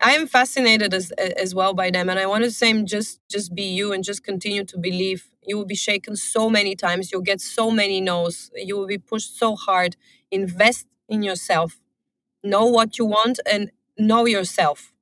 I 0.00 0.12
am 0.12 0.26
fascinated 0.26 0.94
as 0.94 1.10
as 1.12 1.54
well 1.54 1.74
by 1.74 1.90
them, 1.90 2.08
and 2.08 2.18
I 2.18 2.26
want 2.26 2.44
to 2.44 2.50
say, 2.50 2.82
just 2.82 3.20
just 3.28 3.54
be 3.54 3.64
you 3.64 3.92
and 3.92 4.04
just 4.04 4.22
continue 4.24 4.64
to 4.64 4.78
believe. 4.78 5.28
You 5.46 5.56
will 5.56 5.66
be 5.66 5.74
shaken 5.74 6.14
so 6.16 6.50
many 6.50 6.76
times. 6.76 7.10
You'll 7.10 7.22
get 7.22 7.40
so 7.40 7.70
many 7.70 8.00
no's. 8.00 8.50
You 8.54 8.76
will 8.76 8.86
be 8.86 8.98
pushed 8.98 9.38
so 9.38 9.56
hard. 9.56 9.96
Invest 10.30 10.86
in 11.08 11.22
yourself. 11.22 11.80
Know 12.44 12.66
what 12.66 12.98
you 12.98 13.06
want 13.06 13.40
and 13.50 13.70
know 13.96 14.26
yourself. 14.26 14.92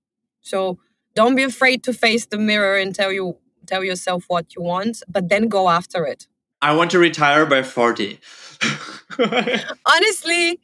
So 0.40 0.78
don't 1.16 1.34
be 1.34 1.42
afraid 1.42 1.82
to 1.84 1.92
face 1.92 2.26
the 2.26 2.38
mirror 2.38 2.76
and 2.76 2.94
tell 2.94 3.10
you 3.10 3.38
tell 3.66 3.82
yourself 3.82 4.24
what 4.28 4.54
you 4.54 4.62
want 4.62 5.02
but 5.08 5.28
then 5.28 5.48
go 5.48 5.68
after 5.68 6.06
it 6.06 6.28
i 6.62 6.72
want 6.72 6.90
to 6.90 6.98
retire 6.98 7.44
by 7.44 7.62
40 7.62 8.20
honestly 9.86 10.60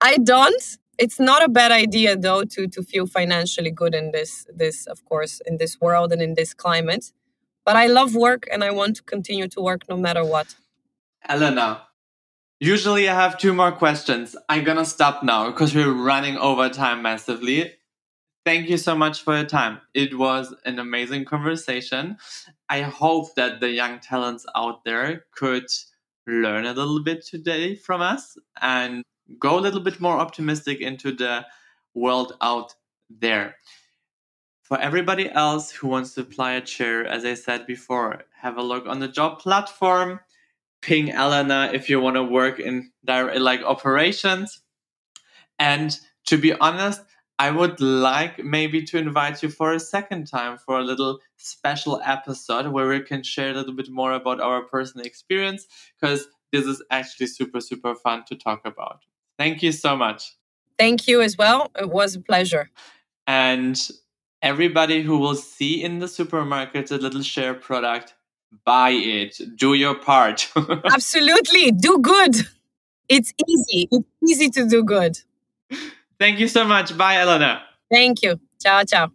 i 0.00 0.16
don't 0.18 0.78
it's 0.98 1.20
not 1.20 1.42
a 1.44 1.48
bad 1.48 1.72
idea 1.72 2.16
though 2.16 2.44
to 2.44 2.66
to 2.66 2.82
feel 2.82 3.06
financially 3.06 3.70
good 3.70 3.94
in 3.94 4.12
this 4.12 4.46
this 4.54 4.86
of 4.86 5.04
course 5.04 5.40
in 5.46 5.58
this 5.58 5.80
world 5.80 6.12
and 6.12 6.22
in 6.22 6.34
this 6.34 6.54
climate 6.54 7.12
but 7.64 7.76
i 7.76 7.86
love 7.86 8.14
work 8.14 8.46
and 8.52 8.64
i 8.64 8.70
want 8.70 8.96
to 8.96 9.02
continue 9.02 9.48
to 9.48 9.60
work 9.60 9.82
no 9.88 9.96
matter 9.96 10.24
what 10.24 10.54
elena 11.28 11.82
usually 12.60 13.08
i 13.08 13.14
have 13.14 13.38
two 13.38 13.52
more 13.52 13.72
questions 13.72 14.36
i'm 14.48 14.64
gonna 14.64 14.84
stop 14.84 15.22
now 15.22 15.50
because 15.50 15.74
we're 15.74 15.92
running 15.92 16.36
over 16.38 16.68
time 16.68 17.02
massively 17.02 17.72
Thank 18.46 18.68
you 18.68 18.76
so 18.76 18.94
much 18.94 19.22
for 19.22 19.34
your 19.34 19.44
time. 19.44 19.80
It 19.92 20.16
was 20.16 20.54
an 20.64 20.78
amazing 20.78 21.24
conversation. 21.24 22.16
I 22.68 22.82
hope 22.82 23.34
that 23.34 23.58
the 23.58 23.70
young 23.70 23.98
talents 23.98 24.46
out 24.54 24.84
there 24.84 25.24
could 25.32 25.66
learn 26.28 26.64
a 26.64 26.72
little 26.72 27.02
bit 27.02 27.26
today 27.26 27.74
from 27.74 28.02
us 28.02 28.38
and 28.62 29.02
go 29.38 29.58
a 29.58 29.60
little 29.60 29.80
bit 29.80 30.00
more 30.00 30.18
optimistic 30.18 30.80
into 30.80 31.12
the 31.12 31.46
world 31.94 32.34
out 32.40 32.74
there. 33.10 33.56
For 34.62 34.80
everybody 34.80 35.30
else 35.30 35.70
who 35.70 35.88
wants 35.88 36.14
to 36.14 36.22
apply 36.22 36.52
a 36.54 36.66
share, 36.66 37.06
as 37.06 37.24
I 37.24 37.34
said 37.34 37.66
before, 37.66 38.24
have 38.40 38.56
a 38.56 38.62
look 38.62 38.86
on 38.86 38.98
the 38.98 39.08
job 39.08 39.38
platform. 39.38 40.20
Ping 40.82 41.10
Elena 41.10 41.70
if 41.72 41.88
you 41.88 42.00
want 42.00 42.16
to 42.16 42.22
work 42.22 42.60
in 42.60 42.92
direct 43.04 43.40
like 43.40 43.62
operations. 43.62 44.60
And 45.58 45.98
to 46.26 46.36
be 46.38 46.52
honest, 46.52 47.00
I 47.38 47.50
would 47.50 47.80
like 47.80 48.42
maybe 48.44 48.82
to 48.84 48.98
invite 48.98 49.42
you 49.42 49.50
for 49.50 49.72
a 49.72 49.80
second 49.80 50.26
time 50.26 50.58
for 50.58 50.78
a 50.78 50.84
little 50.84 51.18
special 51.36 52.00
episode 52.04 52.68
where 52.68 52.88
we 52.88 53.00
can 53.00 53.22
share 53.22 53.50
a 53.50 53.54
little 53.54 53.74
bit 53.74 53.90
more 53.90 54.12
about 54.12 54.40
our 54.40 54.62
personal 54.62 55.06
experience 55.06 55.66
because 56.00 56.28
this 56.52 56.64
is 56.64 56.82
actually 56.90 57.26
super, 57.26 57.60
super 57.60 57.94
fun 57.94 58.24
to 58.28 58.36
talk 58.36 58.62
about. 58.64 59.00
Thank 59.38 59.62
you 59.62 59.72
so 59.72 59.96
much. 59.96 60.34
Thank 60.78 61.08
you 61.08 61.22
as 61.22 61.36
well. 61.36 61.70
It 61.78 61.90
was 61.90 62.14
a 62.14 62.20
pleasure. 62.20 62.70
And 63.26 63.80
everybody 64.42 65.02
who 65.02 65.18
will 65.18 65.34
see 65.34 65.82
in 65.82 65.98
the 65.98 66.08
supermarket 66.08 66.90
a 66.90 66.96
little 66.96 67.22
share 67.22 67.54
product, 67.54 68.14
buy 68.64 68.90
it. 68.90 69.40
Do 69.56 69.74
your 69.74 69.94
part. 69.94 70.50
Absolutely. 70.84 71.72
Do 71.72 71.98
good. 71.98 72.36
It's 73.08 73.32
easy. 73.46 73.88
It's 73.90 74.08
easy 74.28 74.50
to 74.50 74.68
do 74.68 74.84
good. 74.84 75.18
Thank 76.18 76.40
you 76.40 76.48
so 76.48 76.64
much. 76.64 76.96
Bye, 76.96 77.16
Elena. 77.16 77.62
Thank 77.90 78.22
you. 78.22 78.40
Ciao, 78.60 78.84
ciao. 78.84 79.12